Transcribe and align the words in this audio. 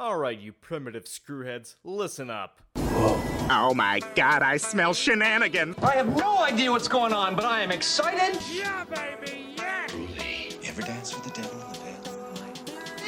All 0.00 0.16
right, 0.16 0.38
you 0.38 0.52
primitive 0.52 1.06
screwheads, 1.06 1.74
listen 1.82 2.30
up. 2.30 2.60
Oh 2.76 3.72
my 3.74 4.00
god, 4.14 4.42
I 4.42 4.56
smell 4.56 4.94
shenanigans! 4.94 5.74
I 5.82 5.96
have 5.96 6.16
no 6.16 6.38
idea 6.38 6.70
what's 6.70 6.86
going 6.86 7.12
on, 7.12 7.34
but 7.34 7.44
I 7.44 7.62
am 7.62 7.72
excited. 7.72 8.40
Yeah, 8.48 8.84
baby, 8.84 9.56
yeah! 9.56 9.88
You 9.92 10.56
ever 10.68 10.82
dance 10.82 11.12
with 11.16 11.24
the 11.24 11.42
devil 11.42 11.60
in 11.60 11.72
the 11.72 11.78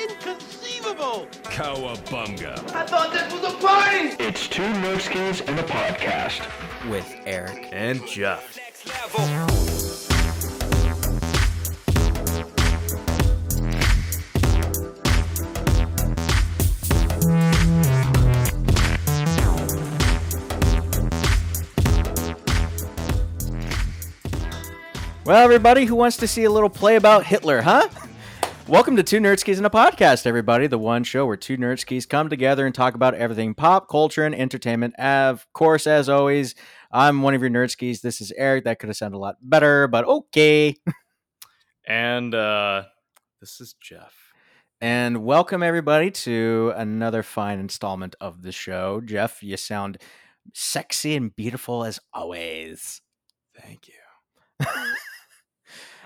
pit? 0.01 0.11
Inconceivable! 0.11 1.29
Cowabunga. 1.45 2.59
I 2.74 2.85
thought 2.85 3.13
this 3.13 3.33
was 3.35 3.54
a 3.54 3.57
party! 3.59 4.17
It's 4.19 4.49
two 4.49 4.63
Nerdskis 4.63 5.47
and 5.47 5.61
a 5.61 5.63
podcast. 5.63 6.45
with 6.91 7.09
Eric. 7.25 7.69
And 7.71 8.04
Jeff. 8.04 8.59
Well, 25.30 25.45
everybody 25.45 25.84
who 25.84 25.95
wants 25.95 26.16
to 26.16 26.27
see 26.27 26.43
a 26.43 26.51
little 26.51 26.69
play 26.69 26.97
about 26.97 27.25
Hitler, 27.25 27.62
huh? 27.62 27.89
Welcome 28.66 28.97
to 28.97 29.05
Two 29.05 29.20
Nerdskis 29.20 29.59
and 29.59 29.66
a 29.66 29.70
Podcast, 29.70 30.27
everybody. 30.27 30.66
The 30.66 30.77
one 30.77 31.05
show 31.05 31.25
where 31.25 31.37
two 31.37 31.56
nerdskis 31.56 32.09
come 32.09 32.29
together 32.29 32.66
and 32.66 32.75
talk 32.75 32.97
about 32.97 33.15
everything 33.15 33.55
pop 33.55 33.89
culture 33.89 34.25
and 34.25 34.34
entertainment. 34.34 34.98
Of 34.98 35.47
course, 35.53 35.87
as 35.87 36.09
always, 36.09 36.56
I'm 36.91 37.23
one 37.23 37.34
of 37.34 37.43
your 37.43 37.51
nerdskis. 37.51 38.01
This 38.01 38.20
is 38.20 38.33
Eric. 38.37 38.65
That 38.65 38.80
could 38.80 38.89
have 38.89 38.97
sounded 38.97 39.19
a 39.19 39.20
lot 39.20 39.37
better, 39.41 39.87
but 39.87 40.05
okay. 40.05 40.75
And 41.87 42.34
uh 42.34 42.87
this 43.41 43.61
is 43.61 43.77
Jeff. 43.81 44.12
And 44.81 45.25
welcome 45.25 45.62
everybody 45.62 46.11
to 46.11 46.73
another 46.75 47.23
fine 47.23 47.61
installment 47.61 48.17
of 48.20 48.42
the 48.42 48.51
show. 48.51 49.01
Jeff, 49.01 49.45
you 49.45 49.56
sound 49.56 49.98
sexy 50.55 51.15
and 51.15 51.37
beautiful 51.37 51.84
as 51.84 52.00
always. 52.12 53.00
Thank 53.56 53.87
you. 53.87 54.67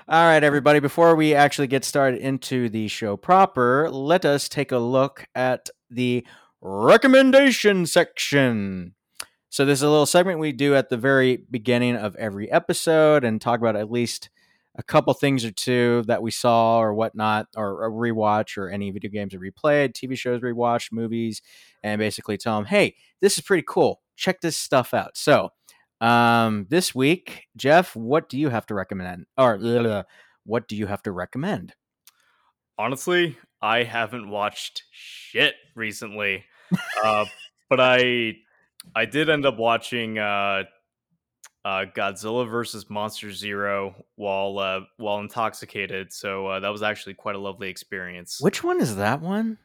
All 0.07 0.27
right, 0.27 0.45
everybody, 0.45 0.81
before 0.81 1.17
we 1.17 1.35
actually 1.35 1.67
get 1.67 1.83
started 1.83 2.21
into 2.21 2.69
the 2.69 2.89
show 2.89 3.17
proper, 3.17 3.89
let 3.91 4.27
us 4.27 4.51
take 4.51 4.71
a 4.71 4.77
look 4.77 5.25
at 5.35 5.71
the 5.89 6.27
recommendation 6.61 7.87
section. 7.87 8.97
So, 9.49 9.65
this 9.65 9.79
is 9.79 9.83
a 9.83 9.89
little 9.89 10.05
segment 10.05 10.41
we 10.41 10.53
do 10.53 10.75
at 10.75 10.91
the 10.91 10.99
very 10.99 11.47
beginning 11.51 11.97
of 11.97 12.17
every 12.17 12.53
episode 12.53 13.25
and 13.25 13.41
talk 13.41 13.61
about 13.61 13.77
at 13.77 13.91
least 13.91 14.29
a 14.75 14.83
couple 14.83 15.15
things 15.15 15.43
or 15.43 15.53
two 15.53 16.03
that 16.07 16.21
we 16.21 16.31
saw 16.31 16.81
or 16.81 16.93
whatnot, 16.93 17.47
or 17.57 17.87
a 17.87 17.91
rewatch, 17.91 18.59
or 18.59 18.69
any 18.69 18.91
video 18.91 19.11
games 19.11 19.35
we 19.35 19.51
replayed, 19.51 19.95
TV 19.95 20.19
shows 20.19 20.43
we 20.43 20.53
watched, 20.53 20.93
movies, 20.93 21.41
and 21.83 21.99
basically 21.99 22.37
tell 22.37 22.57
them, 22.57 22.67
hey, 22.67 22.95
this 23.23 23.39
is 23.39 23.45
pretty 23.45 23.65
cool. 23.67 24.03
Check 24.17 24.43
this 24.43 24.59
stuff 24.59 24.93
out. 24.93 25.17
So, 25.17 25.49
um, 26.05 26.67
this 26.69 26.95
week, 26.95 27.49
Jeff, 27.57 27.97
what 27.97 28.29
do 28.29 28.39
you 28.39 28.51
have 28.51 28.67
to 28.67 28.75
recommend? 28.75 29.27
Or 29.39 29.59
blah, 29.59 29.83
blah, 29.83 30.03
what 30.45 30.69
do 30.69 30.77
you 30.77 30.87
have 30.87 31.03
to 31.05 31.13
recommend? 31.13 31.75
Honestly, 32.79 33.39
I 33.63 33.85
haven't 33.85 34.29
watched 34.29 34.83
shit 34.91 35.55
recently. 35.75 36.45
uh 37.03 37.25
but 37.71 37.81
I 37.81 38.35
I 38.95 39.05
did 39.07 39.31
end 39.31 39.47
up 39.47 39.57
watching 39.57 40.19
uh 40.19 40.65
uh, 41.65 41.87
Godzilla 41.97 42.49
versus 42.49 42.91
Monster 42.91 43.33
Zero 43.33 43.95
while 44.17 44.59
uh, 44.59 44.81
while 44.99 45.21
intoxicated. 45.21 46.13
So 46.13 46.47
uh, 46.47 46.61
that 46.61 46.69
was 46.69 46.83
actually 46.83 47.15
quite 47.15 47.37
a 47.37 47.39
lovely 47.39 47.71
experience. 47.71 48.39
Which 48.41 48.63
one 48.63 48.83
is 48.83 48.97
that 48.97 49.23
one? 49.23 49.57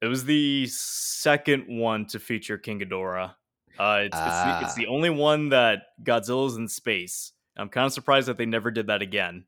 It 0.00 0.06
was 0.06 0.24
the 0.24 0.66
second 0.68 1.64
one 1.68 2.06
to 2.06 2.18
feature 2.18 2.56
King 2.56 2.80
Ghidorah. 2.80 3.34
Uh, 3.78 4.02
it's, 4.04 4.16
it's, 4.16 4.24
the, 4.24 4.58
it's 4.62 4.72
Ah. 4.72 4.74
the 4.76 4.86
only 4.86 5.10
one 5.10 5.48
that 5.50 5.82
Godzilla's 6.02 6.56
in 6.56 6.68
space. 6.68 7.32
I'm 7.56 7.68
kind 7.68 7.86
of 7.86 7.92
surprised 7.92 8.28
that 8.28 8.36
they 8.38 8.46
never 8.46 8.70
did 8.70 8.86
that 8.88 9.02
again. 9.02 9.44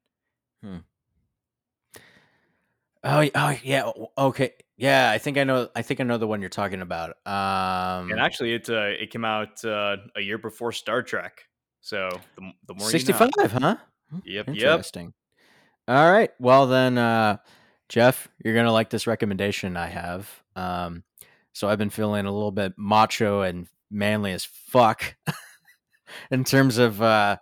Oh, 3.04 3.28
oh 3.34 3.56
yeah. 3.62 3.90
Okay. 4.18 4.52
Yeah, 4.76 5.10
I 5.10 5.18
think 5.18 5.38
I 5.38 5.44
know. 5.44 5.68
I 5.76 5.82
think 5.82 6.00
I 6.00 6.04
know 6.04 6.18
the 6.18 6.26
one 6.26 6.40
you're 6.40 6.50
talking 6.50 6.82
about. 6.82 7.10
Um, 7.24 8.10
And 8.10 8.20
actually, 8.20 8.54
it 8.54 8.68
uh, 8.68 8.90
it 9.00 9.10
came 9.10 9.24
out 9.24 9.64
uh, 9.64 9.96
a 10.16 10.20
year 10.20 10.38
before 10.38 10.72
Star 10.72 11.02
Trek. 11.02 11.42
So 11.80 12.08
the, 12.36 12.52
the 12.66 12.74
more 12.74 12.86
you 12.88 12.92
know. 12.92 12.98
65, 12.98 13.30
huh? 13.52 13.76
Hmm, 14.10 14.18
Yep, 14.24 14.46
yep. 14.48 14.56
Interesting. 14.56 15.14
All 15.88 16.10
right. 16.10 16.30
Well, 16.40 16.66
then, 16.66 16.98
uh, 16.98 17.36
Jeff, 17.88 18.28
you're 18.44 18.54
going 18.54 18.66
to 18.66 18.72
like 18.72 18.90
this 18.90 19.06
recommendation 19.06 19.76
I 19.76 19.86
have. 19.86 20.28
Um, 20.56 21.04
so 21.52 21.68
I've 21.68 21.78
been 21.78 21.90
feeling 21.90 22.26
a 22.26 22.32
little 22.32 22.50
bit 22.50 22.72
macho 22.76 23.42
and 23.42 23.68
manly 23.90 24.32
as 24.32 24.44
fuck 24.44 25.16
in 26.30 26.44
terms 26.44 26.78
of 26.78 27.00
uh, 27.02 27.36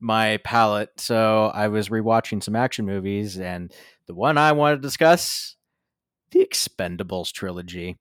my 0.00 0.38
palate. 0.38 0.90
So 0.98 1.50
I 1.54 1.68
was 1.68 1.88
rewatching 1.88 2.42
some 2.42 2.56
action 2.56 2.86
movies, 2.86 3.38
and 3.38 3.72
the 4.06 4.14
one 4.14 4.38
I 4.38 4.52
want 4.52 4.78
to 4.78 4.86
discuss 4.86 5.56
the 6.30 6.44
Expendables 6.44 7.32
trilogy. 7.32 7.96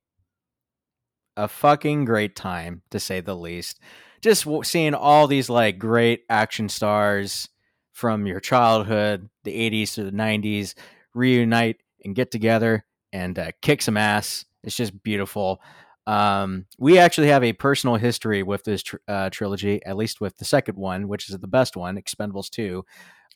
A 1.35 1.47
fucking 1.47 2.06
great 2.06 2.35
time, 2.35 2.81
to 2.90 3.00
say 3.00 3.22
the 3.22 3.35
least. 3.35 3.80
Just 4.22 4.46
w- 4.46 4.64
seeing 4.64 4.96
all 4.96 5.28
these 5.28 5.50
like 5.50 5.78
great 5.78 6.22
action 6.29 6.68
stars 6.68 7.47
from 7.94 8.25
your 8.25 8.40
childhood, 8.40 9.29
the 9.44 9.52
80s 9.53 9.94
to 9.96 10.03
the 10.03 10.12
90s, 10.12 10.74
reunite 11.14 11.78
and 12.03 12.16
get 12.16 12.31
together 12.31 12.85
and 13.14 13.38
uh, 13.38 13.52
kick 13.62 13.81
some 13.81 13.97
ass. 13.97 14.46
It's 14.64 14.75
just 14.75 15.03
beautiful. 15.03 15.62
Um, 16.07 16.66
we 16.79 16.97
actually 16.97 17.28
have 17.28 17.44
a 17.44 17.51
personal 17.51 17.97
history 17.97 18.41
with 18.41 18.63
this 18.63 18.81
tr- 18.81 18.95
uh, 19.09 19.29
trilogy, 19.29 19.84
at 19.85 19.97
least 19.97 20.22
with 20.22 20.38
the 20.38 20.45
second 20.45 20.78
one, 20.78 21.09
which 21.09 21.29
is 21.29 21.38
the 21.38 21.47
best 21.47 21.75
one, 21.75 22.01
Expendables 22.01 22.50
2. 22.50 22.84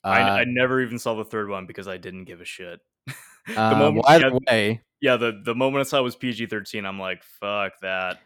Uh, 0.03 0.07
I, 0.07 0.39
I 0.39 0.43
never 0.47 0.81
even 0.81 0.97
saw 0.97 1.13
the 1.13 1.25
third 1.25 1.49
one 1.49 1.65
because 1.65 1.89
I 1.89 1.97
didn't 1.97 2.23
give 2.23 2.39
a 2.39 2.45
shit. 2.45 2.79
the 3.47 3.61
uh, 3.61 3.75
moment, 3.75 4.05
well, 4.07 4.15
either 4.15 4.29
yeah, 4.29 4.53
way, 4.53 4.81
yeah, 5.01 5.17
the 5.17 5.41
the 5.43 5.53
moment 5.53 5.81
I 5.81 5.89
saw 5.89 5.99
it 5.99 6.03
was 6.03 6.15
PG 6.15 6.45
thirteen, 6.45 6.85
I'm 6.85 6.99
like, 6.99 7.23
fuck 7.23 7.73
that. 7.81 8.19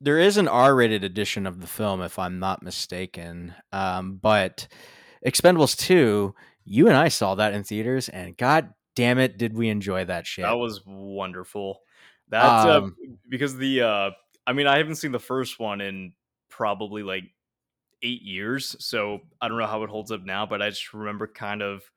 there 0.00 0.18
is 0.18 0.36
an 0.36 0.46
R-rated 0.46 1.02
edition 1.02 1.46
of 1.46 1.60
the 1.60 1.66
film, 1.66 2.02
if 2.02 2.18
I'm 2.18 2.38
not 2.38 2.62
mistaken. 2.62 3.54
Um, 3.72 4.18
but 4.20 4.68
Expendables 5.26 5.76
2, 5.78 6.34
you 6.64 6.88
and 6.88 6.96
I 6.96 7.08
saw 7.08 7.34
that 7.36 7.54
in 7.54 7.64
theaters, 7.64 8.08
and 8.08 8.36
god 8.36 8.74
damn 8.94 9.18
it, 9.18 9.38
did 9.38 9.54
we 9.54 9.68
enjoy 9.68 10.04
that 10.04 10.26
shit. 10.26 10.44
That 10.44 10.58
was 10.58 10.82
wonderful. 10.84 11.80
That 12.28 12.44
uh, 12.44 12.78
Um, 12.82 12.96
because 13.28 13.56
the 13.56 13.82
uh, 13.82 14.10
I 14.46 14.52
mean, 14.52 14.66
I 14.66 14.78
haven't 14.78 14.96
seen 14.96 15.12
the 15.12 15.18
first 15.18 15.58
one 15.58 15.80
in 15.80 16.12
probably 16.48 17.02
like 17.02 17.24
eight 18.02 18.22
years, 18.22 18.76
so 18.84 19.20
I 19.40 19.48
don't 19.48 19.58
know 19.58 19.66
how 19.66 19.82
it 19.82 19.90
holds 19.90 20.10
up 20.12 20.22
now. 20.22 20.46
But 20.46 20.62
I 20.62 20.70
just 20.70 20.92
remember 20.92 21.26
kind 21.26 21.62
of 21.62 21.90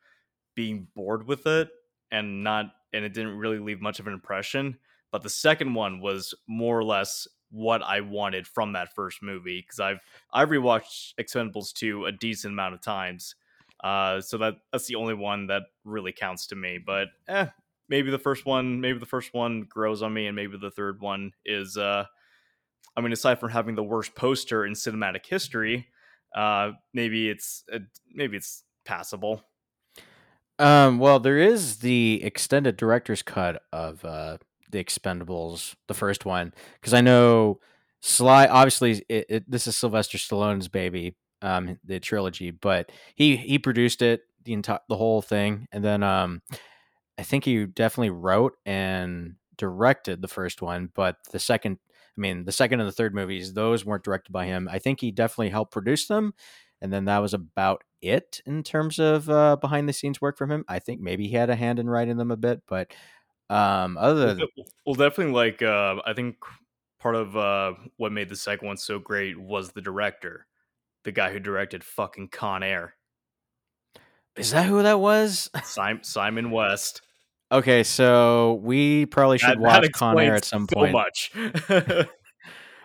being 0.56 0.88
bored 0.96 1.28
with 1.28 1.48
it 1.48 1.70
and 2.12 2.44
not, 2.44 2.74
and 2.94 3.06
it 3.06 3.14
didn't 3.14 3.38
really 3.38 3.60
leave 3.60 3.82
much 3.82 4.00
of 4.00 4.08
an 4.08 4.14
impression. 4.14 4.78
But 5.12 5.24
the 5.24 5.30
second 5.30 5.74
one 5.74 6.02
was 6.02 6.34
more 6.48 6.78
or 6.78 6.84
less 6.84 7.28
what 7.52 7.82
I 7.82 8.02
wanted 8.02 8.46
from 8.48 8.74
that 8.74 8.94
first 8.94 9.24
movie 9.24 9.62
because 9.62 9.80
I've 9.80 10.00
I've 10.32 10.50
rewatched 10.50 11.16
Expendables 11.20 11.74
2 11.74 12.06
a 12.06 12.12
decent 12.12 12.54
amount 12.54 12.76
of 12.76 12.82
times. 12.82 13.36
Uh, 13.84 14.22
so 14.22 14.38
that 14.38 14.56
that's 14.72 14.88
the 14.88 14.96
only 14.96 15.14
one 15.16 15.48
that 15.48 15.64
really 15.84 16.12
counts 16.12 16.48
to 16.48 16.56
me. 16.56 16.78
But 16.78 17.08
eh, 17.28 17.48
maybe 17.90 18.12
the 18.12 18.20
first 18.20 18.46
one, 18.46 18.80
maybe 18.80 19.00
the 19.00 19.06
first 19.06 19.34
one 19.34 19.66
grows 19.68 20.02
on 20.02 20.14
me, 20.14 20.28
and 20.28 20.36
maybe 20.36 20.58
the 20.58 20.72
third 20.72 21.02
one 21.02 21.32
is. 21.46 21.76
Uh, 21.78 22.06
I 22.96 23.02
mean, 23.02 23.12
aside 23.12 23.40
from 23.40 23.52
having 23.52 23.76
the 23.76 23.84
worst 23.84 24.16
poster 24.16 24.66
in 24.66 24.74
cinematic 24.74 25.26
history, 25.26 25.88
uh, 26.36 26.72
maybe 26.94 27.30
it's 27.30 27.64
uh, 27.74 27.80
maybe 28.14 28.38
it's 28.38 28.64
passable. 28.86 29.44
Um, 30.58 31.00
well, 31.00 31.20
there 31.20 31.38
is 31.38 31.78
the 31.78 32.22
extended 32.24 32.76
director's 32.76 33.22
cut 33.22 33.62
of 33.72 34.04
uh, 34.04 34.38
the 34.70 34.84
Expendables, 34.84 35.76
the 35.88 35.94
first 35.94 36.26
one, 36.26 36.54
because 36.80 36.94
I 36.94 37.02
know 37.02 37.60
Sly. 38.02 38.48
Obviously, 38.48 39.04
it, 39.08 39.26
it, 39.30 39.52
this 39.52 39.68
is 39.68 39.78
Sylvester 39.78 40.18
Stallone's 40.18 40.68
baby, 40.68 41.16
um, 41.42 41.80
the 41.86 42.00
trilogy, 42.00 42.52
but 42.52 42.92
he 43.16 43.38
he 43.38 43.58
produced 43.58 44.02
it 44.02 44.24
the 44.44 44.54
entire 44.54 44.80
the 44.90 44.98
whole 44.98 45.22
thing, 45.22 45.68
and 45.72 45.84
then 45.84 46.04
um, 46.04 46.42
I 47.20 47.24
think 47.24 47.44
he 47.44 47.66
definitely 47.66 48.12
wrote 48.12 48.54
and 48.66 49.36
directed 49.58 50.22
the 50.22 50.30
first 50.30 50.62
one, 50.62 50.90
but 50.96 51.18
the 51.34 51.40
second, 51.40 51.78
I 52.18 52.22
mean, 52.22 52.46
the 52.46 52.54
second 52.54 52.80
and 52.80 52.88
the 52.88 52.94
third 52.94 53.14
movies, 53.14 53.54
those 53.54 53.84
weren't 53.84 54.06
directed 54.06 54.32
by 54.32 54.46
him. 54.46 54.70
I 54.72 54.80
think 54.80 55.02
he 55.02 55.12
definitely 55.12 55.50
helped 55.50 55.74
produce 55.74 56.08
them, 56.08 56.34
and 56.82 56.94
then 56.94 57.06
that 57.06 57.18
was 57.18 57.34
about 57.34 57.84
it 58.02 58.40
in 58.46 58.64
terms 58.64 59.00
of 59.00 59.30
uh, 59.30 59.58
behind 59.58 59.90
the 59.90 59.94
scenes 59.94 60.22
work 60.22 60.38
from 60.38 60.50
him. 60.50 60.64
I 60.70 60.80
think 60.80 61.02
maybe 61.02 61.28
he 61.28 61.36
had 61.36 61.50
a 61.50 61.58
hand 61.58 61.78
in 61.78 61.90
writing 61.90 62.16
them 62.16 62.32
a 62.32 62.38
bit, 62.38 62.62
but 62.70 62.94
um, 63.50 63.98
other 63.98 64.36
than 64.36 64.48
well, 64.86 64.96
definitely 64.96 65.34
like 65.34 65.62
uh, 65.62 65.98
I 66.06 66.14
think 66.14 66.38
part 67.02 67.16
of 67.16 67.36
uh, 67.36 67.74
what 67.98 68.14
made 68.14 68.30
the 68.30 68.38
second 68.38 68.66
one 68.66 68.78
so 68.78 68.98
great 68.98 69.38
was 69.38 69.74
the 69.74 69.82
director, 69.82 70.48
the 71.04 71.12
guy 71.12 71.34
who 71.34 71.40
directed 71.42 71.84
fucking 71.84 72.30
Con 72.30 72.64
Air, 72.64 72.94
is 74.38 74.52
that 74.52 74.68
who 74.68 74.82
that 74.84 75.02
was? 75.02 75.50
Simon 76.06 76.52
West. 76.52 77.02
Okay, 77.52 77.84
so 77.84 78.60
we 78.64 79.06
probably 79.08 79.38
should 79.40 79.50
That- 79.52 79.60
watch 79.60 79.82
that 79.84 79.94
Con 79.94 80.20
Air 80.20 80.36
at 80.36 80.46
some 80.46 80.68
so 80.70 80.76
point. 80.76 80.92
much. 80.94 81.32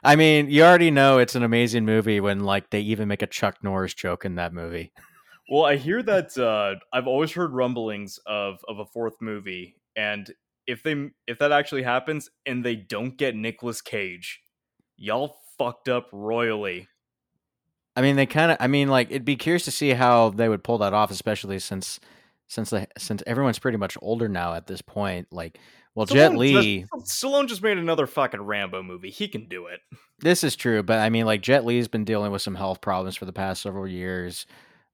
I 0.03 0.17
mean, 0.17 0.51
you 0.51 0.63
already 0.63 0.91
know 0.91 1.19
it's 1.19 1.35
an 1.35 1.43
amazing 1.43 1.85
movie 1.85 2.21
when 2.21 2.41
like 2.41 2.71
they 2.71 2.81
even 2.81 3.09
make 3.09 3.23
a 3.23 3.27
Chuck 3.27 3.63
Norris 3.63 3.95
joke 3.95 4.25
in 4.25 4.35
that 4.37 4.53
movie. 4.53 4.93
Well, 5.51 5.65
I 5.65 5.77
hear 5.77 6.03
that 6.03 6.37
uh, 6.39 6.77
I've 6.93 7.07
always 7.07 7.33
heard 7.33 7.53
rumblings 7.53 8.19
of 8.27 8.59
of 8.69 8.79
a 8.79 8.87
fourth 8.87 9.15
movie, 9.21 9.77
and 9.97 10.31
if 10.67 10.83
they 10.83 11.11
if 11.27 11.39
that 11.39 11.53
actually 11.53 11.83
happens 11.83 12.31
and 12.47 12.65
they 12.65 12.77
don't 12.77 13.17
get 13.17 13.35
Nicolas 13.37 13.81
Cage, 13.83 14.41
y'all 14.97 15.37
fucked 15.59 15.89
up 15.89 16.09
royally. 16.13 16.89
I 17.97 18.03
mean, 18.03 18.17
they 18.17 18.27
kind 18.27 18.51
of. 18.53 18.57
I 18.61 18.67
mean, 18.67 18.89
like 18.89 19.11
it'd 19.11 19.25
be 19.27 19.37
curious 19.37 19.65
to 19.67 19.71
see 19.71 19.91
how 19.91 20.31
they 20.31 20.49
would 20.49 20.65
pull 20.65 20.79
that 20.79 20.93
off, 20.95 21.11
especially 21.11 21.59
since 21.59 22.01
since 22.49 22.71
they 22.71 22.87
since 22.99 23.23
everyone's 23.27 23.59
pretty 23.59 23.79
much 23.79 23.97
older 24.03 24.29
now 24.29 24.55
at 24.55 24.67
this 24.67 24.83
point. 24.83 25.29
Like, 25.31 25.59
well, 25.95 26.07
Jet 26.07 26.33
Stallone 26.33 26.39
Li. 26.39 26.87
just, 26.99 27.23
Stallone 27.25 27.49
just 27.49 27.63
made 27.63 27.79
another 27.79 28.07
fucking 28.07 28.43
Rambo 28.43 28.83
movie. 28.83 29.11
He 29.11 29.29
can 29.29 29.49
do 29.49 29.67
it. 29.67 29.81
This 30.21 30.45
is 30.45 30.57
true, 30.57 30.83
but 30.83 30.99
I 31.01 31.11
mean, 31.11 31.27
like 31.27 31.43
Jet 31.43 31.65
Li's 31.65 31.89
been 31.89 32.05
dealing 32.05 32.33
with 32.33 32.43
some 32.43 32.55
health 32.55 32.81
problems 32.81 33.17
for 33.17 33.25
the 33.25 33.33
past 33.33 33.63
several 33.63 33.87
years. 33.87 34.47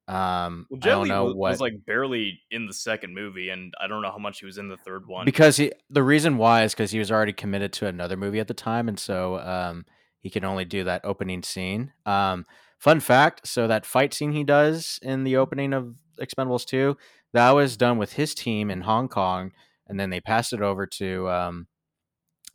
Um, 0.09 0.67
Well, 0.71 0.79
I 0.79 0.85
Jet 0.85 0.91
don't 0.91 1.03
Li 1.05 1.09
know 1.09 1.25
was, 1.27 1.35
what 1.35 1.51
was 1.51 1.61
like 1.61 1.87
barely 1.87 2.41
in 2.51 2.67
the 2.67 2.73
second 2.73 3.15
movie, 3.15 3.49
and 3.51 3.73
I 3.81 3.87
don't 3.87 4.03
know 4.03 4.11
how 4.11 4.19
much 4.19 4.41
he 4.41 4.47
was 4.47 4.59
in 4.59 4.69
the 4.69 4.77
third 4.77 5.07
one. 5.07 5.25
because 5.25 5.57
he 5.57 5.73
the 5.89 6.03
reason 6.03 6.37
why 6.37 6.65
is 6.65 6.73
because 6.75 6.91
he 6.91 6.99
was 6.99 7.13
already 7.13 7.33
committed 7.33 7.73
to 7.75 7.87
another 7.87 8.17
movie 8.17 8.41
at 8.41 8.49
the 8.49 8.55
time, 8.55 8.89
and 8.89 8.99
so 8.99 9.39
um, 9.39 9.85
he 10.21 10.29
can 10.29 10.45
only 10.45 10.65
do 10.65 10.83
that 10.85 11.03
opening 11.05 11.43
scene. 11.45 11.93
Um, 12.07 12.45
fun 12.79 12.99
fact: 12.99 13.47
so 13.47 13.69
that 13.69 13.87
fight 13.87 14.13
scene 14.13 14.33
he 14.33 14.43
does 14.43 14.99
in 15.03 15.23
the 15.23 15.37
opening 15.37 15.73
of 15.73 15.95
Expendables 16.21 16.65
Two, 16.67 16.97
that 17.33 17.51
was 17.53 17.77
done 17.77 17.99
with 17.99 18.15
his 18.15 18.35
team 18.35 18.71
in 18.71 18.83
Hong 18.83 19.09
Kong, 19.09 19.53
and 19.87 19.99
then 19.99 20.11
they 20.11 20.21
passed 20.21 20.53
it 20.53 20.63
over 20.63 20.87
to 20.87 21.29
um, 21.29 21.67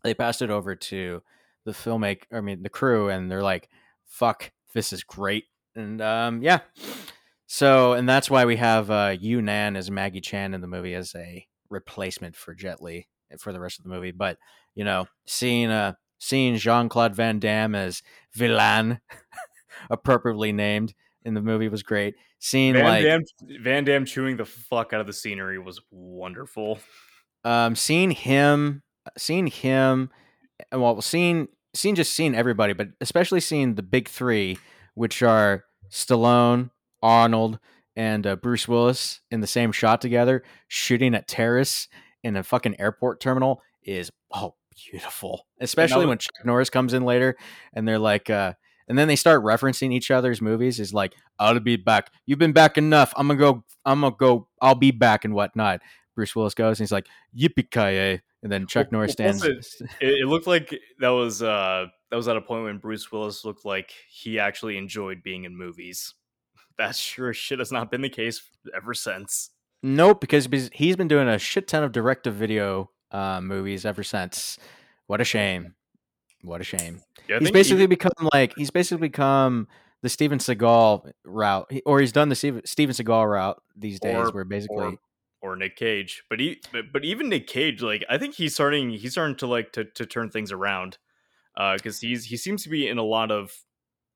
they 0.04 0.14
passed 0.14 0.42
it 0.42 0.50
over 0.50 0.76
to 0.76 1.22
the 1.66 1.72
filmmaker. 1.72 2.24
I 2.32 2.42
mean, 2.42 2.64
the 2.64 2.70
crew, 2.70 3.10
and 3.10 3.30
they're 3.30 3.44
like, 3.44 3.70
"Fuck, 4.06 4.52
this 4.74 4.94
is 4.94 5.04
great," 5.04 5.46
and 5.76 6.02
um, 6.02 6.42
yeah. 6.42 6.60
So, 7.48 7.94
and 7.94 8.10
that's 8.10 8.30
why 8.30 8.46
we 8.46 8.56
have 8.58 8.90
uh, 8.90 9.16
Yu 9.20 9.42
Nan 9.42 9.76
as 9.76 9.92
Maggie 9.92 10.22
Chan 10.22 10.54
in 10.54 10.62
the 10.62 10.68
movie 10.68 10.96
as 10.96 11.14
a 11.16 11.46
replacement 11.70 12.36
for 12.36 12.56
Jet 12.56 12.82
Li 12.82 13.08
for 13.40 13.52
the 13.52 13.60
rest 13.60 13.80
of 13.80 13.84
the 13.84 13.90
movie. 13.90 14.12
But 14.12 14.38
you 14.74 14.84
know, 14.84 15.08
seeing 15.26 15.70
uh 15.70 15.94
seeing 16.18 16.56
Jean 16.56 16.90
Claude 16.90 17.16
Van 17.16 17.40
Damme 17.40 17.76
as 17.76 18.02
Villain, 18.34 19.00
appropriately 19.90 20.52
named 20.52 20.94
in 21.24 21.34
the 21.34 21.42
movie, 21.42 21.70
was 21.70 21.84
great. 21.84 22.16
Seeing 22.46 22.74
Van 22.74 22.84
like 22.84 23.04
Damme, 23.04 23.24
Van 23.64 23.84
Damme 23.86 24.06
chewing 24.06 24.38
the 24.38 24.46
fuck 24.46 24.94
out 24.94 25.02
of 25.02 25.08
the 25.08 25.14
scenery 25.14 25.58
was 25.58 25.82
wonderful. 25.90 26.78
um 27.44 27.76
seeing 27.76 28.12
him 28.12 28.84
seeing 29.18 29.48
him 29.48 30.12
well 30.72 31.02
seeing 31.02 31.48
seeing 31.74 31.96
just 31.96 32.14
seeing 32.14 32.36
everybody 32.36 32.74
but 32.74 32.90
especially 33.02 33.40
seeing 33.40 33.74
the 33.74 33.82
big 33.84 34.08
three 34.08 34.60
which 34.94 35.24
are 35.24 35.64
stallone 35.92 36.70
arnold 37.02 37.58
and 37.96 38.28
uh, 38.28 38.36
bruce 38.36 38.68
willis 38.68 39.22
in 39.32 39.42
the 39.42 39.48
same 39.48 39.72
shot 39.72 40.00
together 40.02 40.44
shooting 40.68 41.16
at 41.16 41.28
terrorists 41.28 41.88
in 42.24 42.36
a 42.36 42.44
fucking 42.44 42.80
airport 42.80 43.20
terminal 43.20 43.60
is 43.84 44.12
oh 44.34 44.54
beautiful 44.92 45.48
especially 45.60 46.06
was- 46.06 46.10
when 46.10 46.18
chuck 46.20 46.46
norris 46.46 46.70
comes 46.70 46.94
in 46.94 47.04
later 47.04 47.36
and 47.74 47.88
they're 47.88 48.00
like 48.00 48.30
uh 48.30 48.54
and 48.88 48.98
then 48.98 49.08
they 49.08 49.16
start 49.16 49.44
referencing 49.44 49.94
each 49.94 50.12
other's 50.12 50.42
movies 50.42 50.80
is 50.80 50.94
like 50.94 51.14
i'll 51.40 51.60
be 51.60 51.76
back 51.76 52.12
you've 52.26 52.40
been 52.40 52.52
back 52.54 52.78
enough 52.78 53.14
i'm 53.18 53.28
gonna 53.28 53.40
go 53.40 53.64
i'm 53.86 54.02
gonna 54.02 54.16
go 54.18 54.48
i'll 54.62 54.76
be 54.76 54.92
back 54.92 55.26
and 55.26 55.34
whatnot 55.34 55.82
Bruce 56.16 56.36
Willis 56.36 56.54
goes 56.54 56.80
and 56.80 56.86
he's 56.86 56.94
like, 56.94 57.08
Yippee 57.38 57.70
ki 57.70 58.22
And 58.42 58.50
then 58.52 58.68
Chuck 58.68 58.86
Well- 58.86 59.00
Norris 59.00 59.12
stands. 59.12 59.44
It, 59.44 59.66
it 60.00 60.28
looked 60.28 60.48
like 60.48 60.74
that 61.00 61.10
was 61.10 61.44
uh 61.44 61.88
that 62.10 62.16
was 62.16 62.28
at 62.30 62.38
a 62.38 62.42
point 62.42 62.64
when 62.64 62.78
Bruce 62.78 63.12
Willis 63.12 63.44
looked 63.44 63.66
like 63.66 63.92
he 64.10 64.40
actually 64.40 64.78
enjoyed 64.78 65.22
being 65.24 65.44
in 65.44 65.58
movies. 65.58 66.14
That 66.78 66.96
sure 66.96 67.34
shit 67.34 67.60
has 67.60 67.72
not 67.72 67.90
been 67.90 68.02
the 68.02 68.10
case 68.10 68.42
ever 68.76 68.94
since. 68.94 69.50
Nope, 69.82 70.20
because 70.20 70.46
he's- 70.72 70.96
been 70.96 71.08
doing 71.08 71.28
a 71.30 71.38
shit 71.40 71.68
ton 71.70 71.84
of 71.84 71.92
direct 71.94 72.26
to 72.26 72.32
video 72.32 72.92
uh, 73.12 73.40
movies 73.40 73.86
ever 73.86 74.04
since. 74.04 74.58
What 75.08 75.22
a 75.22 75.24
shame. 75.24 75.76
What 76.46 76.62
a 76.62 76.64
shame. 76.64 77.02
Yeah, 77.28 77.40
he's 77.40 77.52
basically 77.52 77.84
even- 77.84 77.90
become 77.90 78.12
like, 78.34 78.54
he's 78.56 78.72
basically 78.72 79.08
become 79.08 79.68
the 80.02 80.10
Steven 80.10 80.38
Seagal 80.40 81.12
route, 81.24 81.72
or 81.86 82.00
he's 82.00 82.12
done 82.12 82.30
the 82.30 82.36
Steven, 82.36 82.62
Seagal 82.64 83.30
route 83.32 83.62
these 83.76 84.00
days, 84.00 84.16
Or- 84.16 84.32
where 84.32 84.46
basically. 84.46 84.78
or 84.78 84.98
or 85.42 85.56
Nick 85.56 85.76
Cage, 85.76 86.24
but 86.28 86.40
he 86.40 86.60
but, 86.72 86.86
but 86.92 87.06
even 87.06 87.30
Nick 87.30 87.46
Cage, 87.46 87.82
like 87.84 88.04
I 88.10 88.18
think 88.18 88.34
he's 88.34 88.54
starting 88.56 88.90
he's 88.90 89.12
starting 89.12 89.36
to 89.38 89.48
like 89.48 89.72
to 89.74 89.84
to 89.86 90.06
turn 90.06 90.32
things 90.32 90.52
around, 90.52 90.98
uh, 91.56 91.76
because 91.76 92.00
he's 92.00 92.26
he 92.26 92.38
seems 92.38 92.64
to 92.64 92.70
be 92.70 92.88
in 92.88 92.98
a 92.98 93.04
lot 93.04 93.30
of, 93.30 93.52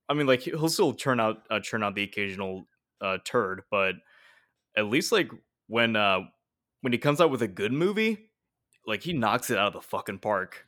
I 0.08 0.16
mean, 0.16 0.26
like 0.26 0.42
he'll 0.42 0.70
still 0.70 0.94
turn 0.94 1.20
out 1.20 1.44
uh, 1.52 1.60
churn 1.60 1.84
out 1.84 1.94
the 1.94 2.02
occasional 2.04 2.68
uh 3.02 3.20
turd, 3.26 3.62
but 3.70 3.96
at 4.76 4.88
least 4.88 5.12
like 5.12 5.30
when 5.68 5.96
uh 5.96 6.22
when 6.82 6.94
he 6.94 7.00
comes 7.00 7.22
out 7.22 7.30
with 7.30 7.42
a 7.44 7.48
good 7.48 7.74
movie, 7.74 8.32
like 8.88 9.04
he 9.04 9.14
knocks 9.14 9.52
it 9.52 9.58
out 9.60 9.68
of 9.68 9.74
the 9.74 9.82
fucking 9.82 10.20
park. 10.20 10.66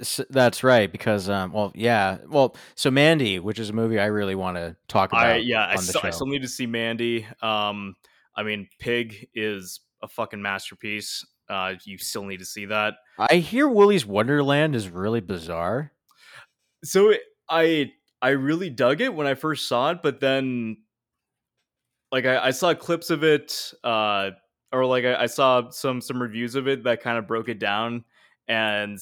S- 0.00 0.20
That's 0.30 0.64
right, 0.64 0.90
because 0.90 1.28
um, 1.28 1.52
well, 1.52 1.72
yeah, 1.74 2.18
well, 2.28 2.56
so 2.74 2.90
Mandy, 2.90 3.38
which 3.38 3.58
is 3.58 3.70
a 3.70 3.72
movie 3.72 3.98
I 3.98 4.06
really 4.06 4.34
want 4.34 4.56
to 4.56 4.76
talk 4.88 5.12
about. 5.12 5.24
I 5.26 5.36
yeah, 5.36 5.64
I 5.64 5.70
on 5.70 5.76
the 5.76 5.82
still, 5.82 6.00
I 6.04 6.10
still 6.10 6.26
need 6.26 6.42
to 6.42 6.48
see 6.48 6.66
Mandy. 6.66 7.26
Um, 7.42 7.94
I 8.36 8.42
mean, 8.42 8.68
Pig 8.78 9.28
is 9.34 9.80
a 10.02 10.08
fucking 10.08 10.42
masterpiece. 10.42 11.24
Uh, 11.48 11.74
you 11.84 11.98
still 11.98 12.24
need 12.24 12.38
to 12.38 12.44
see 12.44 12.64
that. 12.66 12.94
I 13.18 13.36
hear 13.36 13.68
Willy's 13.68 14.04
Wonderland 14.06 14.74
is 14.74 14.88
really 14.88 15.20
bizarre. 15.20 15.92
So 16.82 17.10
it- 17.10 17.20
I 17.48 17.92
I 18.22 18.30
really 18.30 18.70
dug 18.70 19.00
it 19.02 19.12
when 19.14 19.26
I 19.26 19.34
first 19.34 19.68
saw 19.68 19.90
it, 19.90 19.98
but 20.02 20.18
then 20.18 20.78
like 22.10 22.24
I, 22.24 22.46
I 22.46 22.50
saw 22.52 22.72
clips 22.74 23.10
of 23.10 23.22
it, 23.22 23.72
uh, 23.84 24.30
or 24.72 24.86
like 24.86 25.04
I, 25.04 25.22
I 25.22 25.26
saw 25.26 25.68
some 25.70 26.00
some 26.00 26.20
reviews 26.22 26.54
of 26.54 26.66
it 26.66 26.84
that 26.84 27.02
kind 27.02 27.18
of 27.18 27.26
broke 27.26 27.48
it 27.48 27.58
down, 27.58 28.04
and 28.48 28.98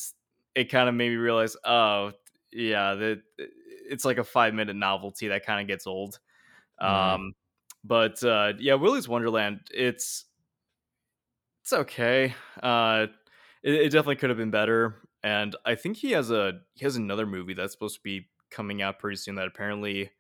it 0.54 0.66
kind 0.66 0.88
of 0.88 0.94
made 0.94 1.10
me 1.10 1.16
realize, 1.16 1.56
oh 1.64 2.12
yeah, 2.52 2.94
that 2.94 3.22
it's 3.38 4.04
like 4.04 4.18
a 4.18 4.24
five 4.24 4.54
minute 4.54 4.76
novelty 4.76 5.28
that 5.28 5.44
kind 5.46 5.60
of 5.60 5.66
gets 5.66 5.86
old. 5.86 6.20
Mhm. 6.86 7.14
Um, 7.14 7.34
but 7.84 8.22
uh, 8.24 8.54
yeah, 8.58 8.74
Willy's 8.74 9.08
Wonderland, 9.08 9.68
it's 9.72 10.26
it's 11.62 11.72
okay. 11.72 12.34
Uh, 12.62 13.06
it, 13.62 13.74
it 13.74 13.92
definitely 13.92 14.16
could 14.16 14.30
have 14.30 14.36
been 14.38 14.50
better, 14.50 15.08
and 15.22 15.54
I 15.64 15.74
think 15.74 15.96
he 15.96 16.12
has 16.12 16.30
a 16.30 16.60
he 16.74 16.84
has 16.84 16.96
another 16.96 17.26
movie 17.26 17.54
that's 17.54 17.72
supposed 17.72 17.96
to 17.96 18.02
be 18.02 18.30
coming 18.50 18.82
out 18.82 18.98
pretty 18.98 19.16
soon 19.16 19.36
that 19.36 19.46
apparently 19.48 20.10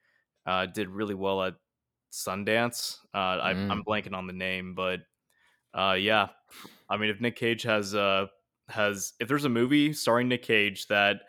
uh, 0.46 0.66
did 0.66 0.88
really 0.88 1.14
well 1.14 1.42
at 1.42 1.54
Sundance. 2.12 2.98
Uh, 3.14 3.18
I, 3.18 3.50
Mm. 3.50 3.70
I'm 3.70 3.84
blanking 3.84 4.14
on 4.14 4.26
the 4.26 4.32
name, 4.32 4.74
but 4.74 5.00
uh, 5.74 5.96
yeah, 5.98 6.30
I 6.88 6.96
mean, 6.98 7.10
if 7.10 7.20
Nick 7.20 7.36
Cage 7.36 7.62
has 7.64 7.94
uh 7.94 8.26
has 8.72 9.12
if 9.20 9.28
there's 9.28 9.44
a 9.44 9.48
movie 9.50 9.92
starring 9.92 10.28
Nick 10.28 10.42
Cage 10.42 10.86
that 10.88 11.20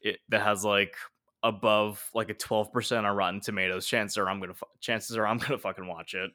it 0.00 0.18
that 0.28 0.42
has 0.42 0.64
like 0.64 0.94
above 1.42 2.02
like 2.14 2.30
a 2.30 2.34
12% 2.34 3.04
on 3.04 3.16
Rotten 3.16 3.40
Tomatoes, 3.40 3.86
chances 3.86 4.16
are 4.18 4.28
I'm 4.28 4.40
gonna 4.40 4.54
fu- 4.54 4.66
chances 4.80 5.16
are 5.16 5.26
I'm 5.26 5.38
gonna 5.38 5.58
fucking 5.58 5.86
watch 5.86 6.14
it. 6.14 6.30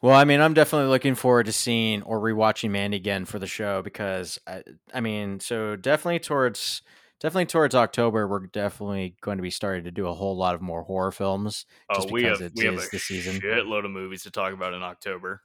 Well, 0.00 0.14
I 0.14 0.24
mean, 0.24 0.40
I'm 0.40 0.54
definitely 0.54 0.88
looking 0.88 1.16
forward 1.16 1.46
to 1.46 1.52
seeing 1.52 2.02
or 2.02 2.20
rewatching 2.20 2.70
Mandy 2.70 2.96
again 2.98 3.24
for 3.24 3.40
the 3.40 3.48
show 3.48 3.82
because 3.82 4.38
I, 4.46 4.62
I 4.94 5.00
mean, 5.00 5.40
so 5.40 5.74
definitely 5.74 6.20
towards 6.20 6.82
definitely 7.20 7.46
towards 7.46 7.74
October, 7.74 8.28
we're 8.28 8.46
definitely 8.46 9.16
going 9.20 9.38
to 9.38 9.42
be 9.42 9.50
starting 9.50 9.82
to 9.84 9.90
do 9.90 10.06
a 10.06 10.14
whole 10.14 10.36
lot 10.36 10.54
of 10.54 10.60
more 10.60 10.84
horror 10.84 11.10
films. 11.10 11.66
Oh, 11.90 11.94
Just 11.96 12.12
we 12.12 12.22
because 12.22 12.38
have 12.38 12.46
it 12.46 12.52
we 12.56 12.64
have 12.66 12.74
a 12.74 12.86
the 12.92 12.98
season. 13.00 13.40
shitload 13.40 13.84
of 13.86 13.90
movies 13.90 14.22
to 14.22 14.30
talk 14.30 14.52
about 14.52 14.72
in 14.72 14.82
October. 14.84 15.40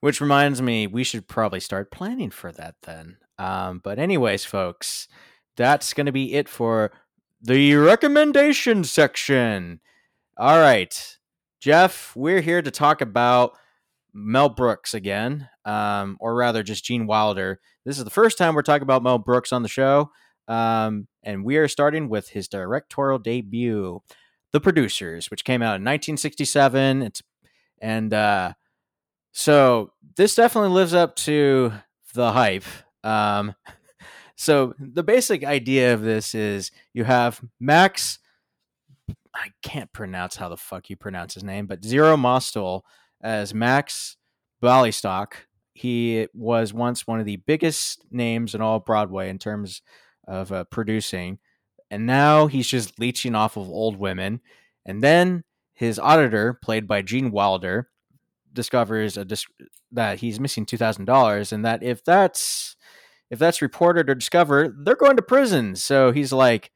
Which 0.00 0.20
reminds 0.20 0.62
me, 0.62 0.86
we 0.86 1.02
should 1.02 1.26
probably 1.26 1.60
start 1.60 1.90
planning 1.90 2.30
for 2.30 2.52
that 2.52 2.76
then. 2.82 3.16
Um, 3.38 3.80
but 3.82 3.98
anyways, 3.98 4.44
folks, 4.44 5.08
that's 5.56 5.92
going 5.92 6.06
to 6.06 6.12
be 6.12 6.34
it 6.34 6.48
for 6.48 6.92
the 7.40 7.74
recommendation 7.74 8.84
section. 8.84 9.80
All 10.36 10.58
right, 10.58 11.18
Jeff, 11.60 12.14
we're 12.14 12.40
here 12.40 12.62
to 12.62 12.70
talk 12.70 13.00
about 13.00 13.52
Mel 14.14 14.48
Brooks 14.48 14.94
again, 14.94 15.48
um, 15.64 16.16
or 16.20 16.34
rather, 16.34 16.62
just 16.62 16.84
Gene 16.84 17.06
Wilder. 17.06 17.60
This 17.84 17.98
is 17.98 18.04
the 18.04 18.10
first 18.10 18.38
time 18.38 18.54
we're 18.54 18.62
talking 18.62 18.82
about 18.82 19.02
Mel 19.02 19.18
Brooks 19.18 19.52
on 19.52 19.62
the 19.62 19.68
show, 19.68 20.10
um, 20.46 21.08
and 21.22 21.44
we 21.44 21.56
are 21.56 21.68
starting 21.68 22.08
with 22.08 22.30
his 22.30 22.48
directorial 22.48 23.18
debut, 23.18 24.00
The 24.52 24.60
Producers, 24.60 25.30
which 25.30 25.44
came 25.44 25.62
out 25.62 25.76
in 25.76 25.84
1967. 25.84 27.02
It's 27.02 27.22
and 27.80 28.12
uh, 28.12 28.52
so 29.38 29.92
this 30.16 30.34
definitely 30.34 30.70
lives 30.70 30.94
up 30.94 31.14
to 31.14 31.72
the 32.12 32.32
hype. 32.32 32.64
Um, 33.04 33.54
so 34.34 34.74
the 34.80 35.04
basic 35.04 35.44
idea 35.44 35.94
of 35.94 36.02
this 36.02 36.34
is 36.34 36.72
you 36.92 37.04
have 37.04 37.40
Max. 37.60 38.18
I 39.32 39.50
can't 39.62 39.92
pronounce 39.92 40.34
how 40.34 40.48
the 40.48 40.56
fuck 40.56 40.90
you 40.90 40.96
pronounce 40.96 41.34
his 41.34 41.44
name, 41.44 41.66
but 41.66 41.84
Zero 41.84 42.16
Mostel 42.16 42.84
as 43.20 43.54
Max 43.54 44.16
Bialystock. 44.60 45.34
he 45.72 46.26
was 46.34 46.74
once 46.74 47.06
one 47.06 47.20
of 47.20 47.26
the 47.26 47.36
biggest 47.36 48.04
names 48.10 48.56
in 48.56 48.60
all 48.60 48.80
Broadway 48.80 49.28
in 49.28 49.38
terms 49.38 49.82
of 50.26 50.50
uh, 50.50 50.64
producing, 50.64 51.38
and 51.92 52.06
now 52.06 52.48
he's 52.48 52.66
just 52.66 52.98
leeching 52.98 53.36
off 53.36 53.56
of 53.56 53.68
old 53.68 54.00
women. 54.00 54.40
And 54.84 55.00
then 55.00 55.44
his 55.74 56.00
auditor, 56.00 56.58
played 56.60 56.88
by 56.88 57.02
Gene 57.02 57.30
Wilder, 57.30 57.88
discovers 58.52 59.16
a 59.16 59.26
that 59.92 60.18
he's 60.20 60.40
missing 60.40 60.66
two 60.66 60.76
thousand 60.76 61.04
dollars, 61.04 61.52
and 61.52 61.64
that 61.64 61.82
if 61.82 62.04
that's 62.04 62.76
if 63.30 63.38
that's 63.38 63.62
reported 63.62 64.08
or 64.08 64.14
discovered, 64.14 64.84
they're 64.84 64.96
going 64.96 65.16
to 65.16 65.22
prison. 65.22 65.76
So 65.76 66.12
he's 66.12 66.32
like, 66.32 66.70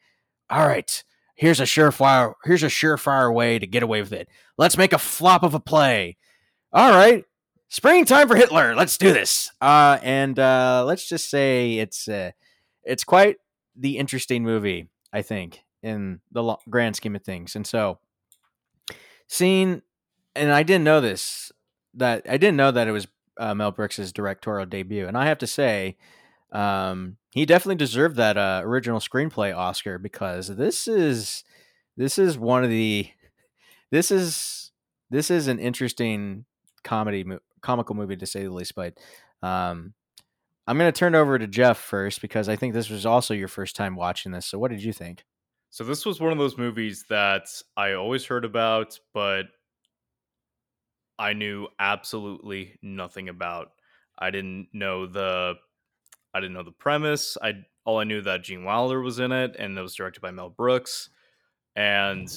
"All 0.51 0.67
right, 0.67 1.03
here's 1.35 1.61
a 1.61 1.65
surefire 1.65 2.35
here's 2.45 2.63
a 2.63 2.67
surefire 2.67 3.33
way 3.33 3.59
to 3.59 3.67
get 3.67 3.83
away 3.83 4.01
with 4.01 4.13
it. 4.13 4.29
Let's 4.59 4.77
make 4.77 4.93
a 4.93 4.99
flop 4.99 5.43
of 5.43 5.55
a 5.55 5.61
play. 5.61 6.17
All 6.73 6.91
right, 6.91 7.25
springtime 7.69 8.29
for 8.29 8.37
Hitler. 8.37 8.75
Let's 8.75 8.97
do 8.97 9.13
this. 9.13 9.51
Uh, 9.61 9.99
and 10.03 10.39
uh, 10.39 10.85
let's 10.87 11.09
just 11.09 11.29
say 11.31 11.79
it's 11.79 12.09
uh, 12.09 12.33
it's 12.85 13.05
quite 13.05 13.37
the 13.77 13.99
interesting 13.99 14.43
movie. 14.43 14.89
I 15.13 15.23
think 15.23 15.63
in 15.83 16.21
the 16.31 16.43
lo- 16.43 16.61
grand 16.71 16.97
scheme 16.97 17.17
of 17.17 17.23
things, 17.23 17.57
and 17.57 17.67
so 17.67 17.99
seeing, 19.27 19.83
and 20.35 20.53
I 20.53 20.63
didn't 20.63 20.85
know 20.85 21.01
this 21.01 21.53
that 21.95 22.27
I 22.29 22.37
didn't 22.37 22.57
know 22.57 22.71
that 22.71 22.89
it 22.89 22.93
was 22.93 23.07
uh, 23.39 23.55
Mel 23.55 23.71
Brooks' 23.71 24.13
directorial 24.13 24.67
debut, 24.67 25.07
and 25.07 25.17
I 25.17 25.27
have 25.27 25.39
to 25.39 25.47
say. 25.47 25.97
Um, 26.53 27.17
he 27.31 27.47
definitely 27.47 27.77
deserved 27.77 28.17
that 28.17 28.37
uh, 28.37 28.61
original 28.63 29.01
screenplay 29.01 29.57
Oscar 29.57 29.97
because 29.97 30.49
this 30.49 30.87
is 30.87 31.45
this 31.97 32.19
is 32.19 32.37
one 32.37 32.63
of 32.63 32.69
the 32.69 33.09
this 33.91 34.11
is 34.11 34.71
this 35.11 35.31
is 35.31 35.49
an 35.49 35.59
interesting 35.59 36.45
comedy 36.85 37.25
comical 37.61 37.95
movie 37.95 38.17
to 38.17 38.27
say 38.27 38.43
the 38.45 38.51
least. 38.51 38.75
But 38.75 38.99
um, 39.43 39.95
I'm 40.67 40.79
going 40.79 40.93
to 40.93 40.99
turn 40.99 41.15
over 41.15 41.39
to 41.39 41.47
Jeff 41.47 41.79
first 41.79 42.21
because 42.21 42.49
I 42.49 42.57
think 42.57 42.75
this 42.75 42.91
was 42.91 43.07
also 43.07 43.35
your 43.35 43.49
first 43.49 43.77
time 43.77 43.97
watching 43.97 44.33
this. 44.33 44.47
So 44.47 44.59
what 44.59 44.71
did 44.71 44.83
you 44.83 44.93
think? 44.93 45.25
So 45.71 45.85
this 45.85 46.05
was 46.05 46.21
one 46.21 46.33
of 46.33 46.39
those 46.39 46.59
movies 46.59 47.07
that 47.09 47.47
I 47.77 47.95
always 47.95 48.27
heard 48.27 48.45
about, 48.45 48.99
but 49.15 49.47
I 51.19 51.33
knew 51.33 51.69
absolutely 51.79 52.79
nothing 52.83 53.29
about. 53.29 53.69
I 54.19 54.31
didn't 54.31 54.69
know 54.73 55.07
the 55.07 55.55
I 56.35 56.41
didn't 56.41 56.55
know 56.55 56.63
the 56.63 56.73
premise. 56.73 57.37
I 57.43 57.65
all 57.85 57.99
I 57.99 58.05
knew 58.05 58.23
that 58.23 58.43
Gene 58.43 58.65
Wilder 58.65 59.01
was 59.01 59.19
in 59.19 59.33
it, 59.33 59.57
and 59.59 59.77
it 59.77 59.83
was 59.83 59.95
directed 59.95 60.21
by 60.21 60.31
Mel 60.31 60.51
Brooks. 60.51 61.11
And 61.77 62.29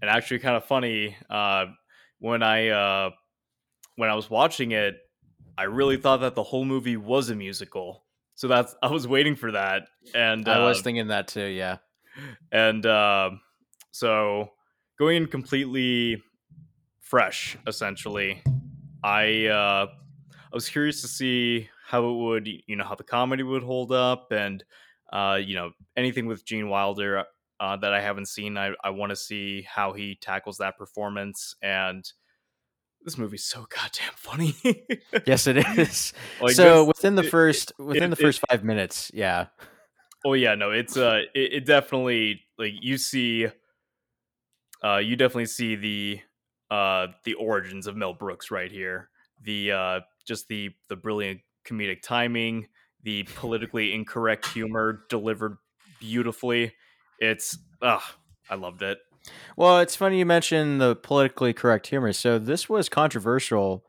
and 0.00 0.10
actually, 0.10 0.40
kind 0.40 0.56
of 0.56 0.64
funny 0.64 1.16
uh, 1.30 1.66
when 2.18 2.42
I 2.42 2.68
uh, 2.68 3.10
when 3.96 4.10
I 4.10 4.14
was 4.14 4.30
watching 4.30 4.72
it, 4.72 4.96
I 5.56 5.64
really 5.64 5.96
thought 5.96 6.18
that 6.18 6.34
the 6.34 6.42
whole 6.42 6.64
movie 6.64 6.96
was 6.96 7.30
a 7.30 7.34
musical. 7.34 8.04
So 8.34 8.48
that's 8.48 8.74
I 8.82 8.90
was 8.90 9.06
waiting 9.08 9.36
for 9.36 9.52
that, 9.52 9.88
and 10.14 10.48
I 10.48 10.60
was 10.60 10.80
uh, 10.80 10.82
thinking 10.82 11.08
that 11.08 11.28
too. 11.28 11.46
Yeah. 11.46 11.78
and 12.52 12.84
uh, 12.84 13.30
so 13.90 14.50
going 14.98 15.16
in 15.16 15.26
completely 15.26 16.22
fresh, 17.00 17.56
essentially. 17.66 18.42
I 19.02 19.46
uh, 19.46 19.86
I 20.32 20.54
was 20.54 20.68
curious 20.68 21.00
to 21.02 21.08
see 21.08 21.68
how 21.86 22.08
it 22.08 22.14
would, 22.14 22.48
you 22.66 22.76
know, 22.76 22.84
how 22.84 22.94
the 22.94 23.04
comedy 23.04 23.42
would 23.42 23.62
hold 23.62 23.92
up, 23.92 24.32
and 24.32 24.62
uh, 25.12 25.38
you 25.42 25.54
know, 25.54 25.70
anything 25.96 26.26
with 26.26 26.44
Gene 26.44 26.68
Wilder 26.68 27.24
uh, 27.60 27.76
that 27.78 27.92
I 27.94 28.00
haven't 28.00 28.26
seen. 28.28 28.56
I 28.58 28.72
I 28.82 28.90
want 28.90 29.10
to 29.10 29.16
see 29.16 29.62
how 29.62 29.92
he 29.92 30.16
tackles 30.20 30.58
that 30.58 30.76
performance, 30.76 31.54
and 31.62 32.04
this 33.02 33.16
movie's 33.16 33.44
so 33.44 33.66
goddamn 33.70 34.12
funny. 34.16 34.54
Yes, 35.26 35.46
it 35.46 35.56
is. 35.78 36.12
Like, 36.42 36.54
so 36.56 36.80
this- 36.84 36.88
within 36.88 37.14
the 37.14 37.22
it- 37.24 37.30
first 37.30 37.72
within 37.78 38.04
it- 38.04 38.10
the 38.10 38.16
first 38.16 38.42
five 38.50 38.64
minutes, 38.64 39.10
yeah. 39.14 39.46
Oh 40.26 40.32
yeah, 40.32 40.56
no, 40.56 40.72
it's 40.72 40.96
uh 40.96 41.20
it, 41.34 41.52
it 41.52 41.64
definitely 41.64 42.40
like 42.58 42.72
you 42.82 42.98
see 42.98 43.46
uh 44.84 44.96
you 44.96 45.16
definitely 45.16 45.46
see 45.46 45.76
the 45.76 46.20
uh 46.70 47.08
the 47.24 47.34
origins 47.34 47.86
of 47.86 47.96
Mel 47.96 48.14
Brooks 48.14 48.50
right 48.50 48.70
here. 48.70 49.08
The 49.42 49.72
uh 49.72 50.00
just 50.26 50.48
the 50.48 50.70
the 50.88 50.96
brilliant 50.96 51.40
comedic 51.66 52.02
timing, 52.02 52.68
the 53.02 53.22
politically 53.36 53.94
incorrect 53.94 54.46
humor 54.48 55.04
delivered 55.08 55.56
beautifully. 56.00 56.74
It's 57.18 57.58
ah 57.82 58.16
I 58.50 58.54
loved 58.54 58.82
it. 58.82 58.98
Well, 59.56 59.80
it's 59.80 59.96
funny 59.96 60.18
you 60.18 60.26
mentioned 60.26 60.80
the 60.80 60.96
politically 60.96 61.52
correct 61.52 61.88
humor. 61.88 62.12
So 62.12 62.38
this 62.38 62.68
was 62.68 62.88
controversial 62.88 63.84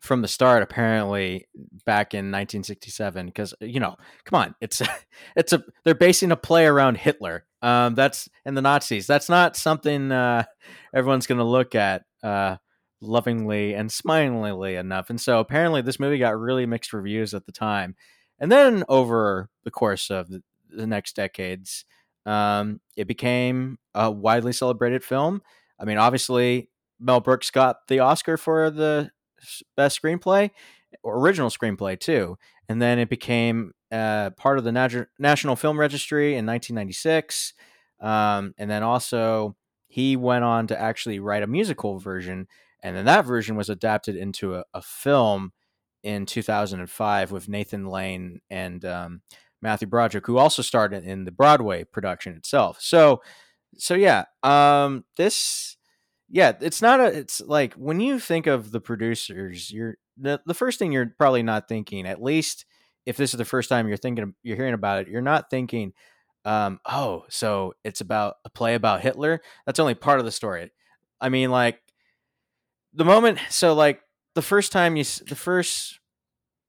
from 0.00 0.20
the 0.20 0.28
start, 0.28 0.64
apparently, 0.64 1.46
back 1.86 2.12
in 2.12 2.26
1967. 2.26 3.26
Because 3.26 3.54
you 3.60 3.80
know, 3.80 3.96
come 4.24 4.40
on, 4.40 4.54
it's 4.60 4.82
it's 5.36 5.52
a 5.52 5.62
they're 5.84 5.94
basing 5.94 6.32
a 6.32 6.36
play 6.36 6.66
around 6.66 6.96
Hitler. 6.96 7.44
Um, 7.62 7.94
that's 7.94 8.28
and 8.44 8.56
the 8.56 8.62
Nazis. 8.62 9.06
That's 9.06 9.28
not 9.28 9.56
something 9.56 10.10
uh, 10.10 10.44
everyone's 10.94 11.26
going 11.26 11.38
to 11.38 11.44
look 11.44 11.74
at 11.74 12.04
uh, 12.22 12.56
lovingly 13.00 13.74
and 13.74 13.90
smilingly 13.90 14.76
enough. 14.76 15.10
And 15.10 15.20
so 15.20 15.40
apparently, 15.40 15.82
this 15.82 16.00
movie 16.00 16.18
got 16.18 16.38
really 16.38 16.66
mixed 16.66 16.92
reviews 16.92 17.34
at 17.34 17.46
the 17.46 17.52
time. 17.52 17.96
And 18.38 18.50
then 18.50 18.84
over 18.88 19.50
the 19.64 19.70
course 19.70 20.10
of 20.10 20.28
the, 20.28 20.42
next 20.74 21.14
decades, 21.14 21.84
um, 22.24 22.80
it 22.96 23.06
became 23.06 23.78
a 23.94 24.10
widely 24.10 24.54
celebrated 24.54 25.04
film. 25.04 25.42
I 25.78 25.84
mean, 25.84 25.98
obviously, 25.98 26.70
Mel 26.98 27.20
Brooks 27.20 27.50
got 27.50 27.86
the 27.88 27.98
Oscar 27.98 28.38
for 28.38 28.70
the 28.70 29.10
best 29.76 30.00
screenplay, 30.00 30.50
original 31.04 31.50
screenplay 31.50 32.00
too, 32.00 32.38
and 32.70 32.80
then 32.80 32.98
it 32.98 33.10
became 33.10 33.72
uh, 33.90 34.30
part 34.30 34.56
of 34.56 34.64
the 34.64 34.72
Nat- 34.72 35.08
National 35.18 35.56
Film 35.56 35.78
Registry 35.78 36.28
in 36.28 36.46
1996, 36.46 37.52
um, 38.00 38.54
and 38.56 38.70
then 38.70 38.82
also 38.82 39.54
he 39.92 40.16
went 40.16 40.42
on 40.42 40.68
to 40.68 40.80
actually 40.80 41.18
write 41.18 41.42
a 41.42 41.46
musical 41.46 41.98
version, 41.98 42.48
and 42.82 42.96
then 42.96 43.04
that 43.04 43.26
version 43.26 43.56
was 43.56 43.68
adapted 43.68 44.16
into 44.16 44.54
a, 44.54 44.64
a 44.72 44.80
film 44.80 45.52
in 46.02 46.24
2005 46.24 47.30
with 47.30 47.46
Nathan 47.46 47.84
Lane 47.84 48.40
and 48.48 48.82
um, 48.86 49.20
Matthew 49.60 49.86
Broderick, 49.86 50.26
who 50.26 50.38
also 50.38 50.62
starred 50.62 50.94
in- 50.94 51.24
the 51.26 51.30
Broadway 51.30 51.84
production 51.84 52.34
itself. 52.34 52.78
So, 52.80 53.20
so 53.76 53.92
yeah, 53.92 54.24
um, 54.42 55.04
this, 55.18 55.76
yeah, 56.30 56.52
it's 56.62 56.80
not 56.80 56.98
a. 56.98 57.08
It's 57.08 57.42
like 57.42 57.74
when 57.74 58.00
you 58.00 58.18
think 58.18 58.46
of 58.46 58.70
the 58.70 58.80
producers, 58.80 59.70
you're 59.70 59.98
the 60.16 60.40
the 60.46 60.54
first 60.54 60.78
thing 60.78 60.90
you're 60.90 61.12
probably 61.18 61.42
not 61.42 61.68
thinking. 61.68 62.06
At 62.06 62.22
least 62.22 62.64
if 63.04 63.18
this 63.18 63.34
is 63.34 63.38
the 63.38 63.44
first 63.44 63.68
time 63.68 63.88
you're 63.88 63.98
thinking, 63.98 64.32
you're 64.42 64.56
hearing 64.56 64.72
about 64.72 65.02
it, 65.02 65.08
you're 65.08 65.20
not 65.20 65.50
thinking, 65.50 65.92
um, 66.44 66.80
oh, 66.84 67.24
so 67.28 67.74
it's 67.84 68.00
about 68.00 68.36
a 68.44 68.50
play 68.50 68.74
about 68.74 69.00
Hitler. 69.00 69.40
That's 69.66 69.78
only 69.78 69.94
part 69.94 70.18
of 70.18 70.24
the 70.24 70.32
story. 70.32 70.70
I 71.20 71.28
mean, 71.28 71.50
like 71.50 71.80
the 72.92 73.04
moment. 73.04 73.38
So, 73.50 73.74
like 73.74 74.00
the 74.34 74.42
first 74.42 74.72
time 74.72 74.96
you, 74.96 75.04
the 75.04 75.36
first 75.36 76.00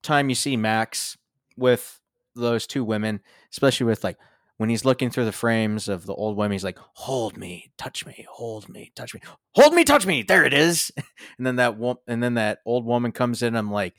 time 0.01 0.29
you 0.29 0.35
see 0.35 0.57
Max 0.57 1.17
with 1.57 1.99
those 2.35 2.67
two 2.67 2.83
women, 2.83 3.21
especially 3.51 3.85
with 3.85 4.03
like 4.03 4.17
when 4.57 4.69
he's 4.69 4.85
looking 4.85 5.09
through 5.09 5.25
the 5.25 5.31
frames 5.31 5.87
of 5.87 6.05
the 6.05 6.13
old 6.13 6.37
women, 6.37 6.51
he's 6.51 6.63
like, 6.63 6.77
"Hold 6.93 7.37
me, 7.37 7.71
touch 7.77 8.05
me, 8.05 8.25
hold 8.29 8.69
me, 8.69 8.91
touch 8.95 9.13
me, 9.13 9.21
hold 9.55 9.73
me, 9.73 9.83
touch 9.83 10.05
me." 10.05 10.21
There 10.21 10.45
it 10.45 10.53
is. 10.53 10.91
and 11.37 11.47
then 11.47 11.55
that 11.55 11.77
wo- 11.77 12.01
and 12.07 12.21
then 12.21 12.35
that 12.35 12.59
old 12.65 12.85
woman 12.85 13.11
comes 13.11 13.41
in. 13.41 13.55
I'm 13.55 13.71
like, 13.71 13.95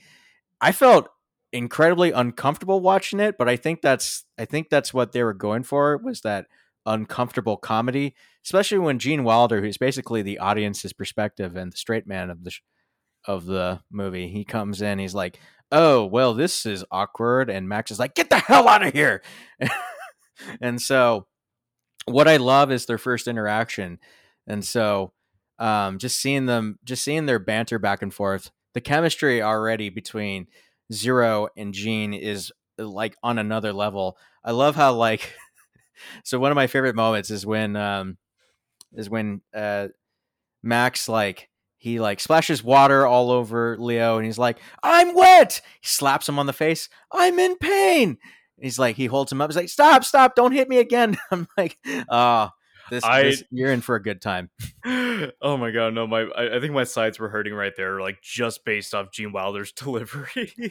I 0.61 0.73
felt 0.73 1.09
incredibly 1.54 2.11
uncomfortable 2.11 2.80
watching 2.80 3.20
it, 3.20 3.37
but 3.38 3.49
I 3.49 3.56
think 3.56 3.80
that's 3.80 4.25
I 4.38 4.44
think 4.44 4.68
that's 4.68 4.92
what 4.92 5.12
they 5.12 5.23
were 5.23 5.32
going 5.32 5.62
for 5.62 5.96
was 5.96 6.20
that 6.23 6.46
uncomfortable 6.84 7.56
comedy, 7.56 8.14
especially 8.44 8.78
when 8.78 8.99
Gene 8.99 9.25
Wilder, 9.25 9.62
who's 9.62 9.78
basically 9.78 10.20
the 10.20 10.38
audience's 10.38 10.92
perspective 10.92 11.56
and 11.56 11.73
the 11.73 11.76
straight 11.76 12.06
man 12.06 12.28
of 12.28 12.44
the 12.44 12.50
sh- 12.50 12.61
of 13.26 13.46
the 13.46 13.80
movie, 13.90 14.28
he 14.28 14.44
comes 14.44 14.82
in, 14.82 14.99
he's 14.99 15.14
like, 15.14 15.38
"Oh, 15.73 16.04
well, 16.04 16.34
this 16.34 16.66
is 16.66 16.84
awkward," 16.90 17.49
and 17.49 17.68
Max 17.68 17.90
is 17.90 17.99
like, 17.99 18.14
"Get 18.14 18.28
the 18.30 18.38
hell 18.38 18.68
out 18.68 18.84
of 18.84 18.92
here!" 18.92 19.23
and 20.61 20.82
so, 20.82 21.26
what 22.06 22.28
I 22.28 22.37
love 22.37 22.73
is 22.73 22.87
their 22.87 22.99
first 22.99 23.28
interaction, 23.28 23.99
and 24.46 24.64
so, 24.64 25.12
um, 25.58 25.99
just 25.99 26.18
seeing 26.20 26.46
them, 26.46 26.78
just 26.84 27.04
seeing 27.04 27.26
their 27.26 27.38
banter 27.38 27.78
back 27.78 28.02
and 28.02 28.12
forth, 28.12 28.50
the 28.75 28.80
chemistry 28.80 29.40
already 29.40 29.88
between 29.88 30.49
Zero 30.93 31.49
and 31.57 31.73
Gene 31.73 32.14
is 32.14 32.53
like 32.79 33.17
on 33.23 33.38
another 33.38 33.73
level. 33.73 34.17
I 34.45 34.53
love 34.53 34.76
how 34.76 34.95
like, 34.95 35.33
so 36.25 36.38
one 36.38 36.50
of 36.50 36.57
my 36.57 36.67
favorite 36.67 36.97
moments 36.97 37.31
is 37.31 37.47
when, 37.47 37.76
um, 37.76 38.19
is 38.93 39.11
when 39.11 39.41
uh, 39.55 39.88
Max 40.62 41.09
like 41.09 41.49
he 41.76 42.00
like 42.00 42.19
splashes 42.19 42.64
water 42.64 43.07
all 43.07 43.31
over 43.31 43.76
Leo 43.79 44.17
and 44.17 44.25
he's 44.25 44.38
like, 44.38 44.59
I'm 44.83 45.14
wet. 45.14 45.61
He 45.81 45.87
slaps 45.87 46.29
him 46.29 46.38
on 46.38 46.47
the 46.47 46.53
face. 46.53 46.88
I'm 47.12 47.38
in 47.38 47.57
pain. 47.57 48.17
He's 48.61 48.79
like, 48.79 48.97
he 48.97 49.07
holds 49.07 49.31
him 49.31 49.41
up. 49.43 49.50
He's 49.50 49.57
like, 49.57 49.69
stop, 49.69 50.05
stop, 50.05 50.35
don't 50.35 50.53
hit 50.53 50.69
me 50.69 50.79
again. 50.79 51.17
I'm 51.31 51.47
like, 51.59 51.76
oh, 52.09 52.50
this, 52.91 53.05
I- 53.05 53.23
this 53.25 53.45
you're 53.50 53.73
in 53.73 53.81
for 53.81 53.97
a 53.97 54.03
good 54.03 54.21
time. 54.21 54.50
oh 54.85 55.57
my 55.57 55.71
god, 55.71 55.95
no, 55.95 56.07
my 56.07 56.23
I, 56.23 56.57
I 56.57 56.61
think 56.61 56.73
my 56.73 56.85
sides 56.85 57.19
were 57.19 57.29
hurting 57.29 57.55
right 57.55 57.73
there, 57.76 58.00
like 58.00 58.21
just 58.23 58.64
based 58.64 58.95
off 58.95 59.11
Gene 59.12 59.33
Wilder's 59.33 59.73
delivery. 59.76 60.53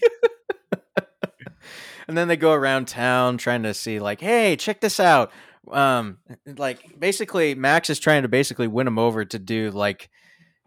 and 2.07 2.17
then 2.17 2.27
they 2.27 2.37
go 2.37 2.51
around 2.51 2.87
town 2.87 3.37
trying 3.37 3.63
to 3.63 3.73
see 3.73 3.99
like 3.99 4.19
hey 4.19 4.55
check 4.57 4.81
this 4.81 4.99
out 4.99 5.31
um 5.71 6.17
like 6.57 6.99
basically 6.99 7.55
max 7.55 7.89
is 7.89 7.99
trying 7.99 8.23
to 8.23 8.27
basically 8.27 8.67
win 8.67 8.85
him 8.87 8.99
over 8.99 9.23
to 9.23 9.39
do 9.39 9.71
like 9.71 10.09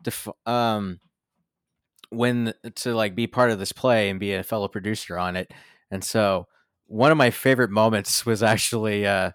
def- 0.03 0.29
um 0.47 0.99
win 2.11 2.55
to 2.75 2.95
like 2.95 3.15
be 3.15 3.27
part 3.27 3.51
of 3.51 3.59
this 3.59 3.73
play 3.73 4.09
and 4.09 4.19
be 4.19 4.33
a 4.33 4.43
fellow 4.43 4.69
producer 4.69 5.19
on 5.19 5.37
it 5.37 5.53
and 5.91 6.03
so 6.03 6.47
one 6.87 7.13
of 7.13 7.19
my 7.19 7.31
favorite 7.31 7.71
moments 7.71 8.25
was 8.25 8.43
actually 8.43 9.07
uh 9.07 9.33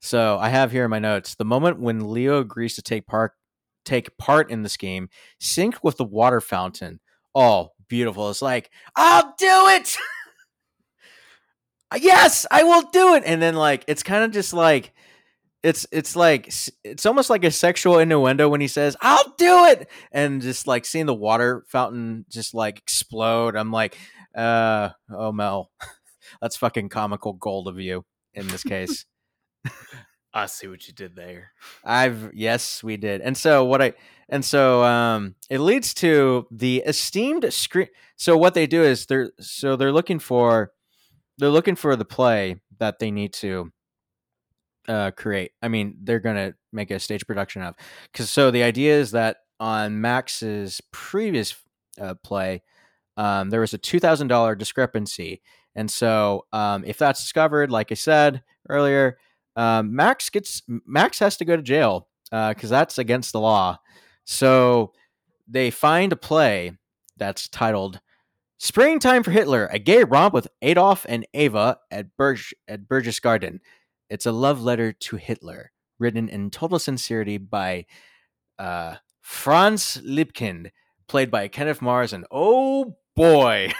so 0.00 0.38
i 0.38 0.48
have 0.48 0.70
here 0.72 0.84
in 0.84 0.90
my 0.90 0.98
notes 0.98 1.34
the 1.34 1.44
moment 1.44 1.80
when 1.80 2.10
leo 2.10 2.38
agrees 2.40 2.74
to 2.74 2.82
take 2.82 3.06
part 3.06 3.32
take 3.88 4.16
part 4.18 4.50
in 4.50 4.62
this 4.62 4.76
game, 4.76 5.08
synced 5.40 5.78
with 5.82 5.96
the 5.96 6.04
water 6.04 6.40
fountain. 6.40 7.00
Oh 7.34 7.70
beautiful. 7.88 8.28
It's 8.30 8.42
like 8.42 8.70
i'll 8.94 9.34
do 9.38 9.68
it! 9.68 9.96
Yes 11.96 12.44
i 12.50 12.64
will 12.64 12.82
do 12.82 13.14
it! 13.14 13.22
And 13.24 13.40
then 13.40 13.54
like 13.54 13.82
it's 13.88 14.02
kind 14.02 14.22
of 14.22 14.30
just 14.30 14.52
like 14.52 14.92
it's 15.62 15.86
it's 15.90 16.14
like 16.14 16.52
it's 16.84 17.06
almost 17.06 17.30
like 17.30 17.44
a 17.44 17.50
sexual 17.50 17.98
innuendo 17.98 18.46
when 18.46 18.60
he 18.60 18.68
says 18.68 18.94
i'll 19.00 19.34
do 19.38 19.64
it! 19.64 19.88
And 20.12 20.42
just 20.42 20.66
like 20.66 20.84
seeing 20.84 21.06
the 21.06 21.14
water 21.14 21.64
fountain 21.66 22.26
just 22.28 22.52
like 22.52 22.76
explode 22.76 23.56
i'm 23.56 23.72
like 23.72 23.96
uh 24.36 24.90
oh 25.10 25.32
mel 25.32 25.70
that's 26.42 26.58
fucking 26.58 26.90
comical 26.90 27.32
gold 27.32 27.68
of 27.68 27.80
you 27.80 28.04
in 28.34 28.48
this 28.48 28.62
case 28.62 29.06
I 30.34 30.46
see 30.46 30.68
what 30.68 30.86
you 30.86 30.94
did 30.94 31.16
there. 31.16 31.52
I've 31.84 32.30
yes, 32.34 32.82
we 32.82 32.96
did. 32.96 33.20
And 33.22 33.36
so 33.36 33.64
what 33.64 33.80
I 33.82 33.94
and 34.28 34.44
so 34.44 34.84
um 34.84 35.34
it 35.50 35.58
leads 35.60 35.94
to 35.94 36.46
the 36.50 36.78
esteemed 36.86 37.52
screen 37.52 37.88
so 38.16 38.36
what 38.36 38.54
they 38.54 38.66
do 38.66 38.82
is 38.82 39.06
they're 39.06 39.30
so 39.40 39.76
they're 39.76 39.92
looking 39.92 40.18
for 40.18 40.72
they're 41.38 41.48
looking 41.50 41.76
for 41.76 41.96
the 41.96 42.04
play 42.04 42.56
that 42.78 42.98
they 42.98 43.10
need 43.10 43.32
to 43.34 43.72
uh 44.88 45.10
create. 45.12 45.52
I 45.62 45.68
mean, 45.68 45.96
they're 46.02 46.20
going 46.20 46.36
to 46.36 46.54
make 46.72 46.90
a 46.90 46.98
stage 46.98 47.26
production 47.26 47.62
of. 47.62 47.74
Cuz 48.14 48.30
so 48.30 48.50
the 48.50 48.62
idea 48.62 48.94
is 48.98 49.10
that 49.12 49.38
on 49.60 50.00
Max's 50.00 50.80
previous 50.92 51.54
uh, 52.00 52.14
play 52.22 52.62
um 53.16 53.50
there 53.50 53.60
was 53.60 53.74
a 53.74 53.78
$2000 53.78 54.58
discrepancy. 54.58 55.42
And 55.74 55.90
so 55.90 56.46
um 56.52 56.84
if 56.86 56.98
that's 56.98 57.20
discovered 57.20 57.70
like 57.70 57.90
I 57.92 57.96
said 57.96 58.42
earlier, 58.68 59.18
um, 59.56 59.94
Max 59.94 60.30
gets 60.30 60.62
Max 60.66 61.18
has 61.18 61.36
to 61.38 61.44
go 61.44 61.56
to 61.56 61.62
jail 61.62 62.08
because 62.30 62.70
that's 62.70 62.98
against 62.98 63.32
the 63.32 63.40
law. 63.40 63.78
So 64.24 64.92
they 65.46 65.70
find 65.70 66.12
a 66.12 66.16
play 66.16 66.72
that's 67.16 67.48
titled 67.48 68.00
"Springtime 68.58 69.22
for 69.22 69.30
Hitler: 69.30 69.68
A 69.72 69.78
Gay 69.78 70.04
Romp 70.04 70.34
with 70.34 70.48
Adolf 70.62 71.06
and 71.08 71.26
Ava 71.34 71.78
at 71.90 72.16
Burg- 72.16 72.54
at 72.68 72.88
Berchtesgaden." 72.88 73.60
It's 74.10 74.26
a 74.26 74.32
love 74.32 74.62
letter 74.62 74.92
to 74.92 75.16
Hitler, 75.16 75.72
written 75.98 76.28
in 76.28 76.50
total 76.50 76.78
sincerity 76.78 77.36
by 77.36 77.86
uh, 78.58 78.96
Franz 79.20 79.98
Liebkind, 79.98 80.70
played 81.08 81.30
by 81.30 81.48
Kenneth 81.48 81.82
Mars, 81.82 82.12
and 82.12 82.24
oh 82.30 82.96
boy, 83.14 83.72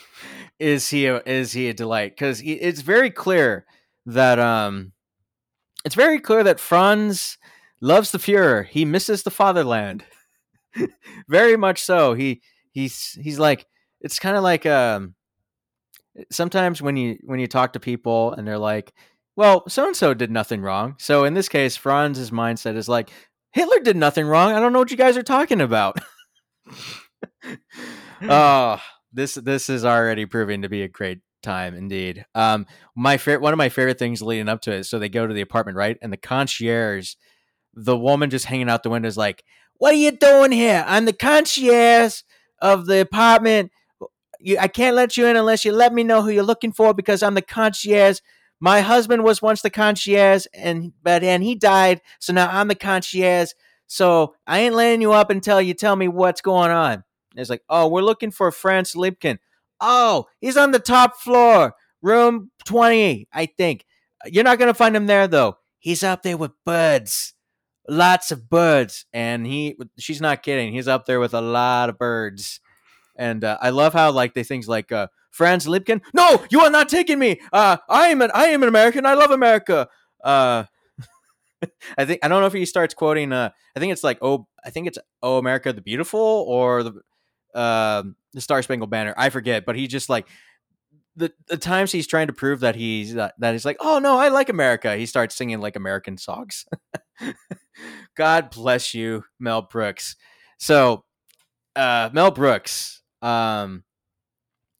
is 0.58 0.88
he 0.88 1.06
a, 1.06 1.22
is 1.24 1.52
he 1.52 1.68
a 1.68 1.74
delight? 1.74 2.12
Because 2.12 2.40
it's 2.44 2.80
very 2.80 3.10
clear 3.10 3.66
that 4.06 4.38
um 4.38 4.92
it's 5.84 5.94
very 5.94 6.20
clear 6.20 6.44
that 6.44 6.60
Franz 6.60 7.38
loves 7.80 8.10
the 8.10 8.18
Fuhrer. 8.18 8.66
He 8.66 8.84
misses 8.84 9.22
the 9.22 9.30
fatherland. 9.30 10.04
very 11.28 11.56
much 11.56 11.82
so. 11.82 12.14
He 12.14 12.42
he's 12.72 13.18
he's 13.22 13.38
like 13.38 13.66
it's 14.00 14.18
kind 14.18 14.36
of 14.36 14.42
like 14.42 14.66
um 14.66 15.14
sometimes 16.30 16.82
when 16.82 16.96
you 16.96 17.18
when 17.24 17.40
you 17.40 17.46
talk 17.46 17.72
to 17.72 17.80
people 17.80 18.32
and 18.32 18.46
they're 18.46 18.58
like, 18.58 18.92
well, 19.36 19.68
so 19.68 19.86
and 19.86 19.96
so 19.96 20.14
did 20.14 20.30
nothing 20.30 20.62
wrong. 20.62 20.96
So 20.98 21.24
in 21.24 21.34
this 21.34 21.48
case, 21.48 21.76
Franz's 21.76 22.30
mindset 22.30 22.76
is 22.76 22.88
like, 22.88 23.10
Hitler 23.52 23.80
did 23.80 23.96
nothing 23.96 24.26
wrong. 24.26 24.52
I 24.52 24.60
don't 24.60 24.72
know 24.72 24.80
what 24.80 24.90
you 24.90 24.96
guys 24.96 25.16
are 25.16 25.22
talking 25.22 25.60
about. 25.60 25.98
oh, 28.22 28.80
this 29.12 29.34
this 29.34 29.68
is 29.70 29.84
already 29.84 30.26
proving 30.26 30.62
to 30.62 30.68
be 30.68 30.82
a 30.82 30.88
great 30.88 31.20
time 31.42 31.74
indeed. 31.74 32.24
Um, 32.34 32.66
my 32.94 33.16
favorite 33.16 33.42
one 33.42 33.52
of 33.52 33.58
my 33.58 33.68
favorite 33.68 33.98
things 33.98 34.22
leading 34.22 34.48
up 34.48 34.60
to 34.62 34.72
it. 34.72 34.84
So 34.84 34.98
they 34.98 35.08
go 35.08 35.26
to 35.26 35.34
the 35.34 35.40
apartment, 35.40 35.76
right? 35.76 35.96
And 36.02 36.12
the 36.12 36.16
concierge, 36.16 37.14
the 37.74 37.96
woman 37.96 38.30
just 38.30 38.46
hanging 38.46 38.68
out 38.68 38.82
the 38.82 38.90
window 38.90 39.08
is 39.08 39.16
like, 39.16 39.44
"What 39.74 39.92
are 39.92 39.96
you 39.96 40.12
doing 40.12 40.52
here? 40.52 40.84
I'm 40.86 41.04
the 41.04 41.12
concierge 41.12 42.22
of 42.60 42.86
the 42.86 43.00
apartment. 43.00 43.70
You, 44.40 44.58
I 44.58 44.68
can't 44.68 44.96
let 44.96 45.16
you 45.16 45.26
in 45.26 45.36
unless 45.36 45.64
you 45.64 45.72
let 45.72 45.92
me 45.92 46.04
know 46.04 46.22
who 46.22 46.30
you're 46.30 46.42
looking 46.44 46.72
for 46.72 46.94
because 46.94 47.22
I'm 47.22 47.34
the 47.34 47.42
concierge. 47.42 48.20
My 48.60 48.80
husband 48.80 49.22
was 49.24 49.40
once 49.42 49.62
the 49.62 49.70
concierge, 49.70 50.46
and 50.54 50.92
but 51.02 51.22
and 51.22 51.42
he 51.42 51.54
died, 51.54 52.00
so 52.18 52.32
now 52.32 52.48
I'm 52.50 52.68
the 52.68 52.74
concierge. 52.74 53.50
So 53.86 54.34
I 54.46 54.60
ain't 54.60 54.74
letting 54.74 55.00
you 55.00 55.12
up 55.12 55.30
until 55.30 55.62
you 55.62 55.74
tell 55.74 55.96
me 55.96 56.08
what's 56.08 56.40
going 56.40 56.70
on." 56.70 57.04
It's 57.36 57.50
like, 57.50 57.62
"Oh, 57.68 57.88
we're 57.88 58.02
looking 58.02 58.30
for 58.30 58.50
Franz 58.50 58.94
Liebkin." 58.94 59.38
Oh, 59.80 60.26
he's 60.40 60.56
on 60.56 60.70
the 60.72 60.78
top 60.78 61.16
floor, 61.16 61.74
room 62.02 62.50
20, 62.64 63.28
I 63.32 63.46
think. 63.46 63.84
You're 64.26 64.44
not 64.44 64.58
going 64.58 64.68
to 64.68 64.74
find 64.74 64.96
him 64.96 65.06
there, 65.06 65.28
though. 65.28 65.58
He's 65.78 66.02
up 66.02 66.22
there 66.22 66.36
with 66.36 66.52
birds, 66.64 67.34
lots 67.88 68.30
of 68.30 68.48
birds. 68.48 69.06
And 69.12 69.46
he, 69.46 69.76
she's 69.98 70.20
not 70.20 70.42
kidding. 70.42 70.72
He's 70.72 70.88
up 70.88 71.06
there 71.06 71.20
with 71.20 71.34
a 71.34 71.40
lot 71.40 71.88
of 71.88 71.98
birds. 71.98 72.60
And 73.16 73.44
uh, 73.44 73.58
I 73.60 73.70
love 73.70 73.92
how, 73.92 74.10
like, 74.10 74.34
they 74.34 74.44
things 74.44 74.68
like, 74.68 74.90
uh, 74.90 75.08
Franz 75.30 75.66
Lipkin, 75.66 76.00
no, 76.12 76.44
you 76.50 76.60
are 76.60 76.70
not 76.70 76.88
taking 76.88 77.18
me. 77.18 77.40
Uh, 77.52 77.76
I 77.88 78.08
am 78.08 78.22
an, 78.22 78.30
I 78.34 78.46
am 78.46 78.62
an 78.62 78.68
American. 78.68 79.06
I 79.06 79.14
love 79.14 79.30
America. 79.30 79.88
Uh, 80.22 80.64
I 81.98 82.04
think, 82.04 82.20
I 82.24 82.28
don't 82.28 82.40
know 82.40 82.46
if 82.46 82.52
he 82.52 82.64
starts 82.66 82.94
quoting, 82.94 83.32
uh, 83.32 83.50
I 83.76 83.80
think 83.80 83.92
it's 83.92 84.04
like, 84.04 84.18
oh, 84.20 84.46
I 84.64 84.70
think 84.70 84.88
it's, 84.88 84.98
oh, 85.22 85.38
America 85.38 85.72
the 85.72 85.80
Beautiful 85.80 86.44
or 86.48 86.82
the, 86.82 86.92
um, 87.54 88.16
the 88.32 88.40
Star 88.40 88.62
Spangled 88.62 88.90
Banner. 88.90 89.14
I 89.16 89.30
forget, 89.30 89.64
but 89.64 89.76
he 89.76 89.86
just 89.86 90.08
like 90.08 90.28
the 91.16 91.32
the 91.48 91.56
times 91.56 91.92
he's 91.92 92.06
trying 92.06 92.28
to 92.28 92.32
prove 92.32 92.60
that 92.60 92.76
he's 92.76 93.16
uh, 93.16 93.30
that 93.38 93.52
he's 93.52 93.64
like, 93.64 93.76
oh 93.80 93.98
no, 93.98 94.18
I 94.18 94.28
like 94.28 94.48
America. 94.48 94.96
He 94.96 95.06
starts 95.06 95.34
singing 95.34 95.60
like 95.60 95.76
American 95.76 96.16
songs. 96.16 96.64
God 98.16 98.50
bless 98.50 98.94
you, 98.94 99.24
Mel 99.38 99.62
Brooks. 99.62 100.16
So, 100.58 101.04
uh, 101.76 102.10
Mel 102.12 102.30
Brooks, 102.30 103.02
um, 103.22 103.84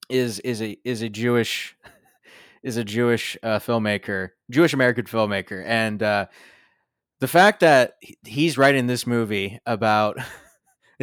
is 0.09 0.39
is 0.41 0.63
a 0.63 0.79
is 0.85 1.03
a 1.03 1.09
Jewish 1.09 1.77
is 2.63 2.77
a 2.77 2.85
Jewish 2.85 3.37
uh, 3.43 3.59
filmmaker, 3.59 4.31
Jewish 4.51 4.73
American 4.73 5.05
filmmaker, 5.05 5.63
and 5.67 6.03
uh, 6.03 6.27
the 7.21 7.29
fact 7.29 7.61
that 7.61 7.95
he's 8.25 8.57
writing 8.57 8.87
this 8.87 9.07
movie 9.07 9.59
about 9.67 10.19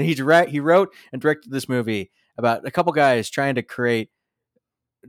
he 0.04 0.14
direct 0.14 0.52
he 0.52 0.60
wrote 0.60 0.94
and 1.12 1.22
directed 1.22 1.52
this 1.52 1.70
movie 1.70 2.12
about 2.38 2.66
a 2.66 2.72
couple 2.72 2.92
guys 2.92 3.30
trying 3.30 3.56
to 3.56 3.62
create 3.62 4.10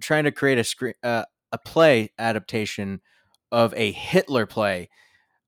trying 0.01 0.25
to 0.25 0.33
create 0.33 0.59
a 0.59 0.65
screen 0.65 0.95
uh, 1.03 1.25
a 1.53 1.59
play 1.59 2.11
adaptation 2.19 3.01
of 3.53 3.73
a 3.75 3.93
Hitler 3.93 4.47
play. 4.47 4.89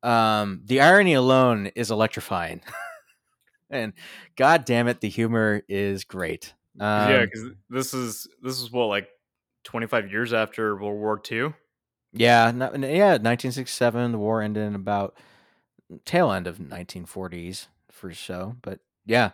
Um, 0.02 0.62
the 0.64 0.80
irony 0.80 1.14
alone 1.14 1.66
is 1.74 1.90
electrifying, 1.90 2.62
and 3.70 3.92
god 4.36 4.64
damn 4.64 4.88
it, 4.88 5.00
the 5.00 5.08
humor 5.08 5.62
is 5.68 6.04
great. 6.04 6.54
Um, 6.80 7.10
yeah, 7.10 7.24
because 7.24 7.50
this 7.68 7.94
is 7.94 8.28
this 8.42 8.60
is 8.60 8.70
what 8.70 8.86
like 8.86 9.08
25 9.64 10.10
years 10.10 10.32
after 10.32 10.76
World 10.76 10.98
War 10.98 11.20
II. 11.30 11.52
yeah, 12.12 12.52
no, 12.54 12.66
yeah. 12.74 13.18
1967, 13.18 14.12
the 14.12 14.18
war 14.18 14.40
ended 14.40 14.66
in 14.66 14.74
about 14.74 15.16
tail 16.04 16.30
end 16.30 16.46
of 16.46 16.58
1940s 16.58 17.66
for 17.90 18.12
so, 18.14 18.56
but 18.62 18.78
yeah, 19.08 19.30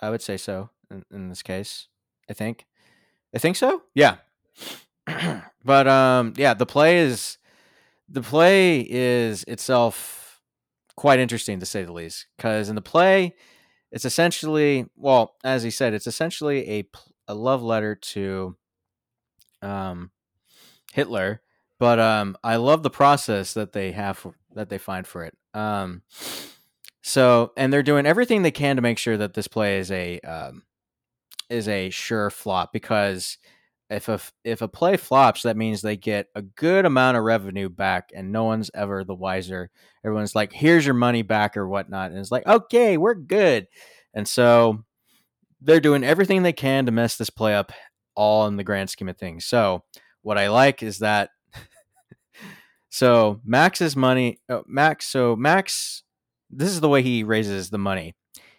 I 0.00 0.08
would 0.08 0.22
say 0.22 0.36
so 0.36 0.70
in, 0.90 1.04
in 1.12 1.28
this 1.28 1.42
case. 1.42 1.88
I 2.30 2.32
think, 2.32 2.64
I 3.34 3.38
think 3.38 3.56
so. 3.56 3.82
Yeah, 3.94 4.16
but 5.64 5.88
um, 5.88 6.32
yeah, 6.36 6.54
the 6.54 6.66
play 6.66 6.98
is 6.98 7.38
the 8.08 8.22
play 8.22 8.86
is 8.88 9.44
itself 9.44 10.40
quite 10.96 11.18
interesting 11.18 11.60
to 11.60 11.66
say 11.66 11.84
the 11.84 11.92
least. 11.92 12.26
Because 12.36 12.68
in 12.68 12.76
the 12.76 12.82
play, 12.82 13.34
it's 13.90 14.04
essentially 14.04 14.86
well, 14.96 15.34
as 15.42 15.62
he 15.64 15.70
said, 15.70 15.92
it's 15.92 16.06
essentially 16.06 16.70
a 16.70 16.88
a 17.26 17.34
love 17.34 17.62
letter 17.62 17.94
to 17.96 18.56
um 19.60 20.12
Hitler. 20.92 21.42
But 21.78 21.98
um, 21.98 22.36
I 22.44 22.56
love 22.56 22.82
the 22.82 22.90
process 22.90 23.54
that 23.54 23.72
they 23.72 23.92
have 23.92 24.18
for, 24.18 24.34
that 24.54 24.68
they 24.68 24.76
find 24.76 25.06
for 25.06 25.24
it. 25.24 25.34
Um, 25.54 26.02
so 27.02 27.52
and 27.56 27.72
they're 27.72 27.82
doing 27.82 28.06
everything 28.06 28.42
they 28.42 28.50
can 28.50 28.76
to 28.76 28.82
make 28.82 28.98
sure 28.98 29.16
that 29.16 29.34
this 29.34 29.48
play 29.48 29.78
is 29.78 29.90
a 29.90 30.20
um, 30.20 30.62
is 31.48 31.68
a 31.68 31.90
sure 31.90 32.30
flop 32.30 32.72
because 32.72 33.38
if 33.90 34.08
a 34.08 34.20
if 34.44 34.62
a 34.62 34.68
play 34.68 34.96
flops, 34.96 35.42
that 35.42 35.56
means 35.56 35.82
they 35.82 35.96
get 35.96 36.28
a 36.36 36.42
good 36.42 36.86
amount 36.86 37.16
of 37.16 37.24
revenue 37.24 37.68
back, 37.68 38.10
and 38.14 38.30
no 38.30 38.44
one's 38.44 38.70
ever 38.72 39.02
the 39.02 39.14
wiser. 39.14 39.68
Everyone's 40.04 40.34
like, 40.36 40.52
"Here's 40.52 40.86
your 40.86 40.94
money 40.94 41.22
back" 41.22 41.56
or 41.56 41.68
whatnot, 41.68 42.12
and 42.12 42.20
it's 42.20 42.30
like, 42.30 42.46
"Okay, 42.46 42.96
we're 42.96 43.14
good." 43.14 43.66
And 44.14 44.28
so 44.28 44.84
they're 45.60 45.80
doing 45.80 46.04
everything 46.04 46.42
they 46.42 46.52
can 46.52 46.86
to 46.86 46.92
mess 46.92 47.16
this 47.16 47.30
play 47.30 47.54
up, 47.54 47.72
all 48.14 48.46
in 48.46 48.56
the 48.56 48.64
grand 48.64 48.90
scheme 48.90 49.08
of 49.08 49.18
things. 49.18 49.44
So 49.44 49.82
what 50.22 50.38
I 50.38 50.48
like 50.48 50.82
is 50.82 51.00
that. 51.00 51.30
so 52.90 53.40
Max's 53.44 53.96
money, 53.96 54.38
oh, 54.48 54.62
Max. 54.68 55.06
So 55.06 55.34
Max, 55.34 56.04
this 56.50 56.70
is 56.70 56.80
the 56.80 56.88
way 56.88 57.02
he 57.02 57.22
raises 57.24 57.70
the 57.70 57.78
money. 57.78 58.14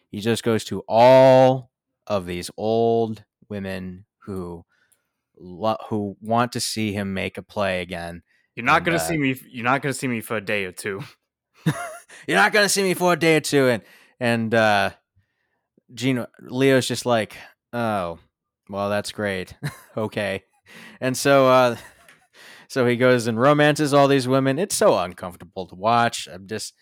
He 0.09 0.19
just 0.19 0.43
goes 0.43 0.63
to 0.65 0.83
all 0.87 1.71
of 2.07 2.25
these 2.25 2.49
old 2.57 3.23
women 3.49 4.05
who 4.25 4.65
lo- 5.37 5.77
who 5.89 6.17
want 6.21 6.51
to 6.53 6.59
see 6.59 6.93
him 6.93 7.13
make 7.13 7.37
a 7.37 7.41
play 7.43 7.81
again. 7.81 8.23
You're 8.55 8.65
not 8.65 8.77
And, 8.77 8.85
gonna 8.85 8.97
uh, 8.97 8.99
see 8.99 9.17
me. 9.17 9.39
You're 9.49 9.63
not 9.63 9.81
gonna 9.81 9.93
see 9.93 10.07
me 10.07 10.21
for 10.21 10.37
a 10.37 10.41
day 10.41 10.65
or 10.65 10.71
two. 10.71 11.01
You're 12.27 12.37
not 12.37 12.51
gonna 12.53 12.69
see 12.69 12.83
me 12.83 12.93
for 12.93 13.13
a 13.13 13.19
day 13.19 13.37
or 13.37 13.41
two, 13.41 13.67
and 13.67 13.83
and 14.19 14.53
uh, 14.53 14.91
Gino 15.93 16.27
Leo's 16.41 16.87
just 16.87 17.05
like, 17.05 17.37
oh, 17.73 18.19
well, 18.69 18.89
that's 18.89 19.11
great, 19.11 19.53
okay, 19.97 20.43
and 20.99 21.15
so 21.15 21.47
uh, 21.47 21.75
so 22.67 22.85
he 22.85 22.95
goes 22.95 23.27
and 23.27 23.39
romances 23.39 23.93
all 23.93 24.07
these 24.07 24.27
women. 24.27 24.59
It's 24.59 24.75
so 24.75 24.97
uncomfortable 24.97 25.67
to 25.67 25.75
watch. 25.75 26.27
I'm 26.31 26.47
just 26.47 26.73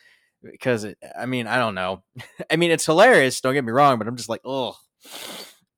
because 0.44 0.84
it, 0.84 0.98
I 1.18 1.26
mean 1.26 1.48
I 1.48 1.58
don't 1.58 1.76
know. 1.76 2.04
I 2.52 2.56
mean 2.56 2.72
it's 2.72 2.86
hilarious. 2.86 3.42
Don't 3.42 3.54
get 3.54 3.66
me 3.66 3.72
wrong, 3.72 3.98
but 3.98 4.08
I'm 4.08 4.16
just 4.18 4.30
like, 4.30 4.42
oh, 4.46 4.76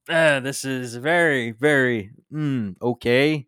uh, 0.10 0.40
this 0.40 0.66
is 0.66 0.96
very 0.96 1.52
very 1.52 2.12
mm, 2.32 2.76
okay. 2.82 3.48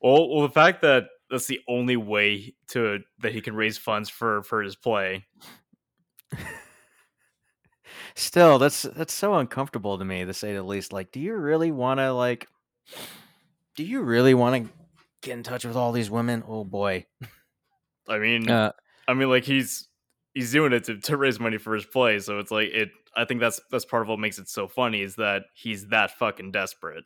Well, 0.00 0.28
well, 0.28 0.42
the 0.42 0.52
fact 0.52 0.82
that 0.82 1.04
that's 1.30 1.46
the 1.46 1.60
only 1.68 1.96
way 1.96 2.54
to 2.68 3.00
that 3.20 3.32
he 3.32 3.40
can 3.40 3.54
raise 3.54 3.78
funds 3.78 4.08
for 4.08 4.42
for 4.42 4.62
his 4.62 4.76
play. 4.76 5.24
Still, 8.14 8.58
that's 8.58 8.82
that's 8.82 9.14
so 9.14 9.34
uncomfortable 9.34 9.98
to 9.98 10.04
me 10.04 10.24
to 10.24 10.34
say 10.34 10.54
the 10.54 10.62
least. 10.62 10.92
Like, 10.92 11.12
do 11.12 11.20
you 11.20 11.34
really 11.34 11.70
want 11.70 11.98
to 11.98 12.12
like? 12.12 12.48
Do 13.76 13.84
you 13.84 14.02
really 14.02 14.34
want 14.34 14.66
to 14.66 14.72
get 15.22 15.32
in 15.32 15.42
touch 15.42 15.64
with 15.64 15.76
all 15.76 15.92
these 15.92 16.10
women? 16.10 16.44
Oh 16.46 16.64
boy. 16.64 17.06
I 18.08 18.18
mean, 18.18 18.50
Uh, 18.50 18.72
I 19.08 19.14
mean, 19.14 19.30
like 19.30 19.44
he's 19.44 19.88
he's 20.34 20.52
doing 20.52 20.72
it 20.72 20.84
to, 20.84 20.98
to 20.98 21.16
raise 21.16 21.38
money 21.38 21.58
for 21.58 21.74
his 21.74 21.84
play. 21.84 22.18
So 22.18 22.38
it's 22.38 22.50
like 22.50 22.68
it. 22.68 22.90
I 23.16 23.24
think 23.24 23.40
that's 23.40 23.60
that's 23.70 23.84
part 23.84 24.02
of 24.02 24.08
what 24.08 24.18
makes 24.18 24.38
it 24.38 24.48
so 24.48 24.68
funny 24.68 25.02
is 25.02 25.16
that 25.16 25.44
he's 25.54 25.88
that 25.88 26.12
fucking 26.18 26.52
desperate. 26.52 27.04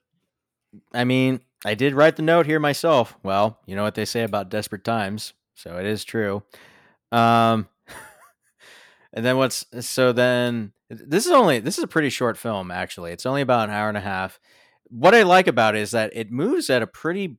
I 0.93 1.05
mean, 1.05 1.41
I 1.65 1.75
did 1.75 1.95
write 1.95 2.17
the 2.17 2.23
note 2.23 2.47
here 2.47 2.61
myself. 2.61 3.17
Well, 3.23 3.59
you 3.67 3.77
know 3.77 3.83
what 3.83 3.95
they 3.95 4.05
say 4.05 4.23
about 4.23 4.51
desperate 4.51 4.85
times, 4.85 5.33
so 5.55 5.79
it 5.79 5.87
is 5.87 6.05
true. 6.05 6.43
Um, 7.13 7.69
and 9.13 9.25
then 9.25 9.37
what's 9.37 9.65
so 9.81 10.13
then 10.13 10.73
this 10.89 11.27
is 11.27 11.33
only 11.33 11.59
this 11.59 11.79
is 11.79 11.85
a 11.85 11.89
pretty 11.89 12.11
short 12.11 12.39
film 12.39 12.71
actually. 12.71 13.13
It's 13.13 13.27
only 13.27 13.43
about 13.43 13.69
an 13.69 13.75
hour 13.75 13.89
and 13.89 13.99
a 13.99 14.03
half. 14.03 14.39
What 14.89 15.15
I 15.15 15.23
like 15.23 15.49
about 15.49 15.75
it 15.75 15.81
is 15.81 15.91
that 15.91 16.13
it 16.15 16.31
moves 16.31 16.71
at 16.71 16.83
a 16.83 16.87
pretty 16.87 17.39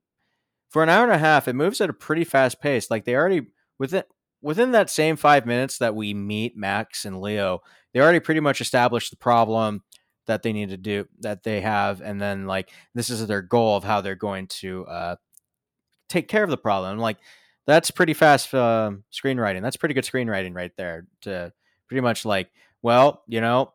for 0.69 0.83
an 0.83 0.89
hour 0.89 1.03
and 1.03 1.13
a 1.13 1.17
half. 1.17 1.47
It 1.47 1.53
moves 1.53 1.79
at 1.79 1.89
a 1.89 1.93
pretty 1.93 2.25
fast 2.25 2.59
pace. 2.59 2.91
Like 2.91 3.05
they 3.05 3.15
already 3.15 3.47
within 3.79 4.03
within 4.41 4.71
that 4.71 4.89
same 4.89 5.15
five 5.15 5.45
minutes 5.45 5.77
that 5.79 5.95
we 5.95 6.13
meet 6.13 6.57
Max 6.57 7.05
and 7.05 7.21
Leo, 7.21 7.61
they 7.93 7.99
already 7.99 8.19
pretty 8.19 8.39
much 8.39 8.61
established 8.61 9.11
the 9.11 9.17
problem 9.17 9.83
that 10.27 10.43
they 10.43 10.53
need 10.53 10.69
to 10.69 10.77
do 10.77 11.07
that 11.21 11.43
they 11.43 11.61
have, 11.61 12.01
and 12.01 12.21
then 12.21 12.45
like 12.45 12.71
this 12.93 13.09
is 13.09 13.25
their 13.27 13.41
goal 13.41 13.75
of 13.77 13.83
how 13.83 14.01
they're 14.01 14.15
going 14.15 14.47
to 14.47 14.85
uh, 14.85 15.15
take 16.09 16.27
care 16.27 16.43
of 16.43 16.49
the 16.49 16.57
problem. 16.57 16.99
Like 16.99 17.17
that's 17.65 17.91
pretty 17.91 18.13
fast 18.13 18.53
uh, 18.53 18.91
screenwriting. 19.11 19.61
That's 19.61 19.77
pretty 19.77 19.95
good 19.95 20.03
screenwriting 20.03 20.53
right 20.53 20.71
there. 20.77 21.07
To 21.21 21.51
pretty 21.87 22.01
much 22.01 22.25
like, 22.25 22.49
well, 22.81 23.23
you 23.27 23.41
know, 23.41 23.73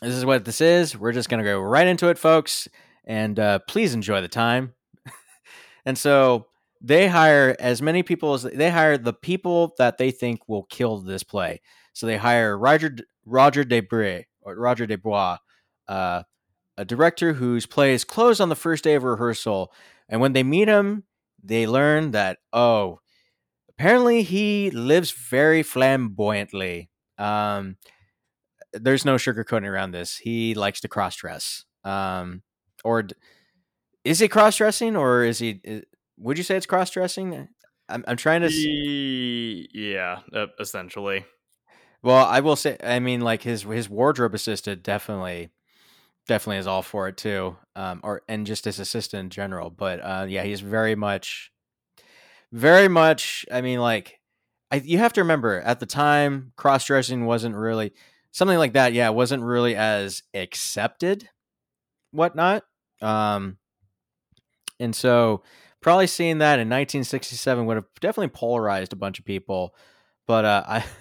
this 0.00 0.14
is 0.14 0.24
what 0.24 0.44
this 0.44 0.60
is. 0.60 0.96
We're 0.96 1.12
just 1.12 1.28
gonna 1.28 1.44
go 1.44 1.60
right 1.60 1.86
into 1.86 2.08
it, 2.08 2.18
folks, 2.18 2.68
and 3.04 3.38
uh, 3.38 3.58
please 3.60 3.94
enjoy 3.94 4.20
the 4.20 4.28
time. 4.28 4.74
and 5.84 5.98
so 5.98 6.46
they 6.82 7.08
hire 7.08 7.56
as 7.60 7.80
many 7.80 8.02
people 8.02 8.34
as 8.34 8.42
they 8.42 8.70
hire 8.70 8.98
the 8.98 9.12
people 9.12 9.74
that 9.78 9.98
they 9.98 10.10
think 10.10 10.40
will 10.48 10.64
kill 10.64 10.98
this 10.98 11.22
play. 11.22 11.60
So 11.92 12.06
they 12.06 12.16
hire 12.16 12.58
Roger 12.58 12.96
Roger 13.24 13.64
Debray 13.64 14.24
or 14.40 14.56
Roger 14.56 14.86
Desbois, 14.86 15.38
uh, 15.88 16.24
a 16.76 16.84
director 16.84 17.34
whose 17.34 17.66
play 17.66 17.94
is 17.94 18.04
closed 18.04 18.40
on 18.40 18.48
the 18.48 18.56
first 18.56 18.82
day 18.84 18.94
of 18.94 19.04
rehearsal. 19.04 19.72
And 20.08 20.20
when 20.20 20.32
they 20.32 20.42
meet 20.42 20.68
him, 20.68 21.04
they 21.42 21.66
learn 21.66 22.10
that 22.12 22.38
oh, 22.52 23.00
apparently 23.68 24.22
he 24.22 24.70
lives 24.70 25.12
very 25.12 25.62
flamboyantly. 25.62 26.90
Um, 27.18 27.76
there's 28.72 29.04
no 29.04 29.16
sugarcoating 29.16 29.68
around 29.68 29.92
this. 29.92 30.16
He 30.16 30.54
likes 30.54 30.80
to 30.80 30.88
cross 30.88 31.16
dress. 31.16 31.64
Um, 31.84 32.42
or 32.84 33.04
d- 33.04 33.14
is 34.04 34.18
he 34.18 34.28
cross 34.28 34.56
dressing, 34.56 34.96
or 34.96 35.24
is 35.24 35.38
he? 35.38 35.60
i- 35.66 35.82
would 36.22 36.38
you 36.38 36.44
say 36.44 36.56
it's 36.56 36.66
cross 36.66 36.90
dressing? 36.90 37.48
I'm, 37.88 38.04
I'm 38.06 38.16
trying 38.16 38.40
to. 38.42 38.46
s- 38.46 38.54
yeah, 39.74 40.20
essentially. 40.58 41.24
Well, 42.02 42.24
I 42.26 42.40
will 42.40 42.56
say, 42.56 42.76
I 42.82 42.98
mean, 42.98 43.20
like 43.20 43.42
his 43.42 43.62
his 43.62 43.88
wardrobe 43.88 44.34
assistant 44.34 44.82
definitely, 44.82 45.50
definitely 46.26 46.58
is 46.58 46.66
all 46.66 46.82
for 46.82 47.08
it 47.08 47.16
too. 47.16 47.56
Um, 47.76 48.00
or 48.02 48.22
and 48.28 48.46
just 48.46 48.64
his 48.64 48.78
assistant 48.78 49.20
in 49.24 49.30
general. 49.30 49.70
But 49.70 50.00
uh, 50.00 50.26
yeah, 50.28 50.42
he's 50.42 50.60
very 50.60 50.94
much, 50.94 51.52
very 52.50 52.88
much. 52.88 53.44
I 53.52 53.60
mean, 53.60 53.80
like, 53.80 54.18
I 54.70 54.76
you 54.76 54.98
have 54.98 55.12
to 55.14 55.20
remember 55.22 55.60
at 55.60 55.80
the 55.80 55.86
time, 55.86 56.52
cross 56.56 56.86
dressing 56.86 57.24
wasn't 57.24 57.54
really 57.54 57.92
something 58.32 58.58
like 58.58 58.72
that. 58.72 58.92
Yeah, 58.92 59.10
wasn't 59.10 59.42
really 59.42 59.76
as 59.76 60.22
accepted, 60.34 61.28
whatnot. 62.10 62.64
Um, 63.00 63.58
and 64.80 64.94
so 64.94 65.42
probably 65.82 66.06
seeing 66.06 66.38
that 66.38 66.54
in 66.54 66.68
1967 66.68 67.66
would 67.66 67.76
have 67.76 67.86
definitely 68.00 68.28
polarized 68.28 68.92
a 68.92 68.96
bunch 68.96 69.18
of 69.18 69.24
people. 69.24 69.74
But 70.26 70.44
uh, 70.44 70.64
I. 70.66 70.84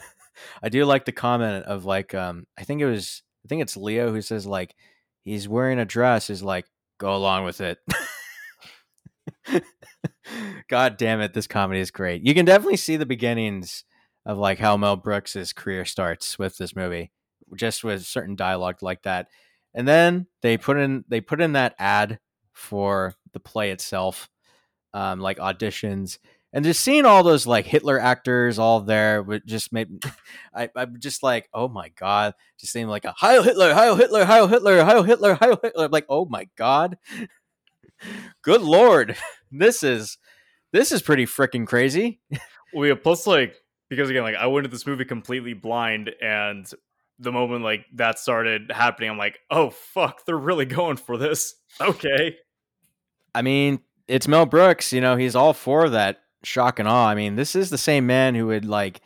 I 0.64 0.70
do 0.70 0.86
like 0.86 1.06
the 1.06 1.12
comment 1.12 1.66
of 1.66 1.86
like 1.86 2.16
um 2.16 2.48
I 2.58 2.64
think 2.64 2.82
it 2.82 2.86
was 2.86 3.22
I 3.46 3.48
think 3.48 3.62
it's 3.62 3.78
Leo 3.78 4.12
who 4.12 4.22
says 4.22 4.46
like 4.46 4.76
he's 5.24 5.48
wearing 5.48 5.80
a 5.80 5.86
dress 5.86 6.30
is 6.30 6.44
like 6.44 6.66
go 7.00 7.16
along 7.16 7.46
with 7.46 7.62
it. 7.62 7.80
God 10.70 10.98
damn 10.98 11.22
it, 11.22 11.34
this 11.34 11.48
comedy 11.48 11.80
is 11.80 11.92
great. 11.92 12.26
You 12.26 12.34
can 12.34 12.46
definitely 12.46 12.78
see 12.78 12.98
the 12.98 13.06
beginnings 13.06 13.84
of 14.26 14.38
like 14.38 14.60
how 14.60 14.78
Mel 14.78 14.96
Brooks's 14.96 15.54
career 15.54 15.86
starts 15.86 16.38
with 16.38 16.58
this 16.58 16.76
movie, 16.76 17.12
just 17.56 17.84
with 17.84 18.06
certain 18.06 18.36
dialogue 18.36 18.78
like 18.82 19.04
that. 19.04 19.28
And 19.74 19.88
then 19.88 20.28
they 20.42 20.58
put 20.58 20.78
in 20.78 21.04
they 21.08 21.22
put 21.22 21.42
in 21.42 21.54
that 21.54 21.76
ad 21.80 22.20
for 22.54 23.16
the 23.34 23.40
play 23.40 23.72
itself, 23.72 24.30
um, 24.94 25.20
like 25.20 25.38
auditions, 25.38 26.18
and 26.54 26.66
just 26.66 26.82
seeing 26.82 27.06
all 27.06 27.24
those 27.24 27.48
like 27.48 27.66
Hitler 27.66 28.00
actors 28.00 28.60
all 28.60 28.82
there 28.82 29.24
would 29.24 29.48
just 29.48 29.72
made 29.72 30.04
I 30.54 30.70
I'm 30.76 31.00
just 31.00 31.24
like, 31.24 31.50
oh 31.54 31.68
my 31.68 31.90
god, 31.90 32.34
just 32.60 32.74
seeing 32.74 32.88
like 32.88 33.06
a 33.06 33.14
Heil 33.14 33.44
Hitler, 33.44 33.74
Heil 33.74 33.96
Hitler, 33.96 34.26
Heil 34.26 34.48
Hitler, 34.48 34.84
Heil 34.84 35.04
Hitler, 35.04 35.36
Heil 35.36 35.60
Hitler. 35.62 35.86
I'm 35.86 35.92
like, 35.92 36.06
oh 36.10 36.26
my 36.26 36.48
god, 36.58 36.98
good 38.42 38.62
lord, 38.62 39.16
this 39.52 39.84
is 39.84 40.18
this 40.72 40.92
is 40.92 41.02
pretty 41.02 41.26
freaking 41.26 41.68
crazy. 41.68 42.22
Well, 42.74 42.88
yeah, 42.88 42.96
plus 42.96 43.28
like 43.28 43.56
because 43.90 44.10
again, 44.10 44.24
like 44.24 44.36
I 44.36 44.48
went 44.48 44.66
to 44.66 44.72
this 44.72 44.88
movie 44.88 45.06
completely 45.06 45.54
blind, 45.54 46.12
and 46.22 46.70
the 47.20 47.32
moment 47.32 47.64
like 47.64 47.86
that 47.94 48.20
started 48.20 48.72
happening, 48.74 49.10
I'm 49.10 49.18
like, 49.18 49.40
oh 49.50 49.70
fuck, 49.70 50.26
they're 50.26 50.38
really 50.38 50.66
going 50.66 50.98
for 50.98 51.18
this. 51.18 51.56
Okay. 51.80 52.38
I 53.34 53.42
mean, 53.42 53.80
it's 54.08 54.28
Mel 54.28 54.46
Brooks, 54.46 54.92
you 54.94 55.02
know, 55.02 55.16
he's 55.16 55.36
all 55.36 55.54
for 55.54 55.90
that 55.90 56.22
shock 56.44 56.80
and 56.80 56.88
awe. 56.88 57.08
I 57.08 57.16
mean, 57.16 57.36
this 57.36 57.56
is 57.56 57.70
the 57.70 57.78
same 57.78 58.06
man 58.08 58.36
who 58.36 58.48
would 58.48 58.66
like 58.66 59.02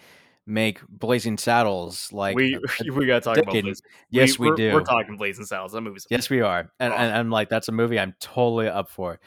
make 0.48 0.80
Blazing 0.88 1.38
Saddles 1.38 2.12
like 2.14 2.36
we 2.36 2.56
a- 2.56 2.92
we 2.94 3.06
gotta 3.08 3.22
talk 3.22 3.38
about 3.38 3.54
this. 3.64 3.82
Yes, 4.10 4.38
we, 4.38 4.50
we're, 4.50 4.56
do. 4.56 4.74
We're 4.74 4.82
talking 4.84 5.18
Blazing 5.18 5.46
Saddles. 5.46 5.72
That 5.74 5.82
movie's 5.82 6.06
Yes, 6.10 6.30
we 6.30 6.42
are, 6.42 6.72
and, 6.80 6.94
Oh. 6.94 6.96
and 6.96 7.14
I'm 7.14 7.30
like, 7.32 7.50
that's 7.50 7.68
a 7.68 7.72
movie 7.72 8.00
I'm 8.00 8.16
totally 8.20 8.68
up 8.68 8.90
for. 8.90 9.20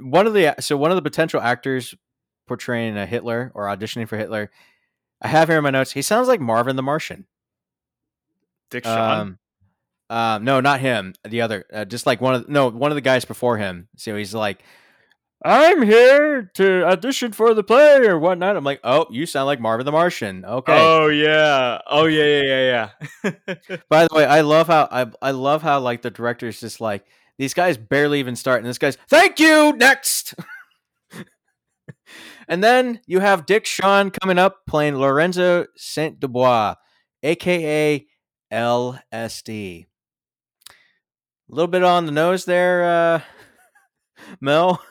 One 0.00 0.26
of 0.26 0.34
the 0.34 0.54
so 0.60 0.76
one 0.76 0.90
of 0.90 0.96
the 0.96 1.02
potential 1.02 1.40
actors 1.40 1.94
portraying 2.46 2.96
a 2.96 3.06
Hitler 3.06 3.52
or 3.54 3.66
auditioning 3.66 4.08
for 4.08 4.16
Hitler, 4.16 4.50
I 5.22 5.28
have 5.28 5.48
here 5.48 5.58
in 5.58 5.64
my 5.64 5.70
notes. 5.70 5.92
He 5.92 6.02
sounds 6.02 6.28
like 6.28 6.40
Marvin 6.40 6.76
the 6.76 6.82
Martian. 6.82 7.26
Dick 8.70 8.84
Shawn. 8.84 9.20
Um, 9.20 10.16
um, 10.16 10.44
no, 10.44 10.60
not 10.60 10.80
him. 10.80 11.14
The 11.24 11.42
other, 11.42 11.64
uh, 11.72 11.84
just 11.84 12.06
like 12.06 12.20
one 12.20 12.34
of 12.34 12.48
no 12.48 12.68
one 12.68 12.90
of 12.90 12.94
the 12.96 13.00
guys 13.02 13.24
before 13.24 13.56
him. 13.58 13.88
So 13.96 14.16
he's 14.16 14.34
like, 14.34 14.62
I'm 15.44 15.82
here 15.82 16.50
to 16.54 16.84
audition 16.84 17.30
for 17.32 17.54
the 17.54 17.62
play 17.62 18.06
or 18.06 18.18
whatnot. 18.18 18.56
I'm 18.56 18.64
like, 18.64 18.80
oh, 18.82 19.06
you 19.10 19.24
sound 19.24 19.46
like 19.46 19.60
Marvin 19.60 19.86
the 19.86 19.92
Martian. 19.92 20.44
Okay. 20.44 20.72
Oh 20.76 21.06
yeah. 21.06 21.80
Oh 21.86 22.06
yeah, 22.06 22.24
yeah, 22.24 22.90
yeah, 23.22 23.34
yeah. 23.54 23.76
By 23.88 24.06
the 24.08 24.14
way, 24.14 24.24
I 24.24 24.40
love 24.40 24.66
how 24.66 24.88
I 24.90 25.06
I 25.22 25.30
love 25.30 25.62
how 25.62 25.78
like 25.78 26.02
the 26.02 26.10
director's 26.10 26.60
just 26.60 26.80
like 26.80 27.06
these 27.38 27.54
guys 27.54 27.76
barely 27.76 28.18
even 28.18 28.34
start, 28.34 28.58
and 28.58 28.66
this 28.68 28.78
guy's 28.78 28.98
thank 29.08 29.38
you 29.38 29.72
next. 29.76 30.34
and 32.48 32.64
then 32.64 33.00
you 33.06 33.20
have 33.20 33.46
Dick 33.46 33.64
Shawn 33.64 34.10
coming 34.10 34.38
up 34.38 34.66
playing 34.66 34.96
Lorenzo 34.96 35.66
Saint 35.76 36.18
Dubois, 36.18 36.74
aka 37.22 38.04
LSD. 38.52 39.86
A 41.50 41.54
little 41.54 41.68
bit 41.68 41.84
on 41.84 42.06
the 42.06 42.12
nose 42.12 42.44
there, 42.44 42.84
uh, 42.84 43.20
Mel. 44.40 44.82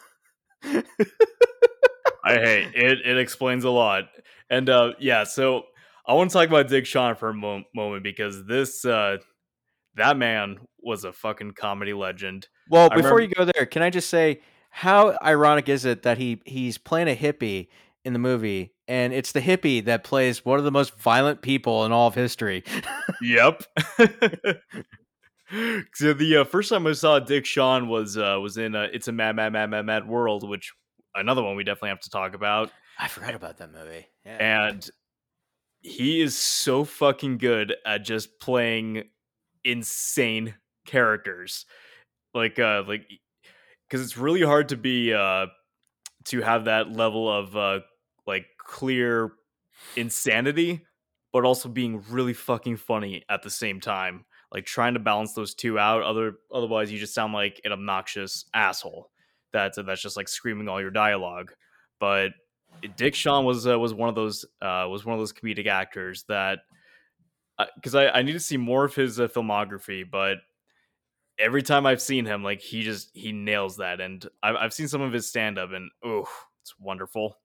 I 0.64 2.34
hey, 2.34 2.70
it 2.76 3.00
it 3.06 3.18
explains 3.18 3.64
a 3.64 3.70
lot. 3.70 4.06
And 4.50 4.70
uh 4.70 4.94
yeah, 5.00 5.24
so 5.24 5.64
I 6.06 6.14
want 6.14 6.30
to 6.30 6.34
talk 6.34 6.48
about 6.48 6.68
Dick 6.68 6.86
Shawn 6.86 7.16
for 7.16 7.30
a 7.30 7.34
mo- 7.34 7.64
moment 7.76 8.04
because 8.04 8.46
this 8.46 8.84
uh 8.86 9.18
that 9.96 10.18
man 10.18 10.58
was 10.80 11.04
a 11.04 11.14
fucking 11.14 11.52
comedy 11.54 11.94
legend. 11.94 12.48
Well, 12.70 12.90
I 12.92 12.96
before 12.96 13.16
remember- 13.18 13.22
you 13.22 13.46
go 13.46 13.52
there, 13.56 13.66
can 13.66 13.82
I 13.82 13.90
just 13.90 14.10
say 14.10 14.42
how 14.70 15.18
ironic 15.22 15.70
is 15.70 15.86
it 15.86 16.04
that 16.04 16.18
he 16.18 16.42
he's 16.46 16.78
playing 16.78 17.08
a 17.08 17.16
hippie 17.16 17.68
in 18.06 18.14
the 18.14 18.20
movie, 18.20 18.74
and 18.88 19.12
it's 19.14 19.32
the 19.34 19.42
hippie 19.42 19.84
that 19.86 20.04
plays 20.04 20.46
one 20.46 20.60
of 20.60 20.66
the 20.66 20.72
most 20.72 20.98
violent 21.00 21.42
people 21.42 21.84
in 21.86 21.92
all 21.92 22.08
of 22.08 22.16
history. 22.16 22.64
Yep. 23.22 23.64
so 25.94 26.14
the 26.14 26.38
uh, 26.38 26.44
first 26.44 26.70
time 26.70 26.86
I 26.88 26.94
saw 26.94 27.20
Dick 27.20 27.46
Shawn 27.46 27.88
was 27.88 28.18
uh 28.18 28.38
was 28.42 28.58
in 28.58 28.76
uh, 28.76 28.88
It's 28.92 29.08
a 29.08 29.12
Mad 29.12 29.36
Mad 29.36 29.54
Mad 29.54 29.70
Mad 29.70 29.86
Mad 29.86 30.08
World, 30.08 30.48
which 30.48 30.74
another 31.16 31.44
one 31.44 31.56
we 31.56 31.64
definitely 31.64 31.90
have 31.90 32.02
to 32.02 32.10
talk 32.10 32.34
about. 32.34 32.72
I 33.00 33.08
forgot 33.08 33.36
about 33.36 33.58
that 33.58 33.72
movie. 33.72 34.08
Yeah. 34.26 34.38
and 34.40 34.90
he 35.82 36.22
is 36.22 36.36
so 36.38 36.84
fucking 36.84 37.38
good 37.38 37.76
at 37.86 38.04
just 38.04 38.40
playing 38.40 39.04
insane 39.64 40.56
characters 40.86 41.66
like 42.34 42.58
uh 42.60 42.84
like 42.88 43.06
because 43.88 44.04
it's 44.06 44.18
really 44.18 44.42
hard 44.42 44.70
to 44.70 44.78
be 44.78 45.14
uh 45.14 45.46
to 46.26 46.42
have 46.42 46.66
that 46.66 46.92
level 46.92 47.32
of 47.32 47.56
uh 47.56 47.80
like 48.26 48.46
clear 48.58 49.32
insanity 49.96 50.82
but 51.34 51.44
also 51.44 51.70
being 51.70 52.04
really 52.10 52.34
fucking 52.34 52.78
funny 52.78 53.24
at 53.30 53.44
the 53.44 53.50
same 53.50 53.80
time 53.82 54.26
like 54.52 54.66
trying 54.66 54.94
to 54.94 55.00
balance 55.00 55.34
those 55.34 55.54
two 55.54 55.78
out 55.78 56.04
other 56.04 56.34
otherwise 56.54 56.92
you 56.92 57.00
just 57.00 57.14
sound 57.14 57.34
like 57.34 57.60
an 57.66 57.72
obnoxious 57.72 58.46
asshole 58.54 59.10
that's 59.54 59.78
that's 59.86 60.02
just 60.02 60.18
like 60.18 60.28
screaming 60.28 60.68
all 60.68 60.82
your 60.82 60.92
dialogue 60.92 61.52
but 62.00 62.32
Dick 62.96 63.16
Shawn 63.16 63.46
was 63.46 63.68
uh, 63.68 63.78
was 63.78 63.94
one 63.94 64.10
of 64.10 64.16
those 64.16 64.46
uh, 64.62 64.86
was 64.90 65.06
one 65.06 65.14
of 65.14 65.20
those 65.20 65.34
comedic 65.34 65.68
actors 65.68 66.24
that 66.28 66.60
because 67.76 67.96
I, 67.96 68.10
I 68.10 68.22
need 68.22 68.34
to 68.34 68.40
see 68.40 68.58
more 68.58 68.86
of 68.86 68.94
his 68.94 69.20
uh, 69.20 69.28
filmography, 69.28 70.10
but 70.10 70.38
every 71.40 71.64
time 71.64 71.86
I've 71.86 72.02
seen 72.02 72.26
him, 72.26 72.44
like 72.44 72.62
he 72.62 72.84
just 72.84 73.10
he 73.14 73.32
nails 73.32 73.78
that, 73.78 74.00
and 74.00 74.26
I've 74.44 74.56
I've 74.56 74.74
seen 74.74 74.88
some 74.88 75.02
of 75.02 75.14
his 75.14 75.28
stand 75.28 75.58
up, 75.58 75.72
and 75.72 75.90
oh, 76.04 76.28
it's 76.62 76.78
wonderful. 76.80 77.38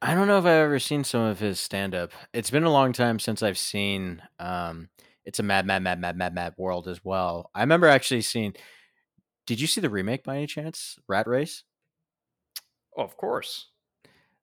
I 0.00 0.14
don't 0.14 0.28
know 0.28 0.38
if 0.38 0.44
I've 0.44 0.64
ever 0.64 0.78
seen 0.78 1.02
some 1.02 1.22
of 1.22 1.40
his 1.40 1.58
stand 1.58 1.94
up. 1.94 2.12
It's 2.32 2.50
been 2.50 2.64
a 2.64 2.72
long 2.72 2.92
time 2.92 3.18
since 3.18 3.42
I've 3.42 3.58
seen 3.58 4.22
um 4.38 4.90
it's 5.28 5.38
a 5.38 5.42
mad 5.42 5.66
mad 5.66 5.82
mad 5.82 6.00
mad 6.00 6.16
mad 6.16 6.34
mad 6.34 6.54
world 6.56 6.88
as 6.88 7.04
well. 7.04 7.50
I 7.54 7.60
remember 7.60 7.86
actually 7.86 8.22
seeing 8.22 8.54
Did 9.46 9.60
you 9.60 9.66
see 9.66 9.80
the 9.80 9.90
remake 9.90 10.24
by 10.24 10.36
any 10.38 10.46
chance? 10.46 10.96
Rat 11.06 11.26
Race? 11.26 11.64
Oh, 12.96 13.02
of 13.02 13.16
course. 13.16 13.68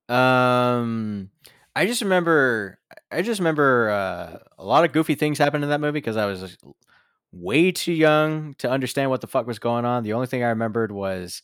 Um 0.07 1.31
I 1.75 1.87
just 1.87 2.03
remember 2.03 2.79
I 3.11 3.23
just 3.23 3.39
remember 3.39 3.89
uh, 3.89 4.37
a 4.57 4.65
lot 4.65 4.85
of 4.85 4.93
goofy 4.93 5.15
things 5.15 5.39
happened 5.39 5.63
in 5.63 5.71
that 5.71 5.81
movie 5.81 5.93
because 5.93 6.17
I 6.17 6.27
was 6.27 6.55
way 7.33 7.71
too 7.71 7.91
young 7.91 8.53
to 8.59 8.69
understand 8.69 9.09
what 9.09 9.21
the 9.21 9.27
fuck 9.27 9.47
was 9.47 9.59
going 9.59 9.85
on. 9.85 10.03
The 10.03 10.13
only 10.13 10.27
thing 10.27 10.43
I 10.43 10.49
remembered 10.49 10.91
was 10.91 11.41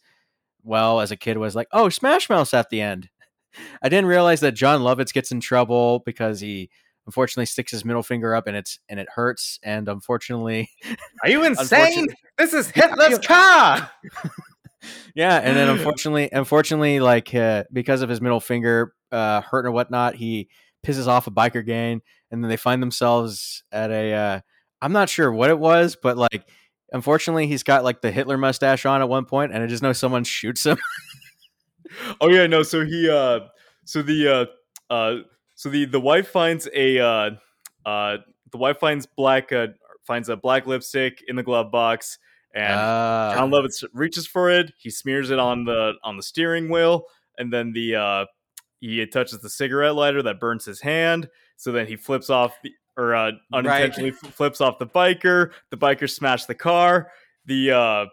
well, 0.64 1.00
as 1.00 1.12
a 1.12 1.18
kid 1.18 1.38
was 1.38 1.56
like, 1.56 1.68
"Oh, 1.72 1.90
Smash 1.90 2.30
Mouth 2.30 2.54
at 2.54 2.70
the 2.70 2.82
end." 2.82 3.10
I 3.82 3.90
didn't 3.90 4.06
realize 4.06 4.42
that 4.42 4.54
Jon 4.54 4.82
Lovitz 4.82 5.12
gets 5.12 5.32
in 5.32 5.40
trouble 5.40 6.00
because 6.06 6.40
he 6.40 6.70
unfortunately 7.06 7.46
sticks 7.46 7.72
his 7.72 7.84
middle 7.86 8.04
finger 8.04 8.36
up 8.36 8.48
and 8.48 8.56
it's 8.56 8.80
and 8.90 9.00
it 9.00 9.08
hurts 9.14 9.60
and 9.64 9.88
unfortunately 9.88 10.70
Are 11.24 11.30
you 11.30 11.44
insane? 11.46 12.08
This 12.38 12.54
is 12.54 12.70
Hitler's 12.70 13.20
car. 13.20 13.90
yeah 15.16 15.38
and 15.38 15.56
then 15.56 15.70
unfortunately 15.70 16.30
unfortunately 16.32 17.00
like 17.00 17.34
uh, 17.36 17.64
because 17.72 18.02
of 18.02 18.10
his 18.10 18.20
middle 18.20 18.40
finger 18.40 18.94
uh 19.12 19.42
hurt 19.42 19.66
or 19.66 19.72
whatnot 19.72 20.16
he 20.16 20.50
pisses 20.84 21.06
off 21.08 21.28
a 21.28 21.32
biker 21.32 21.64
gang 21.64 22.02
and 22.32 22.44
then 22.44 22.50
they 22.50 22.58
find 22.58 22.82
themselves 22.82 23.64
at 23.72 23.92
a 23.92 24.12
uh 24.12 24.40
i'm 24.82 24.92
not 24.92 25.08
sure 25.08 25.32
what 25.32 25.52
it 25.52 25.60
was 25.60 25.96
but 26.02 26.18
like 26.18 26.48
unfortunately 26.94 27.46
he's 27.46 27.62
got 27.62 27.84
like 27.84 28.02
the 28.02 28.12
hitler 28.12 28.40
mustache 28.40 28.84
on 28.88 29.02
at 29.02 29.10
one 29.10 29.26
point 29.26 29.54
and 29.54 29.62
i 29.62 29.68
just 29.68 29.84
know 29.84 29.94
someone 29.94 30.24
shoots 30.24 30.66
him 30.66 30.80
Oh 32.20 32.30
yeah, 32.30 32.48
no. 32.48 32.64
So 32.64 32.86
he, 32.86 33.10
uh, 33.10 33.42
so 33.86 34.02
the, 34.02 34.28
uh, 34.90 34.94
uh, 34.94 35.16
so 35.62 35.69
the 35.69 35.86
the 35.86 36.00
wife 36.00 36.28
finds 36.28 36.67
a, 36.74 36.97
uh, 36.97 37.30
uh, 37.86 38.17
the 38.52 38.58
wife 38.58 38.80
finds 38.80 39.06
black, 39.06 39.52
uh, 39.52 39.67
finds 40.08 40.28
a 40.28 40.36
black 40.36 40.65
lipstick 40.65 41.24
in 41.28 41.36
the 41.36 41.43
glove 41.43 41.69
box, 41.69 42.17
and 42.56 42.80
uh, 42.80 43.36
Jon 43.36 43.52
Lovitz 43.52 43.84
reaches 43.93 44.26
for 44.26 44.50
it. 44.50 44.74
He 44.80 44.89
smears 44.89 45.30
it 45.30 45.38
on 45.38 45.63
the 45.63 45.93
on 46.04 46.17
the 46.17 46.24
steering 46.24 46.67
wheel, 46.67 47.04
and 47.38 47.54
then 47.54 47.74
the 47.74 47.95
uh, 47.95 48.26
he 48.80 49.06
touches 49.06 49.39
the 49.39 49.52
cigarette 49.52 49.93
lighter 49.93 50.24
that 50.24 50.39
burns 50.39 50.65
his 50.65 50.82
hand. 50.82 51.30
So 51.58 51.71
then 51.71 51.86
he 51.86 51.95
flips 51.95 52.32
off 52.32 52.56
the 52.63 52.71
or 52.97 53.13
uh, 53.13 53.34
unintentionally 53.54 54.13
f- 54.24 54.34
flips 54.34 54.62
off 54.62 54.80
the 54.80 54.88
biker. 54.88 55.52
The 55.69 55.78
biker 55.78 56.10
smashed 56.10 56.47
the 56.47 56.56
car. 56.56 57.12
The 57.45 57.69
uh, 57.69 58.06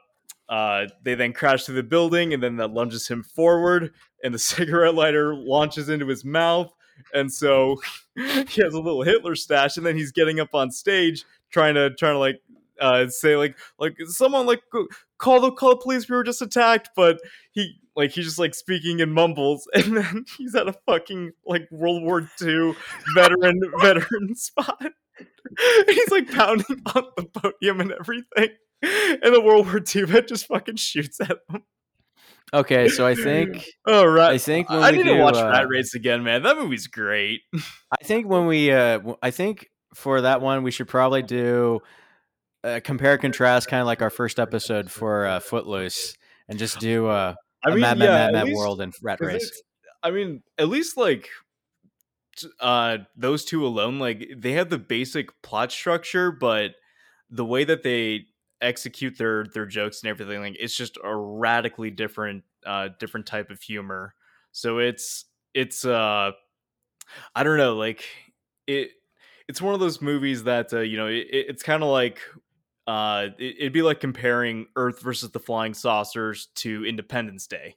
uh, 0.52 0.87
they 1.02 1.14
then 1.14 1.32
crash 1.32 1.64
through 1.64 1.76
the 1.76 1.82
building, 1.82 2.34
and 2.34 2.42
then 2.42 2.56
that 2.56 2.72
lunges 2.72 3.08
him 3.08 3.22
forward, 3.22 3.94
and 4.22 4.34
the 4.34 4.38
cigarette 4.38 4.94
lighter 4.94 5.34
launches 5.34 5.88
into 5.88 6.08
his 6.08 6.26
mouth. 6.26 6.74
And 7.14 7.32
so 7.32 7.80
he 8.14 8.62
has 8.62 8.74
a 8.74 8.80
little 8.80 9.02
Hitler 9.02 9.34
stash, 9.34 9.76
and 9.76 9.87
then 9.87 9.96
he's 9.96 10.12
getting 10.12 10.40
up 10.40 10.54
on 10.54 10.70
stage 10.70 11.24
trying 11.50 11.74
to 11.74 11.90
trying 11.94 12.14
to 12.14 12.18
like 12.18 12.40
uh, 12.80 13.08
say 13.08 13.37
like 13.37 13.56
like 13.78 13.96
someone 14.06 14.46
like 14.46 14.62
call 15.18 15.40
the 15.40 15.50
call 15.52 15.70
the 15.70 15.76
police 15.76 16.08
we 16.08 16.16
were 16.16 16.22
just 16.22 16.42
attacked 16.42 16.90
but 16.94 17.20
he 17.50 17.74
like 17.96 18.12
he's 18.12 18.24
just 18.24 18.38
like 18.38 18.54
speaking 18.54 19.00
in 19.00 19.12
mumbles 19.12 19.68
and 19.74 19.96
then 19.96 20.24
he's 20.37 20.54
at 20.54 20.68
a 20.68 20.72
fucking 20.87 21.32
like 21.46 21.68
world 21.70 22.02
war 22.02 22.28
ii 22.42 22.74
veteran 23.14 23.61
veteran 23.80 24.34
spot. 24.34 24.92
He's 25.88 26.11
like 26.11 26.30
pounding 26.30 26.82
on 26.94 27.04
the 27.16 27.24
podium 27.24 27.80
and 27.80 27.92
everything 27.92 28.50
and 28.82 29.34
the 29.34 29.42
world 29.42 29.66
war 29.66 29.82
ii 29.96 30.02
vet 30.04 30.28
just 30.28 30.46
fucking 30.46 30.76
shoots 30.76 31.20
at 31.20 31.38
him 31.50 31.62
okay 32.52 32.88
so 32.88 33.06
i 33.06 33.14
think 33.14 33.64
oh 33.87 34.04
right. 34.04 34.32
I 34.34 34.38
think 34.38 34.70
i 34.70 34.90
we 34.90 34.98
need 34.98 35.04
to 35.04 35.20
watch 35.20 35.37
uh, 35.37 35.48
rat 35.48 35.68
race 35.68 35.94
again 35.94 36.22
man. 36.22 36.42
That 36.42 36.56
movie's 36.56 36.87
great. 36.87 37.42
I 38.00 38.04
think 38.04 38.26
when 38.26 38.46
we 38.46 38.70
uh 38.72 39.00
i 39.22 39.30
think 39.30 39.68
for 39.94 40.20
that 40.22 40.40
one 40.40 40.62
we 40.62 40.70
should 40.70 40.88
probably 40.88 41.22
do 41.22 41.80
uh, 42.64 42.80
compare 42.82 43.16
contrast 43.18 43.68
kind 43.68 43.80
of 43.80 43.87
like 43.87 44.02
our 44.02 44.11
first 44.11 44.38
episode 44.38 44.90
for 44.90 45.26
uh, 45.26 45.40
footloose 45.40 46.14
and 46.48 46.58
just 46.58 46.78
do 46.80 47.06
uh 47.06 47.34
i 47.64 47.70
a 47.70 47.72
mean 47.72 47.80
mad 47.80 47.98
yeah, 47.98 48.06
mad 48.06 48.32
mad 48.32 48.46
mad 48.46 48.54
world 48.54 48.80
and 48.80 48.92
rat 49.02 49.20
race. 49.20 49.62
I 50.02 50.11
mean, 50.11 50.42
at 50.56 50.68
least 50.68 50.96
like 50.96 51.28
uh 52.61 52.98
those 53.16 53.44
two 53.44 53.66
alone, 53.66 53.98
like 53.98 54.28
they 54.37 54.52
have 54.52 54.70
the 54.70 54.78
basic 54.78 55.30
plot 55.42 55.72
structure, 55.72 56.30
but 56.30 56.72
the 57.30 57.44
way 57.44 57.64
that 57.64 57.82
they 57.82 58.26
execute 58.61 59.18
their 59.18 59.44
their 59.47 59.66
jokes 59.66 60.03
and 60.03 60.11
everything, 60.11 60.40
like 60.40 60.57
it's 60.59 60.77
just 60.77 60.99
a 61.05 61.16
radically 61.16 61.90
different 61.90 62.44
uh 62.66 62.88
different 62.99 63.27
type 63.27 63.51
of 63.51 63.61
humor. 63.62 64.14
So 64.53 64.79
it's 64.79 65.27
it's 65.55 65.85
uh 65.85 66.33
I 67.35 67.42
don't 67.42 67.57
know, 67.59 67.77
like 67.77 68.05
it 68.66 68.90
it's 69.49 69.62
one 69.62 69.75
of 69.75 69.81
those 69.81 70.03
movies 70.03 70.44
that 70.44 70.73
uh, 70.73 70.81
you 70.81 70.97
know 70.97 71.07
it, 71.07 71.27
it's 71.31 71.62
kind 71.62 71.83
of 71.83 71.88
like 71.88 72.21
uh 72.87 73.29
it, 73.38 73.57
it'd 73.59 73.73
be 73.73 73.83
like 73.83 74.01
comparing 74.01 74.66
Earth 74.77 75.01
versus 75.01 75.31
the 75.31 75.40
Flying 75.40 75.75
Saucers 75.75 76.49
to 76.57 76.85
Independence 76.85 77.47
Day 77.47 77.77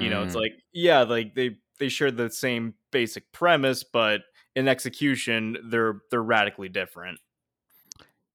you 0.00 0.10
know 0.10 0.22
it's 0.22 0.34
Mm. 0.34 0.36
like 0.36 0.52
yeah 0.72 1.02
like 1.02 1.34
they 1.36 1.56
they 1.80 1.88
share 1.88 2.10
the 2.10 2.30
same 2.30 2.74
basic 2.92 3.32
premise 3.32 3.84
but 3.84 4.22
in 4.56 4.68
execution 4.68 5.56
they're 5.70 6.02
they're 6.10 6.22
radically 6.22 6.68
different 6.68 7.20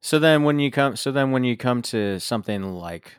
So 0.08 0.20
then 0.20 0.44
when 0.44 0.58
you 0.58 0.72
come 0.72 0.96
so 0.96 1.12
then 1.12 1.32
when 1.32 1.44
you 1.44 1.58
come 1.58 1.82
to 1.82 2.18
something 2.22 2.64
like 2.64 3.18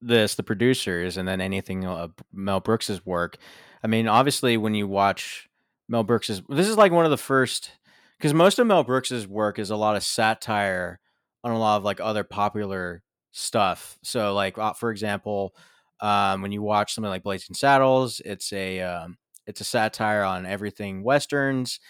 this, 0.00 0.36
the 0.36 0.42
producers 0.42 1.18
and 1.18 1.28
then 1.28 1.42
anything 1.42 1.84
uh, 1.84 2.08
Mel 2.32 2.60
Brooks's 2.60 3.04
work, 3.04 3.36
I 3.84 3.88
mean 3.88 4.08
obviously 4.08 4.56
when 4.56 4.74
you 4.74 4.88
watch 4.88 5.50
Mel 5.86 6.04
Brooks's 6.04 6.40
this 6.48 6.66
is 6.66 6.78
like 6.78 6.92
one 6.92 7.04
of 7.04 7.10
the 7.10 7.18
first 7.18 7.72
cuz 8.20 8.32
most 8.32 8.58
of 8.58 8.66
Mel 8.66 8.84
Brooks's 8.84 9.28
work 9.28 9.58
is 9.58 9.68
a 9.68 9.76
lot 9.76 9.96
of 9.96 10.02
satire 10.02 10.98
on 11.44 11.52
a 11.52 11.58
lot 11.58 11.76
of 11.76 11.84
like 11.84 12.00
other 12.00 12.24
popular 12.24 13.02
stuff. 13.32 13.98
So 14.02 14.32
like 14.32 14.56
for 14.78 14.90
example, 14.90 15.54
um 16.00 16.40
when 16.40 16.52
you 16.52 16.62
watch 16.62 16.94
something 16.94 17.10
like 17.10 17.22
Blazing 17.22 17.54
Saddles, 17.54 18.22
it's 18.24 18.50
a 18.54 18.80
um 18.80 19.18
it's 19.46 19.60
a 19.60 19.64
satire 19.64 20.22
on 20.22 20.46
everything 20.46 21.02
westerns. 21.02 21.80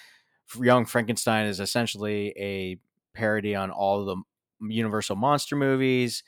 Young 0.60 0.86
Frankenstein 0.86 1.46
is 1.46 1.60
essentially 1.60 2.34
a 2.36 2.80
parody 3.14 3.54
on 3.54 3.70
all 3.70 4.04
the 4.04 4.16
Universal 4.60 5.16
monster 5.16 5.56
movies. 5.56 6.22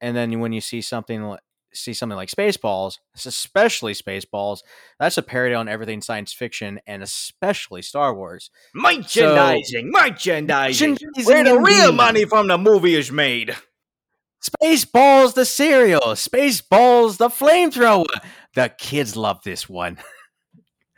and 0.00 0.16
then 0.16 0.40
when 0.40 0.52
you 0.52 0.60
see 0.60 0.80
something 0.80 1.22
like 1.22 1.40
see 1.72 1.94
something 1.94 2.16
like 2.16 2.28
Spaceballs, 2.28 2.98
especially 3.14 3.92
Spaceballs, 3.92 4.60
that's 4.98 5.18
a 5.18 5.22
parody 5.22 5.54
on 5.54 5.68
everything 5.68 6.00
science 6.00 6.32
fiction 6.32 6.80
and 6.86 7.02
especially 7.02 7.82
Star 7.82 8.14
Wars. 8.14 8.50
Merchandising, 8.74 9.90
merchandising. 9.90 10.90
Merchandising 10.90 11.26
Where 11.26 11.44
the 11.44 11.58
real 11.58 11.92
money 11.92 12.24
from 12.24 12.48
the 12.48 12.58
movie 12.58 12.94
is 12.96 13.12
made. 13.12 13.54
Spaceballs 14.42 15.34
the 15.34 15.44
cereal, 15.44 16.00
Spaceballs 16.00 17.18
the 17.18 17.28
flamethrower. 17.28 18.06
The 18.54 18.72
kids 18.76 19.16
love 19.16 19.42
this 19.44 19.68
one. 19.68 19.98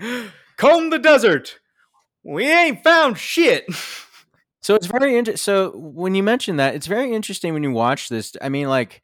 Comb 0.56 0.90
the 0.90 0.98
desert. 0.98 1.58
We 2.24 2.50
ain't 2.50 2.84
found 2.84 3.18
shit. 3.18 3.66
So 4.62 4.76
it's 4.76 4.86
very 4.86 5.16
interesting. 5.16 5.38
So 5.42 5.76
when 5.76 6.14
you 6.14 6.22
mention 6.22 6.56
that, 6.56 6.74
it's 6.74 6.86
very 6.86 7.12
interesting 7.12 7.52
when 7.52 7.64
you 7.64 7.72
watch 7.72 8.08
this. 8.08 8.36
I 8.40 8.48
mean, 8.48 8.68
like, 8.68 9.02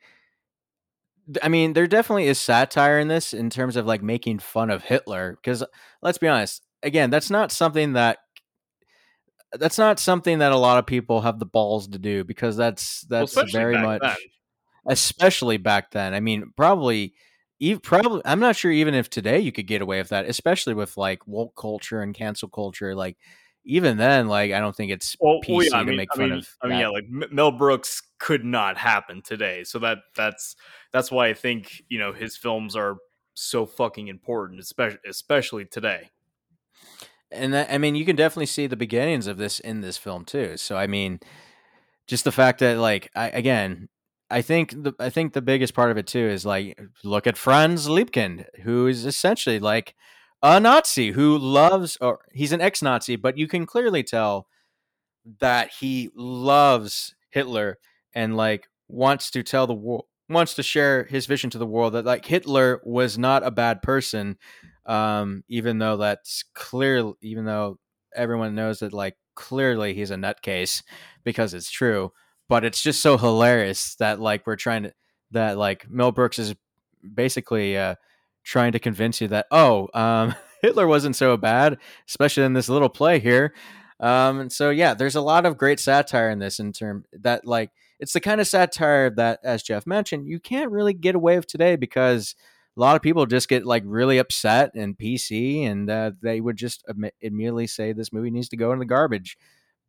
I 1.42 1.48
mean, 1.48 1.72
there 1.72 1.88
definitely 1.88 2.28
is 2.28 2.38
satire 2.38 2.98
in 2.98 3.08
this 3.08 3.34
in 3.34 3.50
terms 3.50 3.76
of 3.76 3.84
like 3.84 4.02
making 4.02 4.38
fun 4.38 4.70
of 4.70 4.84
Hitler. 4.84 5.36
Because 5.42 5.64
let's 6.00 6.18
be 6.18 6.28
honest, 6.28 6.64
again, 6.82 7.10
that's 7.10 7.28
not 7.28 7.50
something 7.50 7.94
that 7.94 8.18
that's 9.52 9.78
not 9.78 9.98
something 9.98 10.38
that 10.38 10.52
a 10.52 10.56
lot 10.56 10.78
of 10.78 10.86
people 10.86 11.22
have 11.22 11.38
the 11.38 11.46
balls 11.46 11.88
to 11.88 11.98
do 11.98 12.22
because 12.22 12.56
that's 12.56 13.00
that's 13.02 13.32
especially 13.32 13.58
very 13.58 13.78
much, 13.78 14.02
then. 14.02 14.16
especially 14.86 15.56
back 15.56 15.90
then. 15.90 16.14
I 16.14 16.20
mean, 16.20 16.52
probably. 16.56 17.14
Even, 17.60 17.80
probably, 17.80 18.22
I'm 18.24 18.38
not 18.38 18.54
sure 18.54 18.70
even 18.70 18.94
if 18.94 19.10
today 19.10 19.40
you 19.40 19.50
could 19.50 19.66
get 19.66 19.82
away 19.82 19.98
with 19.98 20.10
that, 20.10 20.28
especially 20.28 20.74
with 20.74 20.96
like 20.96 21.26
woke 21.26 21.56
culture 21.56 22.00
and 22.02 22.14
cancel 22.14 22.48
culture. 22.48 22.94
Like, 22.94 23.16
even 23.68 23.98
then, 23.98 24.28
like 24.28 24.52
I 24.52 24.60
don't 24.60 24.74
think 24.76 24.90
it's 24.92 25.16
Well, 25.20 25.40
PC 25.44 25.54
well, 25.54 25.64
yeah, 25.66 25.76
I 25.78 25.84
to 25.84 25.84
mean, 25.84 25.96
make 25.96 26.10
I 26.12 26.16
fun 26.16 26.30
mean, 26.30 26.38
of. 26.38 26.56
I 26.62 26.66
mean, 26.68 26.78
that. 26.78 26.80
yeah, 26.80 26.88
like 26.88 27.04
Mel 27.08 27.52
Brooks 27.52 28.02
could 28.18 28.44
not 28.44 28.76
happen 28.78 29.22
today. 29.22 29.64
So 29.64 29.78
that 29.80 29.98
that's 30.16 30.56
that's 30.92 31.10
why 31.10 31.28
I 31.28 31.34
think 31.34 31.82
you 31.88 31.98
know 31.98 32.12
his 32.12 32.36
films 32.36 32.76
are 32.76 32.96
so 33.34 33.66
fucking 33.66 34.08
important, 34.08 34.60
especially 34.60 34.98
especially 35.08 35.64
today. 35.64 36.10
and 37.30 37.52
that, 37.54 37.70
I 37.72 37.78
mean, 37.78 37.94
you 37.94 38.04
can 38.04 38.16
definitely 38.16 38.46
see 38.46 38.66
the 38.66 38.76
beginnings 38.76 39.26
of 39.26 39.36
this 39.36 39.60
in 39.60 39.80
this 39.80 39.98
film 39.98 40.24
too. 40.24 40.56
So 40.56 40.76
I 40.76 40.86
mean, 40.86 41.20
just 42.06 42.24
the 42.24 42.32
fact 42.32 42.60
that 42.60 42.78
like 42.78 43.10
I 43.14 43.28
again, 43.30 43.88
I 44.30 44.42
think 44.42 44.70
the 44.72 44.94
I 44.98 45.10
think 45.10 45.32
the 45.32 45.42
biggest 45.42 45.74
part 45.74 45.90
of 45.90 45.98
it 45.98 46.06
too 46.06 46.20
is 46.28 46.46
like 46.46 46.80
look 47.04 47.26
at 47.26 47.36
Franz 47.38 47.88
Liebkind, 47.88 48.46
who 48.62 48.86
is 48.86 49.04
essentially 49.06 49.58
like 49.60 49.94
a 50.42 50.60
Nazi 50.60 51.10
who 51.12 51.36
loves 51.38 51.96
or 52.00 52.20
he's 52.32 52.52
an 52.52 52.60
ex-Nazi, 52.60 53.16
but 53.16 53.36
you 53.38 53.48
can 53.48 53.66
clearly 53.66 54.02
tell 54.02 54.46
that 55.40 55.70
he 55.80 56.10
loves 56.14 57.14
Hitler 57.30 57.78
and 58.14 58.36
like 58.36 58.68
wants 58.88 59.30
to 59.32 59.42
tell 59.42 59.66
the 59.66 59.74
world 59.74 60.04
wants 60.30 60.54
to 60.54 60.62
share 60.62 61.04
his 61.04 61.24
vision 61.26 61.48
to 61.50 61.58
the 61.58 61.66
world 61.66 61.94
that 61.94 62.04
like 62.04 62.24
Hitler 62.24 62.80
was 62.84 63.18
not 63.18 63.42
a 63.42 63.50
bad 63.50 63.82
person 63.82 64.36
um 64.86 65.42
even 65.48 65.78
though 65.78 65.96
that's 65.96 66.44
clear 66.54 67.12
even 67.22 67.44
though 67.44 67.78
everyone 68.14 68.54
knows 68.54 68.80
that 68.80 68.92
like 68.92 69.16
clearly 69.34 69.94
he's 69.94 70.10
a 70.10 70.16
nutcase 70.16 70.82
because 71.24 71.54
it's 71.54 71.70
true 71.70 72.12
but 72.48 72.64
it's 72.64 72.82
just 72.82 73.00
so 73.00 73.16
hilarious 73.18 73.94
that 73.96 74.20
like 74.20 74.46
we're 74.46 74.56
trying 74.56 74.84
to 74.84 74.92
that 75.30 75.58
like 75.58 75.88
Mel 75.90 76.12
Brooks 76.12 76.38
is 76.38 76.54
basically 77.14 77.76
uh 77.76 77.94
trying 78.44 78.72
to 78.72 78.78
convince 78.78 79.20
you 79.20 79.28
that 79.28 79.46
oh 79.50 79.88
um 79.94 80.34
Hitler 80.62 80.86
wasn't 80.86 81.16
so 81.16 81.36
bad 81.36 81.78
especially 82.08 82.44
in 82.44 82.52
this 82.52 82.68
little 82.68 82.88
play 82.88 83.18
here 83.18 83.54
um 84.00 84.40
and 84.40 84.52
so 84.52 84.70
yeah 84.70 84.94
there's 84.94 85.16
a 85.16 85.20
lot 85.20 85.46
of 85.46 85.58
great 85.58 85.80
satire 85.80 86.30
in 86.30 86.38
this 86.38 86.58
in 86.58 86.72
term 86.72 87.04
that 87.12 87.46
like 87.46 87.70
it's 88.00 88.12
the 88.12 88.20
kind 88.20 88.40
of 88.40 88.46
satire 88.46 89.10
that 89.10 89.40
as 89.44 89.62
Jeff 89.62 89.86
mentioned 89.86 90.26
you 90.26 90.40
can't 90.40 90.70
really 90.70 90.94
get 90.94 91.14
away 91.14 91.36
with 91.36 91.46
today 91.46 91.76
because 91.76 92.34
a 92.78 92.80
lot 92.80 92.94
of 92.94 93.02
people 93.02 93.26
just 93.26 93.48
get 93.48 93.66
like 93.66 93.82
really 93.84 94.18
upset 94.18 94.70
and 94.76 94.96
PC, 94.96 95.66
and 95.66 95.90
uh, 95.90 96.12
they 96.22 96.40
would 96.40 96.56
just 96.56 96.84
admi- 96.88 97.10
immediately 97.20 97.66
say 97.66 97.92
this 97.92 98.12
movie 98.12 98.30
needs 98.30 98.48
to 98.50 98.56
go 98.56 98.72
in 98.72 98.78
the 98.78 98.84
garbage. 98.84 99.36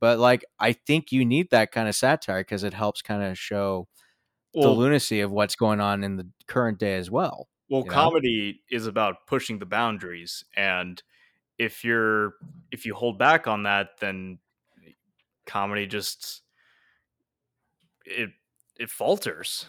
But 0.01 0.17
like, 0.17 0.43
I 0.59 0.73
think 0.73 1.11
you 1.11 1.23
need 1.23 1.51
that 1.51 1.71
kind 1.71 1.87
of 1.87 1.93
satire 1.93 2.41
because 2.41 2.63
it 2.63 2.73
helps 2.73 3.03
kind 3.03 3.21
of 3.21 3.37
show 3.37 3.87
the 4.55 4.69
lunacy 4.69 5.21
of 5.21 5.31
what's 5.31 5.55
going 5.55 5.79
on 5.79 6.03
in 6.03 6.17
the 6.17 6.27
current 6.47 6.79
day 6.79 6.95
as 6.95 7.11
well. 7.11 7.47
Well, 7.69 7.83
you 7.83 7.91
know? 7.91 8.09
comedy 8.09 8.63
is 8.71 8.87
about 8.87 9.27
pushing 9.27 9.59
the 9.59 9.65
boundaries, 9.65 10.43
and 10.55 11.01
if 11.57 11.83
you're 11.85 12.35
if 12.71 12.85
you 12.85 12.95
hold 12.95 13.19
back 13.19 13.47
on 13.47 13.63
that, 13.63 13.99
then 13.99 14.39
comedy 15.45 15.85
just 15.87 16.41
it 18.05 18.31
it 18.79 18.89
falters. 18.89 19.65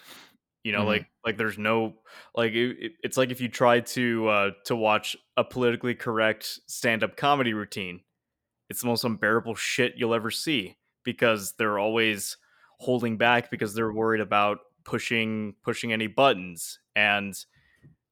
You 0.62 0.72
know, 0.72 0.84
Mhm. 0.84 0.86
like 0.86 1.06
like 1.24 1.36
there's 1.38 1.58
no 1.58 2.02
like 2.34 2.52
it, 2.52 2.76
it- 2.78 2.92
it's 3.02 3.16
like 3.16 3.30
if 3.30 3.40
you 3.40 3.48
try 3.48 3.80
to 3.80 4.28
uh 4.28 4.50
to 4.66 4.76
watch 4.76 5.16
a 5.36 5.44
politically 5.44 5.94
correct 5.94 6.60
stand-up 6.66 7.16
comedy 7.16 7.54
routine, 7.54 8.02
it's 8.70 8.82
the 8.82 8.88
most 8.88 9.04
unbearable 9.04 9.54
shit 9.56 9.94
you'll 9.96 10.14
ever 10.14 10.30
see 10.30 10.76
because 11.04 11.54
they're 11.54 11.78
always 11.78 12.36
holding 12.80 13.18
back 13.18 13.50
because 13.50 13.74
they're 13.74 13.92
worried 13.92 14.20
about 14.22 14.60
pushing 14.84 15.56
pushing 15.62 15.92
any 15.92 16.06
buttons 16.08 16.80
and 16.96 17.46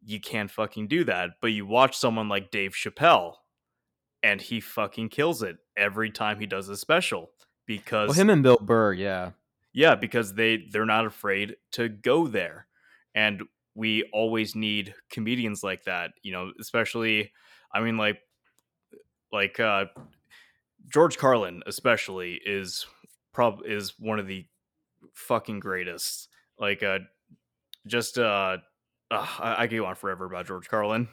you 0.05 0.21
can't 0.21 0.51
fucking 0.51 0.89
do 0.89 1.05
that. 1.05 1.31
But 1.41 1.49
you 1.49 1.67
watch 1.67 1.97
someone 1.97 2.29
like 2.29 2.51
Dave 2.51 2.73
Chappelle 2.73 3.35
and 4.23 4.41
he 4.41 4.61
fucking 4.61 5.11
kills 5.11 5.43
it 5.43 5.59
every 5.77 6.11
time 6.11 6.41
he 6.41 6.47
does 6.47 6.69
a 6.69 6.77
special 6.77 7.31
because 7.67 8.09
Well, 8.09 8.17
him 8.17 8.31
and 8.31 8.43
Bill 8.43 8.59
Burr, 8.61 8.93
yeah, 8.93 9.33
yeah, 9.73 9.95
because 9.95 10.35
they 10.35 10.65
they're 10.71 10.87
not 10.87 11.07
afraid 11.07 11.57
to 11.73 11.89
go 11.89 12.27
there. 12.27 12.67
And 13.15 13.43
we 13.75 14.09
always 14.13 14.55
need 14.55 14.95
comedians 15.11 15.63
like 15.63 15.85
that, 15.85 16.13
you 16.23 16.33
know, 16.33 16.53
especially 16.61 17.33
I 17.73 17.81
mean 17.81 17.97
like 17.97 18.21
like 19.33 19.61
uh 19.61 19.87
George 20.93 21.19
Carlin 21.19 21.63
especially 21.67 22.41
is 22.45 22.87
prob 23.33 23.61
is 23.67 23.95
one 23.99 24.19
of 24.19 24.27
the 24.27 24.47
fucking 25.13 25.61
greatest. 25.61 26.29
Like 26.59 26.83
uh 26.83 26.99
just 27.89 28.19
uh, 28.19 28.59
uh 29.11 29.27
I, 29.39 29.63
I 29.63 29.67
could 29.67 29.79
go 29.79 29.87
on 29.87 29.95
forever 29.95 30.25
about 30.25 30.47
George 30.47 30.69
Carlin. 30.69 31.09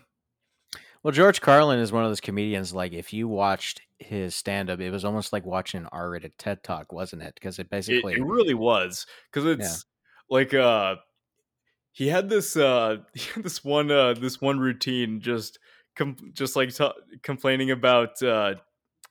Well, 1.03 1.12
George 1.12 1.39
Carlin 1.39 1.79
is 1.79 1.91
one 1.91 2.03
of 2.03 2.10
those 2.10 2.19
comedians. 2.19 2.73
Like, 2.73 2.91
if 2.91 3.13
you 3.13 3.27
watched 3.27 3.81
his 3.99 4.36
stand 4.36 4.69
up, 4.69 4.79
it 4.79 4.89
was 4.89 5.05
almost 5.05 5.31
like 5.31 5.45
watching 5.45 5.81
an 5.81 5.89
R 5.91 6.10
rated 6.10 6.38
TED 6.38 6.63
talk, 6.63 6.91
wasn't 6.91 7.21
it? 7.21 7.36
Because 7.36 7.60
it 7.60 7.69
It, 7.88 8.03
basically, 8.03 8.13
it 8.13 8.23
really 8.23 8.55
was 8.55 9.05
because 9.31 9.45
it's 9.45 9.86
like 10.29 10.53
uh 10.53 10.95
he 11.91 12.08
had 12.08 12.29
this 12.29 12.58
uh 12.58 12.97
he 13.13 13.29
had 13.34 13.43
this 13.43 13.63
one 13.63 13.91
uh 13.91 14.13
this 14.13 14.41
one 14.41 14.60
routine 14.60 15.21
just 15.21 15.60
com- 15.95 16.31
just 16.34 16.55
like 16.55 16.73
t- 16.73 16.91
complaining 17.21 17.71
about 17.71 18.21
uh 18.23 18.55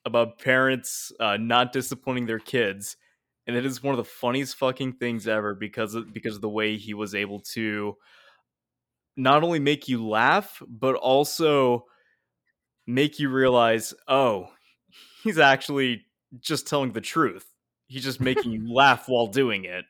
about 0.05 0.38
parents 0.38 1.12
uh 1.20 1.37
not 1.37 1.73
disciplining 1.73 2.27
their 2.27 2.40
kids 2.40 2.97
and 3.47 3.57
it 3.57 3.64
is 3.64 3.83
one 3.83 3.92
of 3.92 3.99
the 3.99 4.05
funniest 4.05 4.57
fucking 4.57 4.94
things 4.94 5.29
ever 5.29 5.55
because 5.55 5.94
of, 5.94 6.12
because 6.12 6.37
of 6.37 6.40
the 6.40 6.49
way 6.49 6.77
he 6.77 6.94
was 6.94 7.14
able 7.14 7.40
to 7.40 7.97
not 9.16 9.42
only 9.42 9.59
make 9.59 9.88
you 9.88 10.07
laugh 10.07 10.62
but 10.68 10.94
also 10.94 11.85
make 12.87 13.18
you 13.18 13.29
realize 13.29 13.94
oh 14.09 14.48
he's 15.22 15.38
actually 15.38 16.03
just 16.40 16.66
telling 16.66 16.92
the 16.92 17.00
truth 17.00 17.46
he's 17.87 18.05
just 18.05 18.20
making 18.20 18.53
you 18.53 18.72
laugh 18.74 19.05
while 19.09 19.27
doing 19.27 19.64
it 19.64 19.85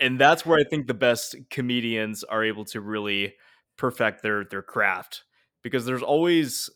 and 0.00 0.18
that's 0.18 0.44
where 0.44 0.58
I 0.58 0.64
think 0.64 0.86
the 0.86 0.94
best 0.94 1.36
comedians 1.50 2.24
are 2.24 2.44
able 2.44 2.64
to 2.66 2.80
really 2.80 3.34
perfect 3.76 4.22
their 4.22 4.44
their 4.44 4.62
craft 4.62 5.24
because 5.62 5.84
there's 5.84 6.02
always 6.02 6.70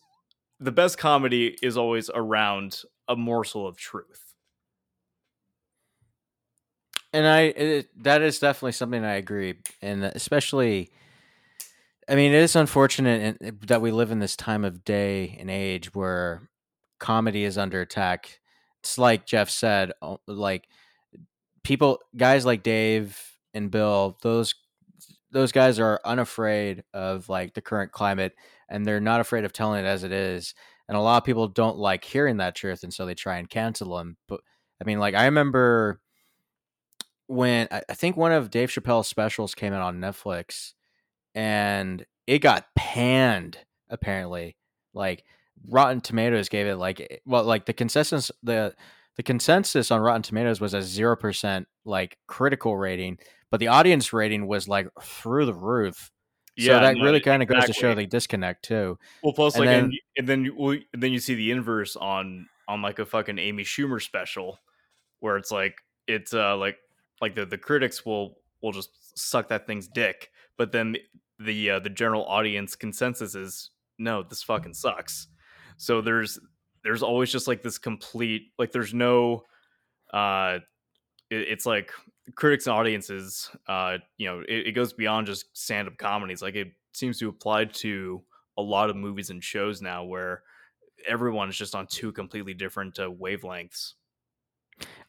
the 0.59 0.71
best 0.71 0.97
comedy 0.97 1.57
is 1.61 1.77
always 1.77 2.09
around 2.13 2.81
a 3.07 3.15
morsel 3.15 3.65
of 3.65 3.77
truth. 3.77 4.29
and 7.13 7.27
I 7.27 7.41
it, 7.41 8.03
that 8.03 8.21
is 8.21 8.39
definitely 8.39 8.73
something 8.73 9.03
I 9.03 9.15
agree, 9.15 9.55
and 9.81 10.03
especially, 10.03 10.91
I 12.09 12.15
mean, 12.15 12.33
it 12.33 12.41
is 12.41 12.55
unfortunate 12.55 13.37
in, 13.39 13.47
eh, 13.47 13.51
that 13.67 13.81
we 13.81 13.91
live 13.91 14.11
in 14.11 14.19
this 14.19 14.35
time 14.35 14.65
of 14.65 14.83
day 14.83 15.37
and 15.39 15.49
age 15.49 15.93
where 15.93 16.49
comedy 16.99 17.43
is 17.43 17.57
under 17.57 17.81
attack. 17.81 18.39
It's 18.81 18.97
like 18.97 19.27
Jeff 19.27 19.49
said, 19.49 19.91
like 20.27 20.67
people, 21.63 21.99
guys 22.17 22.45
like 22.45 22.63
Dave 22.63 23.21
and 23.53 23.69
Bill, 23.69 24.17
those 24.23 24.55
those 25.31 25.51
guys 25.51 25.79
are 25.79 26.01
unafraid 26.03 26.83
of 26.91 27.29
like 27.29 27.53
the 27.53 27.61
current 27.61 27.91
climate, 27.91 28.33
and 28.67 28.85
they're 28.85 28.99
not 28.99 29.21
afraid 29.21 29.45
of 29.45 29.53
telling 29.53 29.85
it 29.85 29.87
as 29.87 30.03
it 30.03 30.11
is. 30.11 30.55
And 30.87 30.97
a 30.97 31.01
lot 31.01 31.17
of 31.17 31.23
people 31.23 31.47
don't 31.47 31.77
like 31.77 32.03
hearing 32.03 32.37
that 32.37 32.55
truth, 32.55 32.83
and 32.83 32.91
so 32.91 33.05
they 33.05 33.13
try 33.13 33.37
and 33.37 33.47
cancel 33.49 33.95
them. 33.97 34.17
But 34.27 34.41
I 34.81 34.85
mean, 34.85 34.99
like 34.99 35.13
I 35.13 35.25
remember 35.25 36.01
when 37.27 37.67
I, 37.69 37.83
I 37.89 37.93
think 37.93 38.17
one 38.17 38.31
of 38.31 38.49
Dave 38.49 38.69
Chappelle's 38.69 39.07
specials 39.07 39.53
came 39.53 39.73
out 39.73 39.83
on 39.83 39.99
Netflix 39.99 40.73
and 41.39 42.05
it 42.27 42.39
got 42.39 42.65
panned 42.75 43.57
apparently. 43.89 44.57
Like 44.93 45.23
Rotten 45.69 46.01
Tomatoes 46.01 46.49
gave 46.49 46.67
it 46.67 46.75
like 46.75 46.99
eh, 46.99 47.17
well 47.25 47.45
like 47.45 47.65
the 47.65 47.73
consensus 47.73 48.29
the 48.43 48.75
the 49.15 49.23
consensus 49.23 49.89
on 49.89 50.01
Rotten 50.01 50.21
Tomatoes 50.21 50.59
was 50.61 50.73
a 50.73 50.79
0% 50.79 51.65
like 51.85 52.17
critical 52.27 52.77
rating, 52.77 53.17
but 53.51 53.59
the 53.59 53.67
audience 53.67 54.11
rating 54.13 54.47
was 54.47 54.67
like 54.67 54.87
through 55.01 55.45
the 55.45 55.53
roof. 55.53 56.11
Yeah, 56.55 56.73
So 56.73 56.79
that 56.81 56.97
no, 56.97 57.03
really 57.05 57.21
kind 57.21 57.41
of 57.41 57.47
goes 57.47 57.65
to 57.65 57.73
show 57.73 57.95
the 57.95 58.05
disconnect 58.05 58.65
too. 58.65 58.97
Well, 59.23 59.33
plus 59.33 59.55
And 59.55 59.65
like, 59.65 59.69
then- 59.69 59.83
and, 59.85 59.93
and 60.17 60.27
then 60.27 60.45
you 60.45 60.55
well, 60.57 60.77
and 60.93 61.01
then 61.01 61.13
you 61.13 61.19
see 61.19 61.35
the 61.35 61.51
inverse 61.51 61.95
on 61.95 62.47
on 62.67 62.81
like 62.81 62.99
a 62.99 63.05
fucking 63.05 63.39
Amy 63.39 63.63
Schumer 63.63 64.01
special, 64.01 64.59
where 65.21 65.37
it's 65.37 65.51
like 65.51 65.75
it's 66.05 66.33
uh 66.33 66.57
like 66.57 66.77
like 67.21 67.35
the 67.35 67.45
the 67.45 67.57
critics 67.57 68.05
will 68.05 68.35
will 68.61 68.73
just 68.73 68.89
suck 69.17 69.47
that 69.49 69.67
thing's 69.67 69.87
dick, 69.87 70.29
but 70.59 70.71
then 70.73 70.91
the 70.91 71.01
the, 71.39 71.69
uh, 71.71 71.79
the 71.79 71.89
general 71.89 72.25
audience 72.25 72.75
consensus 72.75 73.33
is 73.33 73.71
no, 73.97 74.23
this 74.23 74.43
fucking 74.43 74.73
sucks. 74.73 75.27
So 75.77 76.01
there's 76.01 76.37
there's 76.83 77.01
always 77.01 77.31
just 77.31 77.47
like 77.47 77.63
this 77.63 77.77
complete 77.77 78.51
like 78.57 78.71
there's 78.71 78.93
no 78.93 79.43
uh 80.13 80.59
it, 81.29 81.47
it's 81.49 81.65
like 81.65 81.91
critics 82.35 82.67
and 82.67 82.75
audiences 82.75 83.49
uh 83.67 83.97
you 84.17 84.27
know 84.27 84.41
it, 84.47 84.67
it 84.67 84.71
goes 84.73 84.93
beyond 84.93 85.27
just 85.27 85.45
stand-up 85.57 85.97
comedies 85.97 86.41
like 86.41 86.55
it 86.55 86.69
seems 86.93 87.19
to 87.19 87.27
apply 87.27 87.65
to 87.65 88.21
a 88.57 88.61
lot 88.61 88.89
of 88.89 88.95
movies 88.95 89.29
and 89.29 89.43
shows 89.43 89.81
now 89.81 90.03
where 90.03 90.43
everyone 91.07 91.49
is 91.49 91.57
just 91.57 91.75
on 91.75 91.85
two 91.87 92.11
completely 92.11 92.53
different 92.53 92.97
uh, 92.99 93.09
wavelengths 93.09 93.93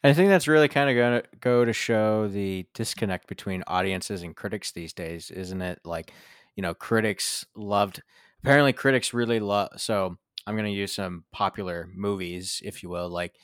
I 0.03 0.13
think 0.13 0.29
that's 0.29 0.47
really 0.47 0.67
kind 0.67 0.89
of 0.89 0.95
going 0.95 1.21
to 1.21 1.27
go 1.39 1.63
to 1.63 1.73
show 1.73 2.27
the 2.27 2.65
disconnect 2.73 3.27
between 3.27 3.63
audiences 3.67 4.23
and 4.23 4.35
critics 4.35 4.71
these 4.71 4.93
days, 4.93 5.29
isn't 5.29 5.61
it? 5.61 5.79
Like, 5.85 6.11
you 6.55 6.63
know, 6.63 6.73
critics 6.73 7.45
loved, 7.55 8.01
apparently, 8.43 8.73
critics 8.73 9.13
really 9.13 9.39
love. 9.39 9.69
So 9.77 10.17
I'm 10.47 10.55
going 10.55 10.65
to 10.65 10.71
use 10.71 10.93
some 10.93 11.25
popular 11.31 11.87
movies, 11.93 12.61
if 12.65 12.81
you 12.81 12.89
will. 12.89 13.09
Like, 13.09 13.35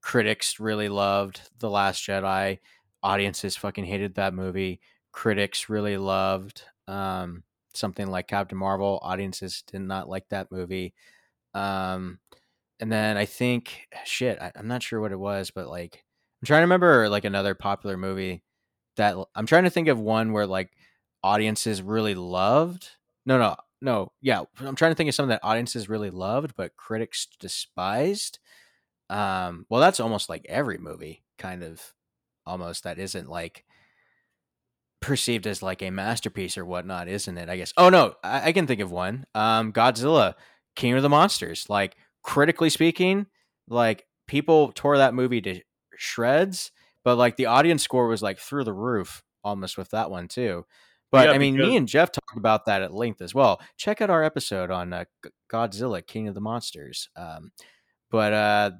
critics 0.00 0.58
really 0.58 0.88
loved 0.88 1.42
The 1.58 1.70
Last 1.70 2.02
Jedi. 2.02 2.60
Audiences 3.02 3.56
fucking 3.56 3.84
hated 3.84 4.14
that 4.14 4.34
movie. 4.34 4.80
Critics 5.12 5.68
really 5.68 5.98
loved 5.98 6.62
um, 6.88 7.42
something 7.74 8.06
like 8.06 8.26
Captain 8.26 8.58
Marvel. 8.58 8.98
Audiences 9.02 9.62
did 9.70 9.82
not 9.82 10.08
like 10.08 10.28
that 10.30 10.50
movie. 10.50 10.94
Um, 11.54 12.18
and 12.80 12.90
then 12.92 13.16
I 13.16 13.24
think 13.24 13.88
shit, 14.04 14.38
I, 14.40 14.52
I'm 14.56 14.68
not 14.68 14.82
sure 14.82 15.00
what 15.00 15.12
it 15.12 15.18
was, 15.18 15.50
but 15.50 15.68
like 15.68 16.04
I'm 16.42 16.46
trying 16.46 16.60
to 16.60 16.64
remember 16.64 17.08
like 17.08 17.24
another 17.24 17.54
popular 17.54 17.96
movie 17.96 18.42
that 18.96 19.16
I'm 19.34 19.46
trying 19.46 19.64
to 19.64 19.70
think 19.70 19.88
of 19.88 19.98
one 19.98 20.32
where 20.32 20.46
like 20.46 20.70
audiences 21.22 21.82
really 21.82 22.14
loved. 22.14 22.90
No, 23.24 23.38
no, 23.38 23.56
no. 23.80 24.12
Yeah, 24.20 24.42
I'm 24.60 24.76
trying 24.76 24.92
to 24.92 24.94
think 24.94 25.08
of 25.08 25.14
something 25.14 25.30
that 25.30 25.40
audiences 25.42 25.88
really 25.88 26.10
loved 26.10 26.54
but 26.56 26.76
critics 26.76 27.26
despised. 27.40 28.38
Um, 29.08 29.66
well, 29.68 29.80
that's 29.80 30.00
almost 30.00 30.28
like 30.28 30.46
every 30.48 30.78
movie, 30.78 31.24
kind 31.38 31.62
of 31.62 31.94
almost 32.46 32.84
that 32.84 32.98
isn't 32.98 33.28
like 33.28 33.64
perceived 35.00 35.46
as 35.46 35.62
like 35.62 35.82
a 35.82 35.90
masterpiece 35.90 36.58
or 36.58 36.64
whatnot, 36.64 37.08
isn't 37.08 37.38
it? 37.38 37.48
I 37.48 37.56
guess. 37.56 37.72
Oh 37.76 37.88
no, 37.88 38.14
I, 38.22 38.48
I 38.48 38.52
can 38.52 38.66
think 38.66 38.80
of 38.80 38.90
one. 38.90 39.26
Um, 39.34 39.72
Godzilla, 39.72 40.34
King 40.74 40.94
of 40.94 41.02
the 41.02 41.08
Monsters. 41.08 41.66
Like 41.68 41.96
critically 42.26 42.68
speaking, 42.68 43.24
like 43.68 44.04
people 44.26 44.72
tore 44.72 44.98
that 44.98 45.14
movie 45.14 45.40
to 45.40 45.60
shreds, 45.96 46.72
but 47.04 47.16
like 47.16 47.36
the 47.36 47.46
audience 47.46 47.84
score 47.84 48.08
was 48.08 48.20
like 48.20 48.38
through 48.38 48.64
the 48.64 48.72
roof 48.72 49.22
almost 49.44 49.78
with 49.78 49.90
that 49.90 50.10
one 50.10 50.26
too. 50.26 50.66
But 51.12 51.28
Yeah, 51.28 51.34
I 51.34 51.38
mean, 51.38 51.54
because- 51.54 51.70
me 51.70 51.76
and 51.76 51.86
Jeff 51.88 52.10
talked 52.10 52.36
about 52.36 52.66
that 52.66 52.82
at 52.82 52.92
length 52.92 53.22
as 53.22 53.32
well. 53.32 53.60
Check 53.76 54.00
out 54.00 54.10
our 54.10 54.24
episode 54.24 54.72
on 54.72 54.92
uh, 54.92 55.04
Godzilla, 55.48 56.04
King 56.04 56.26
of 56.26 56.34
the 56.34 56.40
Monsters. 56.40 57.08
Um, 57.16 57.52
but 58.10 58.32
uh, 58.32 58.70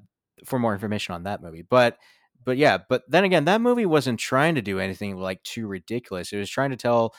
for 0.45 0.59
more 0.59 0.73
information 0.73 1.15
on 1.15 1.23
that 1.23 1.41
movie, 1.41 1.63
but 1.67 1.97
but 2.43 2.57
yeah, 2.57 2.77
but 2.89 3.03
then 3.09 3.23
again, 3.23 3.45
that 3.45 3.61
movie 3.61 3.85
wasn't 3.85 4.19
trying 4.19 4.55
to 4.55 4.61
do 4.61 4.79
anything 4.79 5.15
like 5.17 5.41
too 5.43 5.67
ridiculous. 5.67 6.31
It 6.33 6.37
was 6.37 6.49
trying 6.49 6.71
to 6.71 6.77
tell 6.77 7.15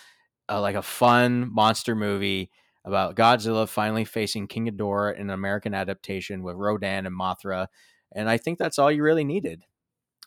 uh, 0.50 0.60
like 0.60 0.74
a 0.76 0.82
fun 0.82 1.50
monster 1.52 1.94
movie 1.94 2.50
about 2.84 3.16
Godzilla 3.16 3.68
finally 3.68 4.04
facing 4.04 4.46
King 4.46 4.66
Ghidorah 4.68 5.14
in 5.16 5.22
an 5.22 5.30
American 5.30 5.74
adaptation 5.74 6.42
with 6.42 6.56
Rodan 6.56 7.06
and 7.06 7.14
Mothra, 7.18 7.66
and 8.14 8.28
I 8.30 8.38
think 8.38 8.58
that's 8.58 8.78
all 8.78 8.90
you 8.90 9.02
really 9.02 9.24
needed. 9.24 9.64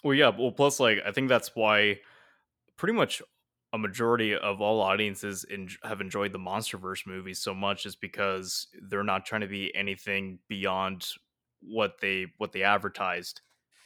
well 0.04 0.14
yeah 0.14 0.30
well 0.30 0.52
plus 0.52 0.80
like 0.80 1.00
i 1.06 1.12
think 1.12 1.30
that's 1.30 1.52
why 1.56 1.98
pretty 2.78 2.94
much 2.94 3.22
a 3.74 3.78
majority 3.78 4.36
of 4.36 4.60
all 4.62 4.82
audiences 4.82 5.46
en- 5.50 5.70
have 5.84 6.02
enjoyed 6.02 6.34
the 6.34 6.40
monsterverse 6.40 7.06
movies 7.08 7.40
so 7.40 7.54
much 7.54 7.86
is 7.86 7.96
because 7.96 8.68
they're 8.90 9.04
not 9.04 9.26
trying 9.26 9.42
to 9.42 9.48
be 9.48 9.74
anything 9.76 10.40
beyond 10.48 11.08
what 11.62 12.02
they 12.02 12.26
what 12.38 12.52
they 12.52 12.64
advertised 12.64 13.42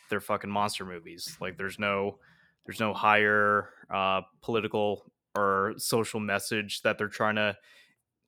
they're 0.10 0.22
fucking 0.22 0.50
monster 0.50 0.86
movies 0.86 1.38
like 1.42 1.58
there's 1.58 1.78
no 1.80 2.18
there's 2.66 2.80
no 2.80 2.94
higher 2.94 3.70
uh 3.94 4.22
political 4.42 5.12
or 5.36 5.74
social 5.78 6.20
message 6.22 6.82
that 6.84 6.98
they're 6.98 7.08
trying 7.10 7.36
to 7.36 7.56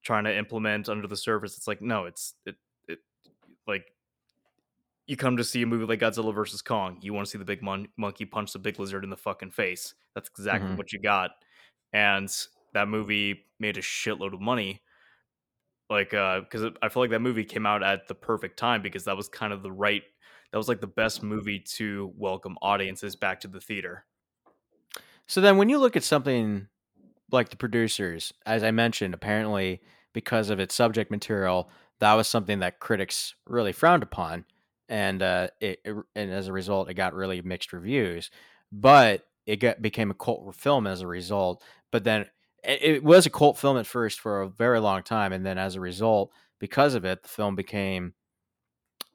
trying 0.04 0.24
to 0.26 0.36
implement 0.36 0.90
under 0.90 1.08
the 1.08 1.18
surface 1.18 1.58
it's 1.58 1.68
like 1.68 1.82
no 1.82 2.06
it's 2.06 2.36
it, 2.46 2.56
it 2.88 3.00
like 3.68 3.86
you 5.08 5.16
come 5.16 5.38
to 5.38 5.44
see 5.44 5.62
a 5.62 5.66
movie 5.66 5.86
like 5.86 6.00
Godzilla 6.00 6.34
versus 6.34 6.62
Kong, 6.62 7.00
you 7.02 7.14
want 7.14 7.26
to 7.28 7.32
see 7.32 7.38
the 7.38 7.46
big 7.46 7.62
mon- 7.62 7.88
monkey 7.98 8.26
punch 8.26 8.52
the 8.52 8.60
big 8.60 8.78
lizard 8.80 9.04
in 9.04 9.10
the 9.10 9.18
fucking 9.18 9.52
face. 9.52 9.94
That's 10.16 10.30
exactly 10.30 10.74
Mhm. 10.74 10.78
what 10.78 10.92
you 10.92 11.00
got. 11.00 11.32
And 11.94 12.30
that 12.74 12.90
movie 12.90 13.46
made 13.60 13.78
a 13.78 13.82
shitload 13.82 14.34
of 14.34 14.42
money. 14.42 14.82
Like, 15.90 16.14
uh, 16.14 16.42
because 16.42 16.64
I 16.82 16.90
feel 16.90 17.02
like 17.04 17.12
that 17.12 17.22
movie 17.22 17.46
came 17.46 17.66
out 17.66 17.82
at 17.82 18.08
the 18.08 18.16
perfect 18.16 18.58
time 18.60 18.82
because 18.82 19.06
that 19.06 19.16
was 19.16 19.30
kind 19.30 19.54
of 19.54 19.64
the 19.64 19.72
right, 19.72 20.04
that 20.52 20.58
was 20.58 20.68
like 20.68 20.82
the 20.82 20.88
best 20.88 21.24
movie 21.24 21.60
to 21.60 22.12
welcome 22.18 22.58
audiences 22.62 23.16
back 23.16 23.40
to 23.42 23.48
the 23.48 23.62
theater. 23.62 24.06
So 25.28 25.42
then, 25.42 25.58
when 25.58 25.70
you 25.70 25.78
look 25.78 25.96
at 25.96 26.04
something 26.04 26.68
like 27.32 27.50
the 27.50 27.58
producers, 27.58 28.34
as 28.46 28.64
I 28.64 28.72
mentioned, 28.72 29.14
apparently 29.14 29.82
because 30.14 30.50
of 30.50 30.60
its 30.60 30.76
subject 30.76 31.12
material, 31.12 31.70
that 32.00 32.14
was 32.14 32.28
something 32.28 32.60
that 32.60 32.80
critics 32.80 33.36
really 33.46 33.72
frowned 33.72 34.04
upon, 34.04 34.46
and 34.90 35.22
uh, 35.22 35.48
it, 35.60 35.80
it- 35.84 35.96
and 36.16 36.32
as 36.32 36.48
a 36.48 36.54
result, 36.54 36.90
it 36.90 36.94
got 36.96 37.14
really 37.14 37.42
mixed 37.42 37.74
reviews. 37.74 38.30
But 38.72 39.26
it 39.46 39.58
got 39.58 39.82
became 39.82 40.12
a 40.12 40.14
cult 40.14 40.54
film 40.56 40.88
as 40.88 41.02
a 41.02 41.08
result. 41.08 41.64
But 41.92 42.04
then 42.04 42.26
it, 42.64 42.82
it 42.84 43.04
was 43.04 43.26
a 43.26 43.30
cult 43.30 43.58
film 43.58 43.78
at 43.78 43.88
first 43.88 44.20
for 44.20 44.42
a 44.42 44.50
very 44.50 44.80
long 44.80 45.04
time, 45.04 45.34
and 45.34 45.46
then 45.46 45.58
as 45.58 45.76
a 45.76 45.80
result, 45.82 46.32
because 46.60 46.96
of 46.96 47.06
it, 47.06 47.24
the 47.24 47.30
film 47.30 47.56
became 47.56 48.14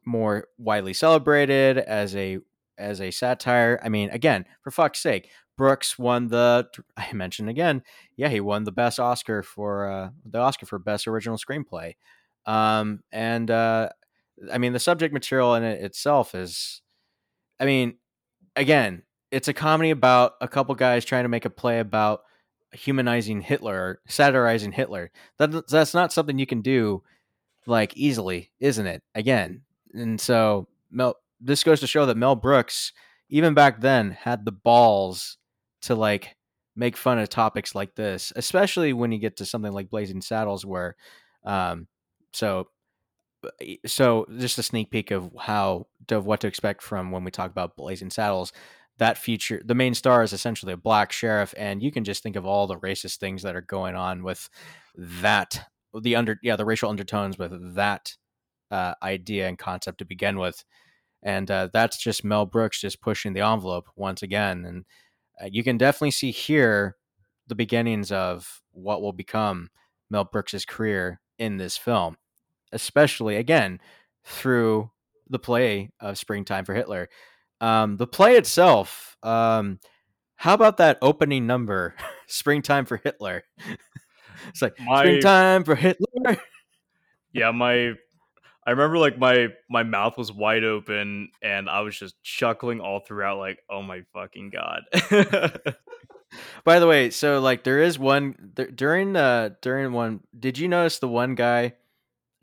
more 0.05 0.49
widely 0.59 0.93
celebrated 0.93 1.79
as 1.79 2.15
a 2.17 2.39
as 2.79 3.01
a 3.01 3.11
satire. 3.11 3.81
I 3.83 3.89
mean, 3.89 4.11
again, 4.11 4.45
for 4.63 4.71
fuck's 4.71 5.01
sake, 5.01 5.31
Brooks 5.57 5.99
won 5.99 6.29
the. 6.29 6.69
I 6.97 7.13
mentioned 7.13 7.49
again, 7.49 7.83
yeah, 8.17 8.29
he 8.29 8.41
won 8.41 8.65
the 8.65 8.73
best 8.73 8.99
Oscar 8.99 9.43
for 9.43 9.91
uh, 9.91 10.11
the 10.25 10.39
Oscar 10.39 10.67
for 10.67 10.79
best 10.79 11.07
original 11.07 11.39
screenplay. 11.39 11.95
Um, 12.47 13.01
and 13.13 13.51
uh, 13.51 13.91
I 14.53 14.59
mean, 14.59 14.73
the 14.73 14.81
subject 14.81 15.13
material 15.13 15.55
in 15.55 15.63
it 15.63 15.83
itself 15.83 16.35
is, 16.35 16.83
I 17.61 17.67
mean, 17.67 17.95
again, 18.57 19.03
it's 19.31 19.49
a 19.49 19.55
comedy 19.55 19.91
about 19.91 20.35
a 20.41 20.49
couple 20.49 20.75
guys 20.75 21.05
trying 21.05 21.25
to 21.25 21.29
make 21.29 21.45
a 21.45 21.51
play 21.51 21.79
about 21.79 22.23
humanizing 22.73 23.41
Hitler, 23.41 24.01
satirizing 24.09 24.73
Hitler. 24.73 25.11
That 25.39 25.69
that's 25.69 25.95
not 25.95 26.13
something 26.13 26.39
you 26.39 26.47
can 26.47 26.63
do 26.63 27.03
like 27.67 27.97
easily, 27.97 28.51
isn't 28.61 28.87
it? 28.87 29.03
Again, 29.15 29.63
and 29.95 30.21
so 30.21 30.69
Mel, 30.91 31.17
this 31.43 31.65
goes 31.65 31.81
to 31.81 31.87
show 31.87 32.07
that 32.07 32.17
Mel 32.17 32.37
Brooks, 32.37 32.93
even 33.29 33.55
back 33.55 33.81
then, 33.81 34.13
had 34.13 34.45
the 34.45 34.53
balls 34.53 35.39
to 35.83 35.95
like 35.95 36.37
make 36.77 36.97
fun 36.97 37.19
of 37.19 37.29
topics 37.29 37.75
like 37.75 37.95
this, 37.95 38.33
especially 38.37 38.93
when 38.93 39.13
you 39.13 39.19
get 39.19 39.37
to 39.37 39.45
something 39.45 39.73
like 39.73 39.91
Blazing 39.91 40.23
Saddles, 40.23 40.65
where, 40.65 40.97
um, 41.45 41.87
so, 42.33 42.69
so 43.85 44.27
just 44.39 44.59
a 44.59 44.63
sneak 44.63 44.91
peek 44.91 45.11
of 45.11 45.31
how 45.39 45.89
of 46.11 46.27
what 46.27 46.41
to 46.41 46.47
expect 46.47 46.83
from 46.83 47.11
when 47.11 47.25
we 47.25 47.31
talk 47.31 47.51
about 47.51 47.77
Blazing 47.77 48.11
Saddles. 48.11 48.53
That 48.99 49.19
feature, 49.19 49.61
the 49.65 49.75
main 49.75 49.95
star 49.95 50.23
is 50.23 50.33
essentially 50.33 50.73
a 50.73 50.77
black 50.77 51.13
sheriff, 51.13 51.55
and 51.57 51.83
you 51.83 51.91
can 51.91 52.05
just 52.05 52.23
think 52.23 52.37
of 52.37 52.47
all 52.47 52.67
the 52.67 52.79
racist 52.79 53.17
things 53.17 53.43
that 53.43 53.57
are 53.57 53.63
going 53.63 53.97
on 53.97 54.23
with 54.23 54.49
that, 54.97 55.69
the 55.99 56.15
under, 56.15 56.39
yeah, 56.43 56.57
the 56.57 56.65
racial 56.65 56.91
undertones 56.91 57.39
with 57.39 57.75
that 57.75 58.17
uh, 58.71 58.95
idea 59.03 59.49
and 59.49 59.59
concept 59.59 59.99
to 59.99 60.05
begin 60.05 60.39
with. 60.39 60.65
And 61.23 61.51
uh, 61.51 61.69
that's 61.73 61.97
just 61.97 62.25
Mel 62.25 62.47
Brooks 62.47 62.81
just 62.81 63.01
pushing 63.01 63.33
the 63.33 63.41
envelope 63.43 63.89
once 63.97 64.23
again. 64.23 64.65
And 64.65 64.85
uh, 65.41 65.49
you 65.51 65.63
can 65.63 65.79
definitely 65.79 66.11
see 66.11 66.31
here 66.31 66.97
the 67.47 67.55
beginnings 67.55 68.11
of 68.11 68.61
what 68.73 69.03
will 69.03 69.13
become 69.13 69.71
Mel 70.11 70.25
Brooks's 70.25 70.65
career 70.65 71.21
in 71.39 71.57
this 71.57 71.77
film, 71.77 72.17
especially 72.73 73.37
again 73.37 73.81
through 74.25 74.91
the 75.29 75.39
play 75.39 75.91
of 76.01 76.19
Springtime 76.19 76.65
for 76.65 76.75
Hitler. 76.75 77.09
Um, 77.61 77.97
the 77.97 78.07
play 78.07 78.37
itself, 78.37 79.17
um, 79.23 79.79
how 80.37 80.55
about 80.55 80.79
that 80.79 80.99
opening 81.01 81.47
number, 81.47 81.95
Springtime 82.27 82.85
for 82.85 82.97
Hitler? 82.97 83.45
it's 84.49 84.63
like 84.63 84.79
My- 84.81 85.03
Springtime 85.03 85.65
for 85.65 85.75
Hitler. 85.77 86.39
Yeah, 87.33 87.51
my 87.53 87.95
I 88.67 88.71
remember 88.71 88.99
like 88.99 89.19
my 89.19 89.49
my 89.69 89.83
mouth 89.83 90.17
was 90.17 90.33
wide 90.33 90.65
open 90.65 91.31
and 91.43 91.69
I 91.69 91.81
was 91.81 91.99
just 91.99 92.23
chuckling 92.23 92.81
all 92.81 93.01
throughout 93.01 93.39
like, 93.39 93.59
"Oh 93.69 93.83
my 93.83 94.03
fucking 94.13 94.51
god." 94.51 94.83
By 96.65 96.79
the 96.79 96.87
way, 96.87 97.11
so 97.11 97.41
like 97.41 97.65
there 97.65 97.83
is 97.83 97.99
one 97.99 98.53
there, 98.55 98.69
during 98.71 99.13
the 99.13 99.57
during 99.61 99.93
one. 99.93 100.21
Did 100.39 100.59
you 100.59 100.69
notice 100.69 100.99
the 100.99 101.09
one 101.09 101.35
guy 101.35 101.75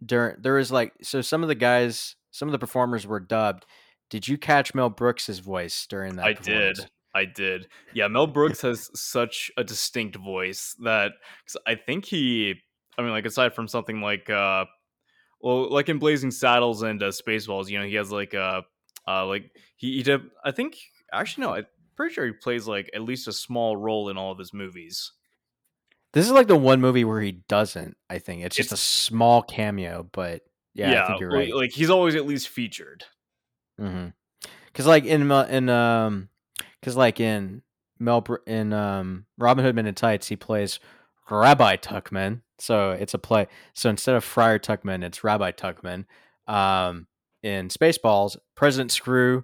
during 0.06 0.36
there 0.40 0.54
was 0.54 0.72
like 0.72 0.94
so 1.02 1.22
some 1.22 1.42
of 1.42 1.50
the 1.50 1.56
guys 1.56 2.16
some 2.32 2.48
of 2.48 2.52
the 2.52 2.60
performers 2.60 3.08
were 3.08 3.20
dubbed. 3.20 3.66
Did 4.10 4.28
you 4.28 4.38
catch 4.38 4.74
Mel 4.76 4.90
Brooks's 4.90 5.40
voice 5.40 5.86
during 5.88 6.16
that? 6.16 6.26
I 6.26 6.34
did. 6.34 6.80
I 7.16 7.26
did. 7.26 7.68
Yeah, 7.94 8.08
Mel 8.08 8.28
Brooks 8.28 8.62
has 8.62 8.90
such 8.94 9.52
a 9.58 9.64
distinct 9.64 10.16
voice 10.16 10.76
that 10.84 11.14
'cause 11.48 11.58
I 11.66 11.76
think 11.76 12.06
he. 12.06 12.56
I 12.98 13.02
mean, 13.02 13.12
like 13.12 13.26
aside 13.26 13.56
from 13.56 13.68
something 13.68 14.02
like, 14.02 14.30
uh 14.30 14.66
well, 15.42 15.72
like 15.72 15.90
in 15.90 16.00
Blazing 16.00 16.32
Saddles 16.32 16.82
and 16.82 17.02
uh, 17.02 17.08
Spaceballs, 17.08 17.70
you 17.70 17.80
know, 17.80 17.86
he 17.86 17.96
has 17.96 18.12
like 18.12 18.34
uh, 18.34 18.62
uh, 19.08 19.26
like 19.26 19.52
he, 19.76 19.98
he 19.98 20.04
did. 20.04 20.22
I 20.44 20.52
think 20.52 20.78
actually 21.14 21.46
no, 21.46 21.54
I'm 21.54 21.66
pretty 21.96 22.14
sure 22.14 22.26
he 22.26 22.32
plays 22.32 22.68
like 22.68 22.90
at 22.94 23.02
least 23.02 23.28
a 23.28 23.34
small 23.34 23.78
role 23.78 24.10
in 24.10 24.18
all 24.18 24.32
of 24.32 24.38
his 24.38 24.54
movies. 24.54 25.12
This 26.14 26.26
is 26.26 26.32
like 26.32 26.48
the 26.48 26.56
one 26.56 26.82
movie 26.82 27.06
where 27.06 27.22
he 27.22 27.34
doesn't. 27.48 27.96
I 28.10 28.18
think 28.20 28.44
it's 28.44 28.56
just 28.56 28.72
a 28.72 28.78
small 28.78 29.44
cameo, 29.44 30.10
but 30.12 30.42
yeah, 30.74 31.04
I 31.04 31.08
think 31.08 31.20
you're 31.20 31.30
right. 31.32 31.54
Like 31.54 31.72
he's 31.72 31.90
always 31.90 32.16
at 32.16 32.26
least 32.26 32.50
featured. 32.50 33.04
Because 33.78 34.86
like 34.88 35.06
in 35.06 35.28
Mel- 35.28 35.46
in 35.46 35.70
um, 35.70 36.30
because 36.80 36.96
like 36.98 37.20
in 37.20 37.62
Mel 38.00 38.26
in 38.48 38.74
um 38.74 39.26
Robin 39.38 39.64
Hood 39.64 39.76
Men 39.76 39.86
in 39.86 39.96
Tights, 39.96 40.28
he 40.28 40.36
plays 40.36 40.80
Rabbi 41.30 41.76
Tuckman. 41.78 42.42
So 42.60 42.92
it's 42.92 43.14
a 43.14 43.20
play. 43.20 43.48
So 43.74 43.90
instead 43.90 44.16
of 44.16 44.24
Friar 44.24 44.60
Tuckman, 44.60 45.04
it's 45.04 45.24
Rabbi 45.24 45.52
Tuckman. 45.52 46.06
Um, 46.48 47.08
in 47.44 47.70
Spaceballs, 47.70 48.38
President 48.56 48.92
Skroob 48.92 49.44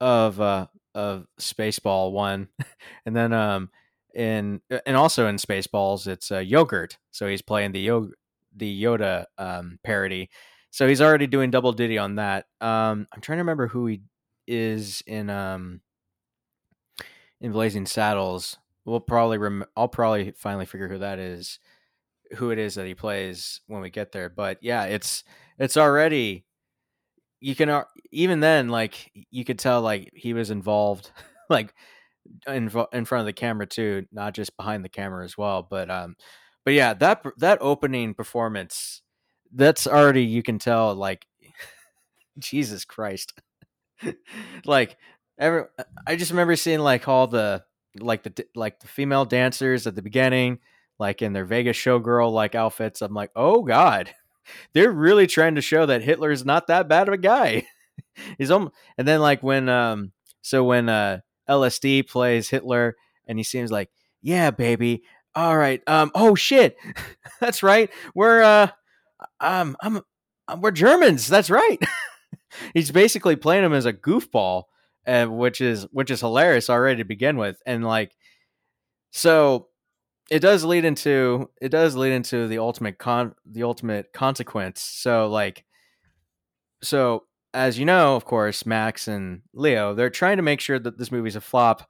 of 0.00 0.40
uh 0.40 0.66
of 0.94 1.26
Spaceball 1.40 2.12
one, 2.12 2.48
and 3.06 3.14
then 3.14 3.32
um 3.32 3.70
in 4.14 4.60
and 4.86 4.96
also 4.96 5.26
in 5.26 5.36
Spaceballs, 5.36 6.06
it's 6.06 6.30
uh, 6.30 6.38
Yogurt. 6.38 6.98
So 7.10 7.26
he's 7.28 7.42
playing 7.42 7.72
the 7.72 7.80
Yo 7.80 8.10
the 8.56 8.82
Yoda 8.82 9.26
um 9.38 9.78
parody. 9.84 10.30
So 10.70 10.88
he's 10.88 11.00
already 11.00 11.26
doing 11.26 11.50
double 11.50 11.72
ditty 11.72 11.98
on 11.98 12.16
that. 12.16 12.46
Um, 12.60 13.06
I'm 13.12 13.20
trying 13.20 13.36
to 13.36 13.42
remember 13.42 13.68
who 13.68 13.86
he 13.86 14.02
is 14.46 15.02
in 15.06 15.30
um 15.30 15.80
in 17.40 17.52
Blazing 17.52 17.86
Saddles. 17.86 18.58
We'll 18.84 19.00
probably 19.00 19.38
rem- 19.38 19.64
I'll 19.76 19.88
probably 19.88 20.32
finally 20.36 20.66
figure 20.66 20.88
who 20.88 20.98
that 20.98 21.18
is, 21.18 21.58
who 22.34 22.50
it 22.50 22.58
is 22.58 22.74
that 22.74 22.86
he 22.86 22.94
plays 22.94 23.60
when 23.66 23.80
we 23.80 23.90
get 23.90 24.12
there. 24.12 24.28
But 24.28 24.58
yeah, 24.62 24.84
it's 24.84 25.24
it's 25.58 25.76
already 25.76 26.44
you 27.40 27.54
can 27.54 27.82
even 28.10 28.40
then 28.40 28.68
like 28.68 29.10
you 29.30 29.44
could 29.44 29.58
tell 29.58 29.82
like 29.82 30.10
he 30.14 30.32
was 30.32 30.50
involved 30.50 31.10
like 31.50 31.74
in 32.46 32.70
in 32.92 33.04
front 33.04 33.20
of 33.20 33.26
the 33.26 33.32
camera 33.32 33.66
too, 33.66 34.06
not 34.12 34.34
just 34.34 34.56
behind 34.56 34.84
the 34.84 34.88
camera 34.88 35.24
as 35.24 35.36
well. 35.36 35.62
But 35.68 35.90
um, 35.90 36.16
but 36.64 36.74
yeah, 36.74 36.94
that 36.94 37.22
that 37.38 37.58
opening 37.60 38.14
performance, 38.14 39.02
that's 39.52 39.86
already 39.86 40.24
you 40.24 40.42
can 40.42 40.58
tell 40.58 40.94
like 40.94 41.26
Jesus 42.38 42.84
Christ, 42.84 43.34
like 44.64 44.96
ever. 45.38 45.70
I 46.06 46.16
just 46.16 46.30
remember 46.30 46.56
seeing 46.56 46.80
like 46.80 47.08
all 47.08 47.26
the 47.26 47.64
like 48.00 48.22
the 48.22 48.46
like 48.54 48.80
the 48.80 48.88
female 48.88 49.24
dancers 49.24 49.86
at 49.86 49.94
the 49.94 50.02
beginning, 50.02 50.58
like 50.98 51.22
in 51.22 51.32
their 51.32 51.44
Vegas 51.44 51.76
showgirl 51.76 52.32
like 52.32 52.54
outfits. 52.54 53.02
I'm 53.02 53.14
like, 53.14 53.30
oh 53.36 53.62
god, 53.62 54.14
they're 54.72 54.92
really 54.92 55.26
trying 55.26 55.56
to 55.56 55.60
show 55.60 55.86
that 55.86 56.02
Hitler's 56.02 56.44
not 56.44 56.66
that 56.68 56.88
bad 56.88 57.08
of 57.08 57.14
a 57.14 57.18
guy. 57.18 57.66
He's 58.38 58.50
almost, 58.50 58.74
and 58.98 59.06
then 59.06 59.20
like 59.20 59.42
when 59.42 59.68
um, 59.68 60.12
so 60.42 60.64
when 60.64 60.88
uh 60.88 61.20
LSD 61.48 62.08
plays 62.08 62.48
Hitler, 62.48 62.96
and 63.26 63.38
he 63.38 63.44
seems 63.44 63.70
like, 63.70 63.90
yeah, 64.22 64.50
baby. 64.50 65.02
All 65.34 65.56
right. 65.56 65.82
Um. 65.86 66.10
Oh 66.14 66.34
shit. 66.34 66.76
That's 67.40 67.62
right. 67.62 67.90
We're 68.14 68.42
uh. 68.42 68.68
Um. 69.40 69.76
I'm. 69.80 70.00
um, 70.48 70.60
We're 70.60 70.70
Germans. 70.70 71.26
That's 71.28 71.50
right. 71.50 71.78
He's 72.72 72.90
basically 72.92 73.34
playing 73.36 73.64
him 73.64 73.72
as 73.72 73.86
a 73.86 73.92
goofball, 73.92 74.64
uh, 75.06 75.26
which 75.26 75.60
is 75.60 75.88
which 75.90 76.10
is 76.10 76.20
hilarious 76.20 76.70
already 76.70 76.98
to 76.98 77.04
begin 77.04 77.36
with, 77.36 77.60
and 77.66 77.84
like, 77.84 78.12
so 79.10 79.68
it 80.30 80.40
does 80.40 80.64
lead 80.64 80.84
into 80.84 81.50
it 81.60 81.68
does 81.68 81.96
lead 81.96 82.12
into 82.12 82.48
the 82.48 82.58
ultimate 82.58 82.98
con 82.98 83.34
the 83.44 83.62
ultimate 83.62 84.12
consequence. 84.12 84.80
So 84.80 85.28
like, 85.28 85.64
so 86.82 87.24
as 87.52 87.78
you 87.78 87.84
know, 87.84 88.16
of 88.16 88.24
course, 88.24 88.66
Max 88.66 89.06
and 89.06 89.42
Leo, 89.52 89.94
they're 89.94 90.10
trying 90.10 90.38
to 90.38 90.42
make 90.42 90.60
sure 90.60 90.78
that 90.78 90.98
this 90.98 91.12
movie's 91.12 91.36
a 91.36 91.40
flop. 91.40 91.88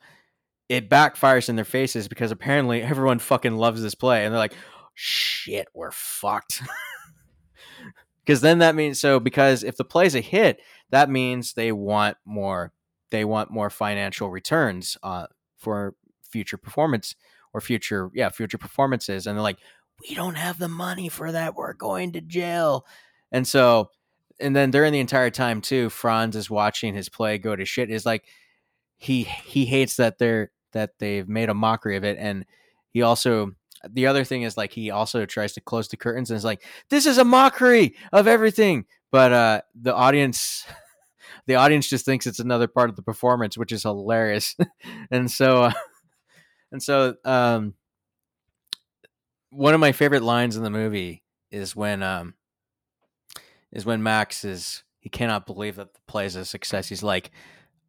It 0.69 0.91
backfires 0.91 1.49
in 1.49 1.57
their 1.57 1.65
faces 1.65 2.09
because 2.09 2.31
apparently 2.31 2.83
everyone 2.83 3.19
fucking 3.19 3.57
loves 3.57 3.83
this 3.83 3.95
play, 3.95 4.25
and 4.25 4.33
they're 4.33 4.39
like, 4.39 4.55
"Shit, 4.95 5.69
we're 5.75 5.93
fucked." 5.93 6.63
Because 8.25 8.41
then 8.41 8.61
that 8.61 8.75
means 8.75 8.99
so 8.99 9.21
because 9.21 9.63
if 9.63 9.77
the 9.77 9.85
play's 9.85 10.15
a 10.15 10.21
hit, 10.23 10.59
that 10.89 11.11
means 11.11 11.53
they 11.53 11.73
want 11.73 12.17
more. 12.25 12.73
They 13.11 13.23
want 13.23 13.51
more 13.51 13.69
financial 13.69 14.31
returns 14.31 14.97
uh, 15.03 15.27
for 15.59 15.95
future 16.31 16.57
performance 16.57 17.15
or 17.55 17.61
future, 17.61 18.11
yeah, 18.13 18.29
future 18.29 18.59
performances, 18.59 19.27
and 19.27 19.37
they're 19.37 19.43
like, 19.43 19.59
"We 20.07 20.15
don't 20.15 20.35
have 20.35 20.59
the 20.59 20.69
money 20.69 21.09
for 21.09 21.33
that. 21.33 21.55
We're 21.55 21.73
going 21.73 22.13
to 22.13 22.21
jail." 22.21 22.85
And 23.33 23.47
so 23.49 23.91
and 24.41 24.55
then 24.55 24.71
during 24.71 24.93
the 24.93 25.01
entire 25.01 25.31
time 25.31 25.61
too, 25.61 25.91
Franz 25.91 26.37
is 26.37 26.51
watching 26.51 26.95
his 26.95 27.09
play 27.09 27.39
go 27.39 27.55
to 27.55 27.65
shit. 27.65 27.91
Is 27.91 28.05
like 28.05 28.25
he 28.97 29.23
he 29.23 29.65
hates 29.65 29.97
that 29.97 30.19
they're 30.19 30.51
that 30.73 30.99
they've 30.99 31.29
made 31.29 31.49
a 31.49 31.55
mockery 31.55 31.97
of 31.97 32.05
it, 32.05 32.17
and 32.19 32.45
he 32.91 33.03
also 33.03 33.53
the 33.89 34.07
other 34.07 34.25
thing 34.25 34.43
is 34.43 34.57
like 34.57 34.73
he 34.73 34.91
also 34.91 35.27
tries 35.27 35.53
to 35.53 35.61
close 35.61 35.89
the 35.89 35.97
curtains 35.97 36.31
and 36.31 36.39
is 36.39 36.45
like 36.45 36.63
this 36.91 37.07
is 37.07 37.19
a 37.19 37.25
mockery 37.25 37.95
of 38.13 38.27
everything, 38.27 38.87
but 39.11 39.33
uh 39.33 39.61
the 39.75 39.95
audience. 39.95 40.65
The 41.47 41.57
audience 41.57 41.89
just 41.89 42.07
thinks 42.07 42.27
it's 42.27 42.39
another 42.39 42.69
part 42.69 42.89
of 42.89 42.97
the 42.97 43.03
performance, 43.03 43.59
which 43.59 43.73
is 43.73 43.83
hilarious, 43.83 44.57
and 45.11 45.31
so, 45.31 45.65
uh, 45.65 45.73
and 46.75 46.83
so, 46.83 47.15
um, 47.25 47.75
one 49.51 49.75
of 49.75 49.81
my 49.81 49.93
favorite 49.93 50.25
lines 50.25 50.57
in 50.57 50.65
the 50.65 50.71
movie 50.71 51.23
is 51.53 51.77
when 51.77 52.03
um 52.03 52.35
is 53.71 53.87
when 53.87 54.03
Max 54.03 54.45
is 54.45 54.83
he 54.99 55.09
cannot 55.09 55.47
believe 55.47 55.77
that 55.77 55.95
the 55.95 56.01
play 56.09 56.27
is 56.27 56.35
a 56.35 56.45
success. 56.45 56.89
He's 56.89 57.05
like, 57.05 57.31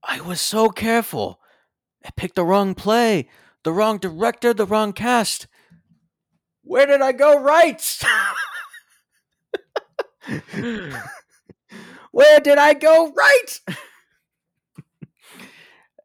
I 0.03 0.21
was 0.21 0.39
so 0.39 0.69
careful. 0.69 1.39
I 2.05 2.11
picked 2.15 2.35
the 2.35 2.45
wrong 2.45 2.75
play, 2.75 3.27
the 3.63 3.73
wrong 3.73 3.97
director, 3.97 4.53
the 4.53 4.67
wrong 4.67 4.93
cast. 4.93 5.47
Where 6.61 6.85
did 6.85 7.01
I 7.01 7.11
go 7.11 7.41
right? 7.41 7.81
Where 12.11 12.39
did 12.39 12.59
I 12.59 12.75
go 12.75 13.11
right? 13.11 13.59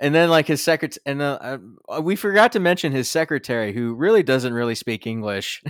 and 0.01 0.15
then 0.15 0.31
like 0.31 0.47
his 0.49 0.63
secretary, 0.63 1.03
and 1.07 1.23
uh, 1.23 1.59
uh, 1.89 2.01
we 2.03 2.17
forgot 2.17 2.53
to 2.53 2.61
mention 2.61 2.91
his 2.93 3.09
secretary, 3.09 3.73
who 3.73 3.95
really 3.95 4.23
doesn't 4.23 4.53
really 4.55 4.75
speak 4.75 5.07
English. 5.07 5.63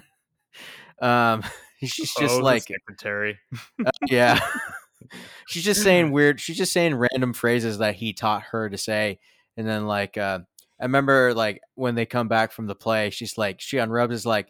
um, 1.02 1.42
she's 1.84 2.14
just 2.14 2.38
Oh, 2.38 2.42
like 2.42 2.62
secretary. 2.62 3.38
yeah. 4.08 4.38
she's 5.48 5.64
just 5.64 5.82
saying 5.82 6.12
weird 6.12 6.38
she's 6.38 6.58
just 6.58 6.72
saying 6.72 6.94
random 6.94 7.32
phrases 7.32 7.78
that 7.78 7.94
he 7.96 8.12
taught 8.12 8.42
her 8.52 8.68
to 8.68 8.78
say. 8.78 9.18
And 9.56 9.66
then 9.66 9.86
like 9.86 10.16
uh 10.16 10.40
I 10.78 10.84
remember 10.84 11.34
like 11.34 11.60
when 11.74 11.94
they 11.94 12.06
come 12.06 12.28
back 12.28 12.52
from 12.52 12.66
the 12.66 12.74
play, 12.74 13.10
she's 13.10 13.36
like 13.38 13.60
she 13.60 13.78
unrubs 13.78 14.12
is 14.12 14.26
like 14.26 14.48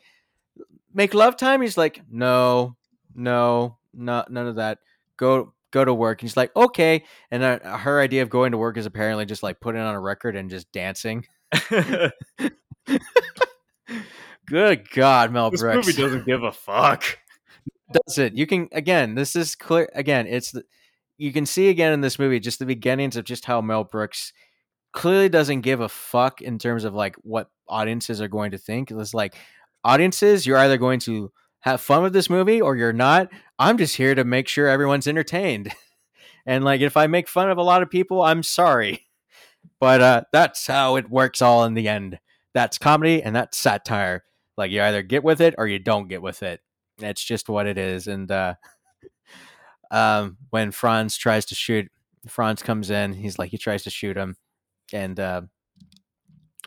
make 0.93 1.15
love 1.15 1.37
time? 1.37 1.63
He's 1.63 1.79
like, 1.79 2.03
No, 2.11 2.77
no, 3.15 3.79
not 3.95 4.31
none 4.31 4.49
of 4.49 4.57
that. 4.57 4.79
Go 5.17 5.55
go 5.71 5.85
to 5.85 5.95
work. 5.95 6.23
And 6.23 6.31
she's 6.31 6.37
like, 6.37 6.55
Okay. 6.57 7.05
And 7.31 7.43
uh, 7.43 7.79
her 7.79 8.01
idea 8.01 8.23
of 8.23 8.31
going 8.31 8.53
to 8.53 8.59
work 8.59 8.77
is 8.77 8.87
apparently 8.87 9.27
just 9.27 9.43
like 9.43 9.61
putting 9.61 9.81
on 9.81 9.95
a 9.95 10.01
record 10.01 10.37
and 10.37 10.51
just 10.51 10.71
dancing. 10.73 11.27
Good 14.47 14.91
God, 14.91 15.33
Mel 15.33 15.51
this 15.51 15.61
Brooks 15.61 15.87
movie 15.87 16.01
doesn't 16.01 16.27
give 16.27 16.43
a 16.43 16.53
fuck. 16.53 17.05
does 17.93 18.19
it. 18.19 18.35
You 18.35 18.47
can 18.47 18.69
again. 18.73 19.15
This 19.15 19.37
is 19.37 19.55
clear. 19.55 19.89
Again, 19.95 20.27
it's 20.27 20.51
the, 20.51 20.65
you 21.19 21.33
can 21.33 21.47
see 21.47 21.69
again 21.69 21.93
in 21.93 22.01
this 22.01 22.19
movie 22.19 22.41
just 22.41 22.59
the 22.59 22.67
beginnings 22.67 23.17
of 23.17 23.25
just 23.25 23.45
how 23.45 23.61
Mel 23.61 23.85
Brooks 23.85 24.33
clearly 24.93 25.29
doesn't 25.29 25.61
give 25.61 25.81
a 25.81 25.89
fuck 25.89 26.41
in 26.41 26.59
terms 26.59 26.85
of 26.85 26.95
like 26.95 27.15
what 27.17 27.51
audiences 27.69 28.21
are 28.21 28.29
going 28.29 28.51
to 28.51 28.59
think. 28.59 28.91
It's 28.91 29.15
like 29.15 29.37
audiences, 29.85 30.47
you're 30.47 30.59
either 30.59 30.79
going 30.79 31.01
to 31.01 31.31
have 31.61 31.81
fun 31.81 32.03
with 32.03 32.13
this 32.13 32.31
movie 32.31 32.61
or 32.61 32.77
you're 32.77 32.93
not. 32.93 33.29
I'm 33.59 33.79
just 33.79 33.97
here 33.97 34.15
to 34.15 34.25
make 34.25 34.49
sure 34.49 34.67
everyone's 34.67 35.07
entertained. 35.07 35.73
and 36.47 36.65
like 36.65 36.81
if 36.81 36.97
I 36.97 37.07
make 37.07 37.29
fun 37.29 37.51
of 37.51 37.59
a 37.59 37.63
lot 37.63 37.83
of 37.83 37.91
people, 37.91 38.23
I'm 38.23 38.43
sorry. 38.43 39.07
But 39.79 40.01
uh 40.01 40.23
that's 40.33 40.67
how 40.67 40.97
it 40.97 41.11
works 41.11 41.43
all 41.43 41.65
in 41.65 41.75
the 41.75 41.89
end. 41.89 42.19
That's 42.55 42.79
comedy 42.79 43.23
and 43.23 43.37
that's 43.37 43.59
satire. 43.59 44.25
Like 44.57 44.71
you 44.71 44.83
either 44.83 45.03
get 45.03 45.25
with 45.25 45.41
it 45.41 45.55
or 45.59 45.67
you 45.67 45.79
don't 45.79 46.09
get 46.09 46.23
with 46.23 46.43
it. 46.43 46.61
That's 46.99 47.25
just 47.25 47.49
what 47.49 47.67
it 47.67 47.79
is. 47.79 48.07
And 48.07 48.31
uh, 48.31 48.55
um, 49.91 50.37
when 50.51 50.71
Franz 50.71 51.17
tries 51.17 51.47
to 51.47 51.55
shoot, 51.55 51.91
Franz 52.29 52.63
comes 52.63 52.91
in. 52.91 53.15
He's 53.15 53.39
like 53.39 53.51
he 53.51 53.59
tries 53.59 53.85
to 53.85 53.91
shoot 53.91 54.17
him, 54.17 54.37
and 54.93 55.19
uh, 55.19 55.43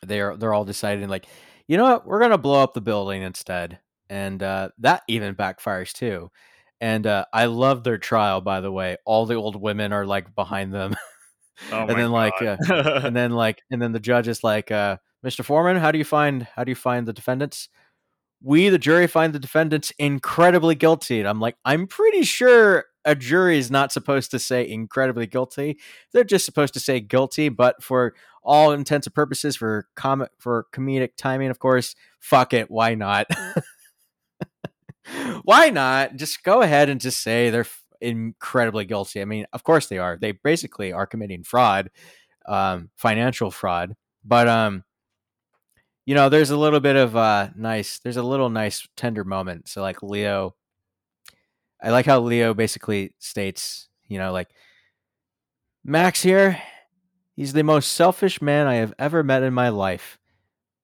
they're 0.02 0.36
they're 0.36 0.54
all 0.54 0.66
deciding 0.66 1.08
like, 1.08 1.28
you 1.68 1.78
know 1.78 1.84
what, 1.84 2.08
we're 2.08 2.20
gonna 2.20 2.38
blow 2.38 2.64
up 2.64 2.74
the 2.74 2.82
building 2.82 3.22
instead, 3.22 3.80
and 4.14 4.44
uh, 4.44 4.70
that 4.78 5.02
even 5.08 5.34
backfires 5.34 5.92
too. 5.92 6.30
And 6.80 7.08
uh, 7.08 7.26
I 7.34 7.46
love 7.46 7.84
their 7.84 7.98
trial, 7.98 8.42
by 8.42 8.62
the 8.62 8.72
way. 8.72 8.98
All 9.06 9.26
the 9.26 9.36
old 9.36 9.60
women 9.60 9.92
are 9.92 10.06
like 10.06 10.36
behind 10.36 10.72
them, 10.72 10.96
Oh 11.72 11.82
and 11.88 11.98
then 11.98 12.12
like, 12.12 12.40
uh, 12.40 12.58
and 13.04 13.16
then 13.16 13.32
like, 13.32 13.64
and 13.72 13.82
then 13.82 13.92
the 13.92 14.00
judge 14.00 14.28
is 14.28 14.44
like, 14.44 14.70
uh, 14.70 14.98
"Mr. 15.26 15.44
Foreman, 15.44 15.78
how 15.78 15.92
do 15.92 15.98
you 15.98 16.04
find 16.04 16.44
how 16.56 16.64
do 16.64 16.72
you 16.72 16.76
find 16.76 17.08
the 17.08 17.14
defendants?" 17.14 17.70
We, 18.46 18.68
the 18.68 18.78
jury, 18.78 19.08
find 19.08 19.32
the 19.34 19.40
defendants 19.40 19.94
incredibly 19.98 20.76
guilty. 20.76 21.20
And 21.20 21.30
I'm 21.30 21.40
like, 21.40 21.56
I'm 21.64 21.88
pretty 21.88 22.24
sure 22.24 22.86
a 23.06 23.16
jury 23.16 23.58
is 23.58 23.72
not 23.72 23.94
supposed 23.94 24.32
to 24.32 24.40
say 24.40 24.68
incredibly 24.68 25.28
guilty. 25.28 25.80
They're 26.12 26.26
just 26.26 26.44
supposed 26.44 26.74
to 26.74 26.82
say 26.82 27.00
guilty. 27.00 27.48
But 27.48 27.82
for 27.82 28.14
all 28.44 28.74
intents 28.74 29.08
and 29.08 29.16
purposes, 29.16 29.56
for 29.56 29.88
comic 29.96 30.30
for 30.40 30.68
comedic 30.74 31.12
timing, 31.18 31.52
of 31.52 31.60
course, 31.60 31.96
fuck 32.20 32.54
it, 32.54 32.70
why 32.70 32.96
not? 32.96 33.28
why 35.44 35.70
not? 35.70 36.16
Just 36.16 36.44
go 36.44 36.62
ahead 36.62 36.90
and 36.90 37.02
just 37.02 37.22
say 37.22 37.50
they're 37.50 37.66
incredibly 38.02 38.86
guilty. 38.86 39.22
I 39.22 39.26
mean, 39.26 39.46
of 39.54 39.64
course 39.64 39.88
they 39.88 39.98
are. 39.98 40.18
They 40.20 40.34
basically 40.34 40.92
are 40.92 41.08
committing 41.08 41.44
fraud, 41.44 41.90
um, 42.48 42.90
financial 42.96 43.52
fraud. 43.52 43.96
But 44.24 44.48
um, 44.48 44.84
you 46.06 46.16
know, 46.16 46.30
there's 46.30 46.50
a 46.50 46.58
little 46.58 46.80
bit 46.80 46.96
of 46.96 47.16
uh 47.16 47.50
nice. 47.56 48.00
There's 48.00 48.18
a 48.18 48.24
little 48.24 48.50
nice 48.50 48.88
tender 48.98 49.24
moment. 49.24 49.68
So 49.70 49.82
like 49.82 50.04
Leo, 50.04 50.56
I 51.82 51.92
like 51.92 52.06
how 52.06 52.20
Leo 52.20 52.54
basically 52.54 53.14
states, 53.20 53.88
you 54.08 54.18
know, 54.18 54.32
like 54.32 54.50
Max 55.84 56.22
here, 56.22 56.62
he's 57.36 57.54
the 57.54 57.64
most 57.64 57.92
selfish 57.94 58.42
man 58.42 58.68
I 58.68 58.76
have 58.76 58.94
ever 59.00 59.24
met 59.24 59.44
in 59.44 59.54
my 59.54 59.70
life. 59.70 60.18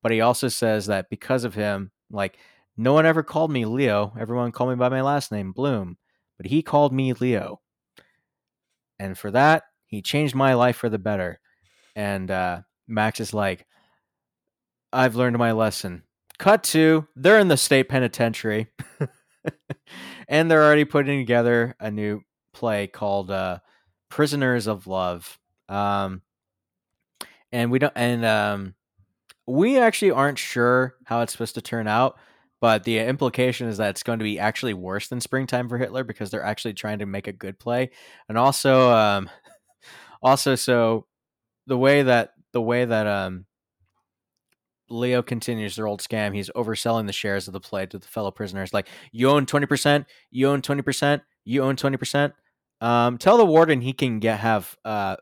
But 0.01 0.11
he 0.11 0.21
also 0.21 0.47
says 0.47 0.87
that 0.87 1.09
because 1.09 1.43
of 1.43 1.55
him, 1.55 1.91
like 2.09 2.37
no 2.79 2.93
one 2.93 3.05
ever 3.05 3.23
called 3.23 3.51
me 3.51 3.65
Leo. 3.65 4.13
Everyone 4.17 4.53
called 4.53 4.69
me 4.69 4.77
by 4.77 4.87
my 4.87 5.01
last 5.01 5.33
name, 5.33 5.51
Bloom. 5.51 5.97
But 6.37 6.45
he 6.45 6.61
called 6.61 6.93
me 6.93 7.11
Leo. 7.11 7.59
And 8.97 9.17
for 9.17 9.29
that, 9.31 9.63
he 9.85 10.01
changed 10.01 10.33
my 10.33 10.53
life 10.53 10.77
for 10.77 10.87
the 10.87 10.97
better. 10.97 11.41
And 11.93 12.31
uh, 12.31 12.61
Max 12.87 13.19
is 13.19 13.33
like, 13.33 13.67
I've 14.93 15.17
learned 15.17 15.37
my 15.37 15.51
lesson. 15.51 16.03
Cut 16.37 16.63
to, 16.63 17.05
they're 17.17 17.39
in 17.39 17.49
the 17.49 17.57
state 17.57 17.89
penitentiary. 17.89 18.67
and 20.29 20.49
they're 20.49 20.63
already 20.63 20.85
putting 20.85 21.19
together 21.19 21.75
a 21.81 21.91
new 21.91 22.21
play 22.53 22.87
called 22.87 23.29
uh, 23.29 23.59
Prisoners 24.07 24.67
of 24.67 24.87
Love. 24.87 25.37
Um, 25.67 26.21
and 27.51 27.71
we 27.71 27.79
don't, 27.79 27.93
and 27.97 28.23
um, 28.23 28.75
we 29.45 29.77
actually 29.77 30.11
aren't 30.11 30.39
sure 30.39 30.95
how 31.03 31.19
it's 31.19 31.33
supposed 31.33 31.55
to 31.55 31.61
turn 31.61 31.85
out. 31.85 32.17
But 32.61 32.83
the 32.83 32.99
implication 32.99 33.67
is 33.67 33.77
that 33.77 33.91
it's 33.91 34.03
going 34.03 34.19
to 34.19 34.23
be 34.23 34.37
actually 34.37 34.73
worse 34.73 35.07
than 35.07 35.21
Springtime 35.21 35.69
for 35.69 35.77
Hitler 35.77 36.03
because 36.03 36.29
they're 36.29 36.43
actually 36.43 36.73
trying 36.73 36.99
to 36.99 37.05
make 37.05 37.27
a 37.27 37.33
good 37.33 37.57
play. 37.57 37.91
And 38.27 38.37
also, 38.37 38.91
um, 38.91 39.29
also, 40.21 40.55
so 40.55 41.05
the 41.67 41.77
way 41.77 42.03
that 42.03 42.33
the 42.51 42.61
way 42.61 42.83
that 42.83 43.07
um, 43.07 43.45
Leo 44.89 45.21
continues 45.21 45.75
their 45.75 45.87
old 45.87 46.01
scam. 46.01 46.35
He's 46.35 46.49
overselling 46.51 47.07
the 47.07 47.13
shares 47.13 47.47
of 47.47 47.53
the 47.53 47.59
play 47.59 47.85
to 47.85 47.99
the 47.99 48.07
fellow 48.07 48.31
prisoners. 48.31 48.73
Like, 48.73 48.87
you 49.11 49.29
own 49.29 49.45
20%, 49.45 50.05
you 50.31 50.49
own 50.49 50.61
20%, 50.61 51.21
you 51.45 51.63
own 51.63 51.75
20%. 51.75 52.33
Um, 52.81 53.17
tell 53.17 53.37
the 53.37 53.45
warden 53.45 53.81
he 53.81 53.93
can 53.93 54.19
get 54.19 54.39
have 54.39 54.75
uh 54.85 55.17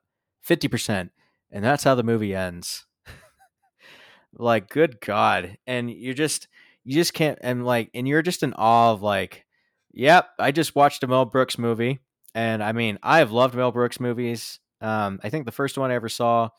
50%. 0.48 1.10
And 1.52 1.64
that's 1.64 1.84
how 1.84 1.96
the 1.96 2.04
movie 2.04 2.36
ends. 2.36 2.86
like, 4.34 4.70
good 4.70 5.02
God. 5.02 5.58
And 5.66 5.90
you're 5.90 6.14
just 6.14 6.48
you 6.88 6.94
just 6.94 7.14
can't 7.14 7.38
and 7.42 7.66
like 7.66 7.90
and 7.94 8.08
you're 8.08 8.22
just 8.22 8.44
in 8.44 8.54
awe 8.54 8.94
of 8.94 9.02
like, 9.02 9.46
yep, 9.92 10.30
I 10.40 10.52
just 10.52 10.74
watched 10.74 11.04
a 11.04 11.08
Mel 11.08 11.26
Brooks 11.26 11.58
movie. 11.58 12.00
And 12.34 12.64
I 12.64 12.72
mean, 12.72 12.98
I 13.04 13.18
have 13.18 13.34
loved 13.34 13.56
Mel 13.56 13.74
Brooks 13.74 14.00
movies. 14.00 14.62
Um, 14.80 15.20
I 15.22 15.30
think 15.30 15.46
the 15.46 15.52
first 15.52 15.78
one 15.78 15.92
I 15.92 15.96
ever 15.96 16.08
saw 16.08 16.50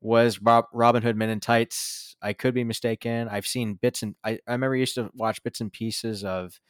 was 0.00 0.40
Rob, 0.40 0.66
Robin 0.72 1.02
Hood 1.02 1.16
Men 1.16 1.28
in 1.28 1.40
Tights. 1.40 2.14
I 2.22 2.34
could 2.34 2.54
be 2.54 2.62
mistaken. 2.62 3.28
I've 3.28 3.46
seen 3.46 3.74
bits 3.74 4.04
and 4.04 4.14
I, 4.22 4.38
I 4.46 4.52
remember 4.52 4.76
used 4.76 4.94
to 4.94 5.10
watch 5.14 5.42
bits 5.42 5.60
and 5.60 5.72
pieces 5.72 6.22
of 6.22 6.60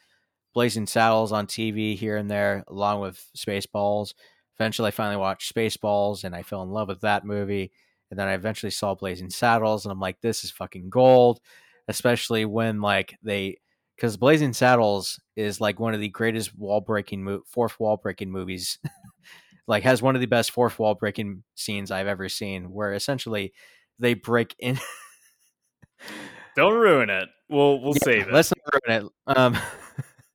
Blazing 0.55 0.87
Saddles 0.87 1.31
on 1.31 1.45
TV 1.45 1.95
here 1.95 2.17
and 2.17 2.29
there, 2.29 2.63
along 2.67 3.01
with 3.01 3.23
Spaceballs. 3.37 4.15
Eventually, 4.57 4.87
I 4.87 4.91
finally 4.91 5.17
watched 5.17 5.53
Spaceballs 5.53 6.23
and 6.23 6.35
I 6.35 6.41
fell 6.41 6.63
in 6.63 6.71
love 6.71 6.87
with 6.87 7.01
that 7.01 7.23
movie. 7.23 7.71
And 8.09 8.19
then 8.19 8.27
I 8.27 8.33
eventually 8.33 8.71
saw 8.71 8.95
Blazing 8.95 9.29
Saddles 9.29 9.85
and 9.85 9.91
I'm 9.91 9.99
like, 9.99 10.21
this 10.21 10.43
is 10.43 10.49
fucking 10.49 10.89
gold. 10.89 11.39
Especially 11.87 12.45
when 12.45 12.81
like 12.81 13.15
they, 13.23 13.57
because 13.95 14.17
Blazing 14.17 14.53
Saddles 14.53 15.19
is 15.35 15.61
like 15.61 15.79
one 15.79 15.93
of 15.93 15.99
the 15.99 16.09
greatest 16.09 16.57
wall 16.57 16.81
breaking, 16.81 17.23
mo- 17.23 17.43
fourth 17.47 17.79
wall 17.79 17.97
breaking 17.97 18.31
movies 18.31 18.79
like 19.67 19.83
has 19.83 20.01
one 20.01 20.15
of 20.15 20.21
the 20.21 20.27
best 20.27 20.51
fourth 20.51 20.79
wall 20.79 20.95
breaking 20.95 21.43
scenes 21.55 21.91
I've 21.91 22.07
ever 22.07 22.29
seen, 22.29 22.71
where 22.71 22.93
essentially 22.93 23.53
they 23.99 24.13
break 24.13 24.55
in. 24.59 24.79
Don't 26.55 26.73
ruin 26.75 27.09
it. 27.09 27.29
We'll 27.49 27.79
we'll 27.81 27.93
Yeah, 27.93 27.99
save 28.03 28.27
it. 28.27 28.33
Let's 28.33 28.51
not 28.51 28.81
ruin 28.87 29.05
it. 29.05 29.37
Um, 29.37 29.57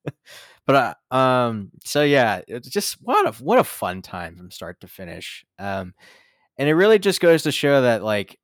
but 0.65 0.95
uh, 1.11 1.15
um, 1.15 1.71
so 1.85 2.03
yeah, 2.03 2.41
it's 2.47 2.69
just 2.69 2.95
what 3.01 3.27
a 3.27 3.43
what 3.43 3.59
a 3.59 3.63
fun 3.63 4.01
time 4.01 4.35
from 4.35 4.51
start 4.51 4.81
to 4.81 4.87
finish. 4.87 5.45
Um, 5.57 5.93
and 6.57 6.69
it 6.69 6.75
really 6.75 6.99
just 6.99 7.21
goes 7.21 7.43
to 7.43 7.51
show 7.51 7.81
that 7.83 8.03
like 8.03 8.37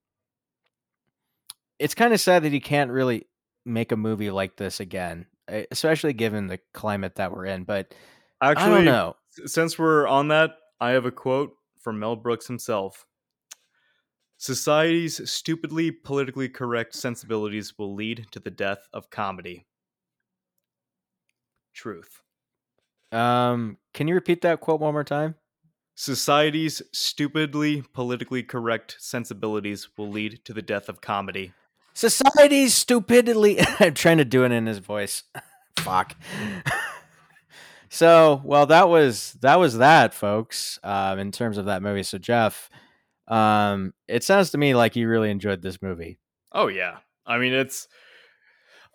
it's 1.80 1.96
kind 1.96 2.14
of 2.14 2.20
sad 2.22 2.44
that 2.44 2.52
he 2.52 2.60
can't 2.60 2.92
really 2.92 3.28
make 3.66 3.92
a 3.92 3.98
movie 3.98 4.32
like 4.32 4.58
this 4.58 4.80
again, 4.80 5.26
e- 5.52 5.66
especially 5.72 6.14
given 6.14 6.48
the 6.48 6.60
climate 6.74 7.16
that 7.16 7.32
we're 7.32 7.46
in. 7.46 7.64
But 7.64 7.94
Actually, 8.42 8.66
I 8.66 8.70
don't 8.70 8.86
know. 8.86 9.16
since 9.46 9.78
we're 9.80 10.08
on 10.08 10.28
that, 10.30 10.52
I 10.80 10.92
have 10.92 11.06
a 11.06 11.12
quote 11.12 11.54
from 11.82 12.00
Mel 12.00 12.16
Brooks 12.16 12.48
himself. 12.48 13.06
Society's 14.38 15.30
stupidly 15.30 15.92
politically 15.92 16.50
correct 16.50 16.94
sensibilities 16.96 17.78
will 17.78 17.94
lead 17.96 18.28
to 18.32 18.40
the 18.40 18.52
death 18.52 18.88
of 18.94 19.10
comedy. 19.10 19.66
Truth. 21.74 22.22
Um, 23.12 23.78
can 23.94 24.08
you 24.08 24.14
repeat 24.16 24.42
that 24.42 24.60
quote 24.60 24.82
one 24.82 24.94
more 24.94 25.04
time? 25.04 25.36
Society's 25.96 26.82
stupidly 26.92 27.82
politically 27.94 28.44
correct 28.44 28.98
sensibilities 29.00 29.88
will 29.98 30.10
lead 30.10 30.42
to 30.44 30.54
the 30.54 30.62
death 30.62 30.90
of 30.90 31.00
comedy. 31.00 31.54
Society's 31.96 32.76
stupidly. 32.76 33.60
I'm 33.80 33.96
trying 33.96 34.20
to 34.20 34.26
do 34.26 34.44
it 34.44 34.52
in 34.52 34.68
his 34.68 34.78
voice. 34.78 35.24
Fuck. 35.80 36.16
so, 37.90 38.42
well, 38.44 38.68
that 38.68 38.90
was 38.90 39.34
that 39.42 39.60
was 39.60 39.80
that, 39.80 40.14
folks. 40.14 40.80
Um, 40.84 41.18
in 41.18 41.32
terms 41.32 41.58
of 41.58 41.66
that 41.66 41.82
movie. 41.82 42.04
So, 42.04 42.18
Jeff, 42.20 42.70
um, 43.28 43.94
it 44.08 44.24
sounds 44.24 44.52
to 44.52 44.58
me 44.58 44.76
like 44.76 44.96
you 44.96 45.10
really 45.10 45.32
enjoyed 45.32 45.62
this 45.62 45.82
movie. 45.82 46.20
Oh 46.52 46.68
yeah. 46.68 46.98
I 47.26 47.38
mean 47.38 47.54
it's 47.54 47.88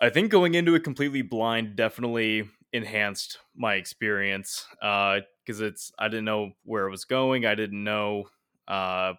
I 0.00 0.08
think 0.08 0.30
going 0.30 0.54
into 0.54 0.74
it 0.74 0.84
completely 0.84 1.22
blind 1.22 1.76
definitely 1.76 2.48
enhanced 2.72 3.38
my 3.56 3.74
experience 3.74 4.64
uh 4.80 5.18
cuz 5.46 5.60
it's 5.60 5.90
I 5.98 6.06
didn't 6.08 6.24
know 6.24 6.52
where 6.64 6.86
it 6.86 6.90
was 6.90 7.04
going. 7.04 7.44
I 7.44 7.54
didn't 7.54 7.82
know 7.82 8.30
uh 8.68 9.14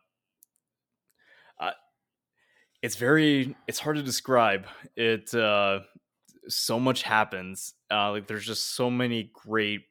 it's 2.82 2.96
very 2.96 3.56
it's 3.68 3.80
hard 3.80 3.98
to 3.98 4.04
describe. 4.04 4.68
It 4.96 5.34
uh 5.34 5.82
so 6.48 6.80
much 6.80 7.04
happens. 7.04 7.76
Uh 7.92 8.12
like 8.12 8.28
there's 8.28 8.46
just 8.46 8.76
so 8.76 8.90
many 8.90 9.32
great 9.34 9.84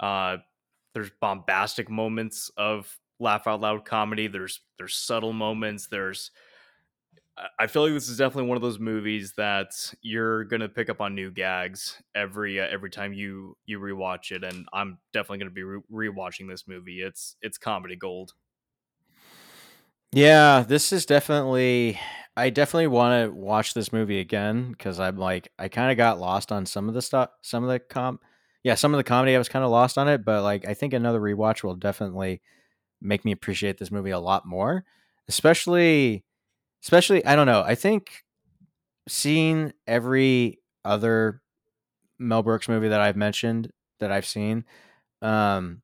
uh 0.00 0.38
there's 0.94 1.10
bombastic 1.20 1.90
moments 1.90 2.50
of 2.56 3.00
laugh 3.20 3.46
out 3.46 3.60
loud 3.60 3.84
comedy. 3.84 4.28
There's 4.28 4.60
there's 4.78 4.96
subtle 4.96 5.32
moments. 5.34 5.88
There's 5.88 6.30
I- 7.58 7.66
feel 7.66 7.82
like 7.82 7.92
this 7.94 8.08
is 8.08 8.18
definitely 8.18 8.48
one 8.48 8.56
of 8.56 8.62
those 8.62 8.78
movies 8.78 9.32
that 9.36 9.72
you're 10.02 10.44
gonna 10.44 10.68
pick 10.68 10.88
up 10.90 11.00
on 11.00 11.14
new 11.14 11.30
gags 11.30 12.02
every 12.14 12.60
uh, 12.60 12.66
every 12.68 12.90
time 12.90 13.12
you 13.14 13.56
you 13.64 13.78
rewatch 13.78 14.32
it, 14.32 14.44
and 14.44 14.66
I'm 14.72 14.98
definitely 15.12 15.38
gonna 15.38 15.50
be 15.50 15.62
re- 15.62 16.08
rewatching 16.10 16.48
this 16.48 16.68
movie. 16.68 17.00
It's 17.00 17.36
it's 17.40 17.56
comedy 17.58 17.96
gold. 17.96 18.34
Yeah, 20.12 20.64
this 20.66 20.92
is 20.92 21.06
definitely. 21.06 21.98
I 22.36 22.48
definitely 22.50 22.86
want 22.86 23.26
to 23.26 23.34
watch 23.34 23.74
this 23.74 23.92
movie 23.92 24.18
again 24.18 24.70
because 24.70 24.98
I'm 24.98 25.16
like 25.18 25.48
I 25.58 25.68
kind 25.68 25.90
of 25.90 25.96
got 25.98 26.18
lost 26.18 26.50
on 26.50 26.64
some 26.66 26.88
of 26.88 26.94
the 26.94 27.02
stuff, 27.02 27.30
some 27.42 27.62
of 27.64 27.70
the 27.70 27.78
com, 27.78 28.20
yeah, 28.64 28.74
some 28.74 28.94
of 28.94 28.98
the 28.98 29.04
comedy 29.04 29.34
I 29.34 29.38
was 29.38 29.48
kind 29.50 29.64
of 29.64 29.70
lost 29.70 29.98
on 29.98 30.08
it, 30.08 30.24
but 30.24 30.42
like 30.42 30.66
I 30.66 30.74
think 30.74 30.94
another 30.94 31.20
rewatch 31.20 31.62
will 31.62 31.74
definitely 31.76 32.40
make 33.02 33.24
me 33.24 33.32
appreciate 33.32 33.78
this 33.78 33.92
movie 33.92 34.10
a 34.10 34.20
lot 34.20 34.46
more, 34.46 34.84
especially, 35.28 36.24
especially 36.84 37.24
I 37.26 37.36
don't 37.36 37.46
know. 37.46 37.62
I 37.62 37.74
think 37.76 38.24
seeing 39.08 39.72
every 39.86 40.60
other 40.84 41.42
Mel 42.18 42.42
Brooks 42.42 42.68
movie 42.68 42.88
that 42.88 43.00
I've 43.00 43.16
mentioned 43.16 43.72
that 44.00 44.12
I've 44.12 44.26
seen, 44.26 44.64
um, 45.22 45.82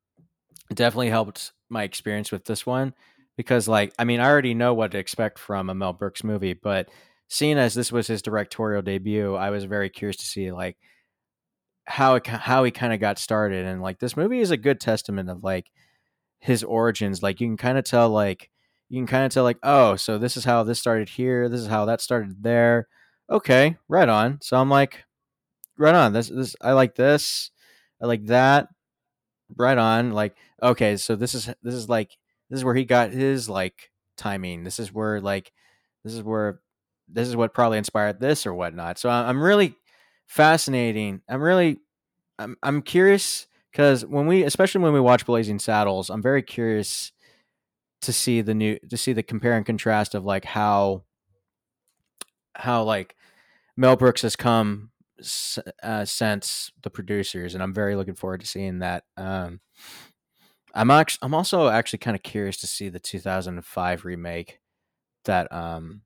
definitely 0.74 1.10
helped 1.10 1.52
my 1.70 1.84
experience 1.84 2.32
with 2.32 2.44
this 2.46 2.66
one 2.66 2.94
because 3.38 3.68
like 3.68 3.94
I 3.98 4.04
mean 4.04 4.18
I 4.20 4.28
already 4.28 4.52
know 4.52 4.74
what 4.74 4.90
to 4.90 4.98
expect 4.98 5.38
from 5.38 5.70
a 5.70 5.74
Mel 5.74 5.92
Brooks 5.94 6.24
movie, 6.24 6.54
but 6.54 6.90
seeing 7.28 7.56
as 7.56 7.72
this 7.72 7.92
was 7.92 8.08
his 8.08 8.20
directorial 8.20 8.82
debut, 8.82 9.36
I 9.36 9.50
was 9.50 9.64
very 9.64 9.88
curious 9.88 10.16
to 10.18 10.26
see 10.26 10.50
like 10.50 10.76
how 11.84 12.16
it, 12.16 12.26
how 12.26 12.64
he 12.64 12.72
kind 12.72 12.92
of 12.92 12.98
got 13.00 13.16
started 13.18 13.64
and 13.64 13.80
like 13.80 14.00
this 14.00 14.16
movie 14.16 14.40
is 14.40 14.50
a 14.50 14.56
good 14.56 14.80
testament 14.80 15.30
of 15.30 15.44
like 15.44 15.70
his 16.40 16.64
origins. 16.64 17.22
Like 17.22 17.40
you 17.40 17.46
can 17.46 17.56
kind 17.56 17.78
of 17.78 17.84
tell 17.84 18.10
like 18.10 18.50
you 18.88 18.98
can 18.98 19.06
kind 19.06 19.24
of 19.24 19.32
tell 19.32 19.44
like 19.44 19.58
oh 19.62 19.94
so 19.94 20.18
this 20.18 20.36
is 20.36 20.44
how 20.44 20.64
this 20.64 20.80
started 20.80 21.08
here 21.08 21.48
this 21.48 21.60
is 21.60 21.68
how 21.68 21.84
that 21.84 22.00
started 22.00 22.42
there. 22.42 22.88
Okay 23.30 23.76
right 23.88 24.08
on. 24.08 24.40
So 24.42 24.56
i'm 24.56 24.68
like 24.68 25.04
right 25.78 25.94
on 25.94 26.12
this 26.12 26.28
this 26.28 26.56
i 26.60 26.72
like 26.72 26.96
this 26.96 27.52
i 28.02 28.06
like 28.06 28.26
that 28.26 28.66
right 29.56 29.78
on. 29.78 30.10
Like 30.10 30.34
okay 30.60 30.96
so 30.96 31.14
this 31.14 31.34
is 31.36 31.48
this 31.62 31.74
is 31.74 31.88
like 31.88 32.18
this 32.50 32.58
is 32.58 32.64
where 32.64 32.74
he 32.74 32.84
got 32.84 33.10
his 33.10 33.48
like 33.48 33.90
timing. 34.16 34.64
This 34.64 34.78
is 34.78 34.92
where 34.92 35.20
like 35.20 35.52
this 36.04 36.14
is 36.14 36.22
where 36.22 36.60
this 37.08 37.28
is 37.28 37.36
what 37.36 37.54
probably 37.54 37.78
inspired 37.78 38.20
this 38.20 38.46
or 38.46 38.54
whatnot. 38.54 38.98
So 38.98 39.08
i'm 39.08 39.42
really 39.42 39.74
fascinating. 40.26 41.22
I'm 41.28 41.40
really 41.42 41.80
i'm, 42.38 42.56
I'm 42.62 42.82
curious 42.82 43.46
because 43.72 44.04
when 44.04 44.26
we 44.26 44.44
especially 44.44 44.82
when 44.82 44.92
we 44.92 45.00
watch 45.00 45.26
blazing 45.26 45.58
saddles 45.58 46.10
i'm 46.10 46.22
very 46.22 46.42
curious 46.42 47.12
to 48.02 48.12
see 48.12 48.40
the 48.40 48.54
new 48.54 48.78
to 48.88 48.96
see 48.96 49.12
the 49.12 49.22
compare 49.22 49.56
and 49.56 49.66
contrast 49.66 50.14
of 50.14 50.24
like 50.24 50.44
how 50.44 51.04
how 52.54 52.82
like 52.82 53.16
mel 53.76 53.96
brooks 53.96 54.22
has 54.22 54.36
come 54.36 54.90
uh, 55.82 56.04
since 56.04 56.70
the 56.82 56.90
producers 56.90 57.54
and 57.54 57.62
i'm 57.62 57.74
very 57.74 57.96
looking 57.96 58.14
forward 58.14 58.40
to 58.40 58.46
seeing 58.46 58.78
that 58.80 59.04
um 59.16 59.60
i'm 60.74 60.90
actually 60.90 61.18
i'm 61.22 61.34
also 61.34 61.68
actually 61.68 61.98
kind 61.98 62.14
of 62.14 62.22
curious 62.22 62.56
to 62.58 62.66
see 62.66 62.88
the 62.88 62.98
2005 62.98 64.04
remake 64.04 64.60
that 65.24 65.50
um 65.52 66.02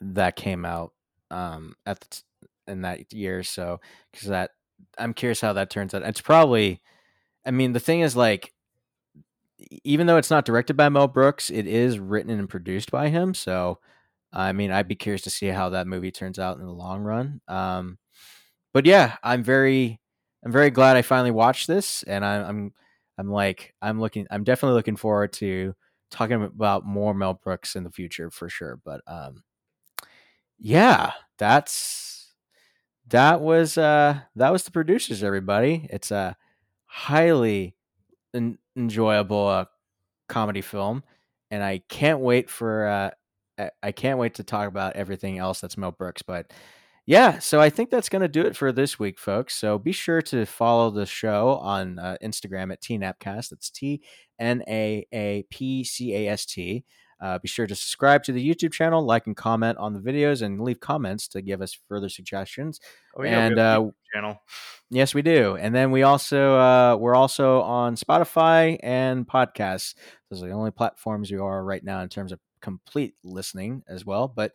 that 0.00 0.36
came 0.36 0.64
out 0.64 0.92
um 1.30 1.74
at 1.86 2.00
the 2.00 2.06
t- 2.08 2.22
in 2.66 2.82
that 2.82 3.12
year 3.12 3.42
so 3.42 3.80
because 4.12 4.28
that 4.28 4.50
i'm 4.98 5.14
curious 5.14 5.40
how 5.40 5.52
that 5.52 5.70
turns 5.70 5.94
out. 5.94 6.02
It's 6.02 6.20
probably 6.20 6.80
i 7.44 7.50
mean 7.50 7.72
the 7.72 7.80
thing 7.80 8.00
is 8.00 8.16
like 8.16 8.52
even 9.84 10.06
though 10.06 10.16
it's 10.16 10.30
not 10.30 10.44
directed 10.44 10.76
by 10.76 10.88
mel 10.88 11.08
brooks 11.08 11.50
it 11.50 11.66
is 11.66 11.98
written 11.98 12.38
and 12.38 12.48
produced 12.48 12.90
by 12.90 13.08
him 13.08 13.34
so 13.34 13.78
i 14.32 14.52
mean 14.52 14.70
i'd 14.70 14.88
be 14.88 14.94
curious 14.94 15.22
to 15.22 15.30
see 15.30 15.48
how 15.48 15.70
that 15.70 15.86
movie 15.86 16.12
turns 16.12 16.38
out 16.38 16.58
in 16.58 16.64
the 16.64 16.72
long 16.72 17.02
run 17.02 17.40
um 17.48 17.98
but 18.72 18.86
yeah 18.86 19.16
i'm 19.22 19.42
very 19.42 19.98
i'm 20.44 20.52
very 20.52 20.70
glad 20.70 20.96
i 20.96 21.02
finally 21.02 21.30
watched 21.30 21.66
this 21.66 22.02
and 22.04 22.24
I, 22.24 22.36
i'm 22.48 22.72
i'm 23.18 23.30
like 23.30 23.74
i'm 23.82 24.00
looking 24.00 24.26
i'm 24.30 24.44
definitely 24.44 24.76
looking 24.76 24.96
forward 24.96 25.32
to 25.32 25.74
talking 26.10 26.42
about 26.42 26.86
more 26.86 27.14
mel 27.14 27.34
brooks 27.34 27.76
in 27.76 27.84
the 27.84 27.90
future 27.90 28.30
for 28.30 28.48
sure 28.48 28.78
but 28.84 29.00
um 29.06 29.42
yeah 30.58 31.12
that's 31.38 32.32
that 33.08 33.40
was 33.40 33.78
uh 33.78 34.20
that 34.36 34.52
was 34.52 34.64
the 34.64 34.70
producers 34.70 35.22
everybody. 35.22 35.86
It's 35.90 36.10
a 36.10 36.36
highly 36.86 37.74
en- 38.34 38.58
enjoyable 38.76 39.46
uh, 39.48 39.64
comedy 40.28 40.62
film 40.62 41.02
and 41.50 41.62
i 41.64 41.80
can't 41.88 42.20
wait 42.20 42.50
for 42.50 42.86
uh 42.86 43.10
I- 43.58 43.70
i 43.82 43.92
can't 43.92 44.18
wait 44.18 44.34
to 44.36 44.44
talk 44.44 44.68
about 44.68 44.96
everything 44.96 45.38
else 45.38 45.60
that's 45.60 45.76
mel 45.78 45.92
brooks 45.92 46.22
but 46.22 46.52
yeah 47.08 47.38
so 47.38 47.58
i 47.58 47.70
think 47.70 47.88
that's 47.88 48.10
going 48.10 48.20
to 48.20 48.28
do 48.28 48.42
it 48.42 48.54
for 48.54 48.70
this 48.70 48.98
week 48.98 49.18
folks 49.18 49.54
so 49.54 49.78
be 49.78 49.92
sure 49.92 50.20
to 50.20 50.44
follow 50.44 50.90
the 50.90 51.06
show 51.06 51.58
on 51.62 51.98
uh, 51.98 52.18
instagram 52.22 52.70
at 52.70 52.82
tnapcast 52.82 53.48
that's 53.48 53.70
t-n-a-a-p-c-a-s-t 53.70 54.04
uh, 57.20 57.38
be 57.38 57.48
sure 57.48 57.66
to 57.66 57.74
subscribe 57.74 58.22
to 58.22 58.30
the 58.30 58.54
YouTube 58.54 58.72
channel, 58.72 59.04
like 59.04 59.26
and 59.26 59.36
comment 59.36 59.76
on 59.78 59.92
the 59.92 59.98
videos, 59.98 60.40
and 60.40 60.60
leave 60.60 60.78
comments 60.78 61.26
to 61.26 61.42
give 61.42 61.60
us 61.60 61.76
further 61.88 62.08
suggestions. 62.08 62.78
Oh 63.16 63.24
yeah, 63.24 63.40
and 63.40 63.56
we 63.56 63.60
have 63.60 63.82
a 63.82 63.86
uh, 63.86 63.90
channel. 64.14 64.40
yes, 64.90 65.14
we 65.14 65.22
do. 65.22 65.56
And 65.56 65.74
then 65.74 65.90
we 65.90 66.04
also 66.04 66.56
uh, 66.56 66.96
we're 66.96 67.16
also 67.16 67.62
on 67.62 67.96
Spotify 67.96 68.78
and 68.84 69.26
podcasts. 69.26 69.96
Those 70.30 70.44
are 70.44 70.46
the 70.46 70.52
only 70.52 70.70
platforms 70.70 71.32
we 71.32 71.38
are 71.38 71.64
right 71.64 71.82
now 71.82 72.02
in 72.02 72.08
terms 72.08 72.30
of 72.30 72.38
complete 72.60 73.14
listening 73.24 73.82
as 73.88 74.06
well. 74.06 74.28
But 74.28 74.52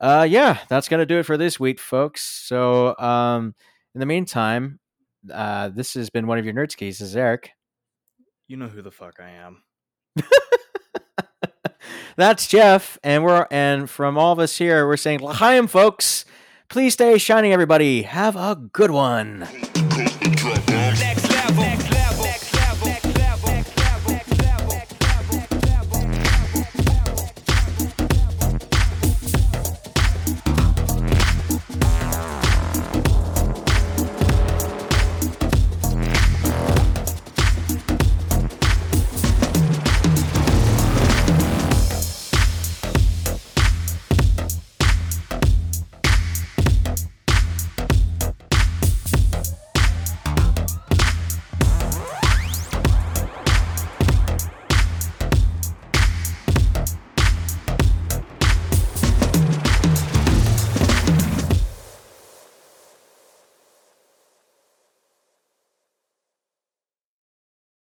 uh, 0.00 0.26
yeah, 0.28 0.58
that's 0.68 0.88
gonna 0.88 1.06
do 1.06 1.18
it 1.18 1.24
for 1.24 1.36
this 1.36 1.58
week, 1.58 1.78
folks. 1.80 2.22
So 2.22 2.96
um, 2.98 3.54
in 3.94 4.00
the 4.00 4.06
meantime, 4.06 4.80
uh, 5.32 5.68
this 5.68 5.94
has 5.94 6.10
been 6.10 6.26
one 6.26 6.38
of 6.38 6.44
your 6.44 6.54
nerds 6.54 6.80
is 6.82 7.16
Eric. 7.16 7.50
You 8.48 8.56
know 8.56 8.68
who 8.68 8.82
the 8.82 8.90
fuck 8.90 9.20
I 9.20 9.30
am. 9.30 9.62
That's 12.16 12.46
Jeff, 12.46 12.98
and 13.02 13.24
we're 13.24 13.46
and 13.50 13.90
from 13.90 14.16
all 14.16 14.32
of 14.32 14.38
us 14.38 14.56
here, 14.56 14.86
we're 14.86 14.96
saying 14.96 15.20
L'chaim, 15.20 15.66
folks. 15.66 16.24
Please 16.68 16.94
stay 16.94 17.18
shining, 17.18 17.52
everybody. 17.52 18.02
Have 18.02 18.36
a 18.36 18.54
good 18.54 18.90
one. 18.90 19.48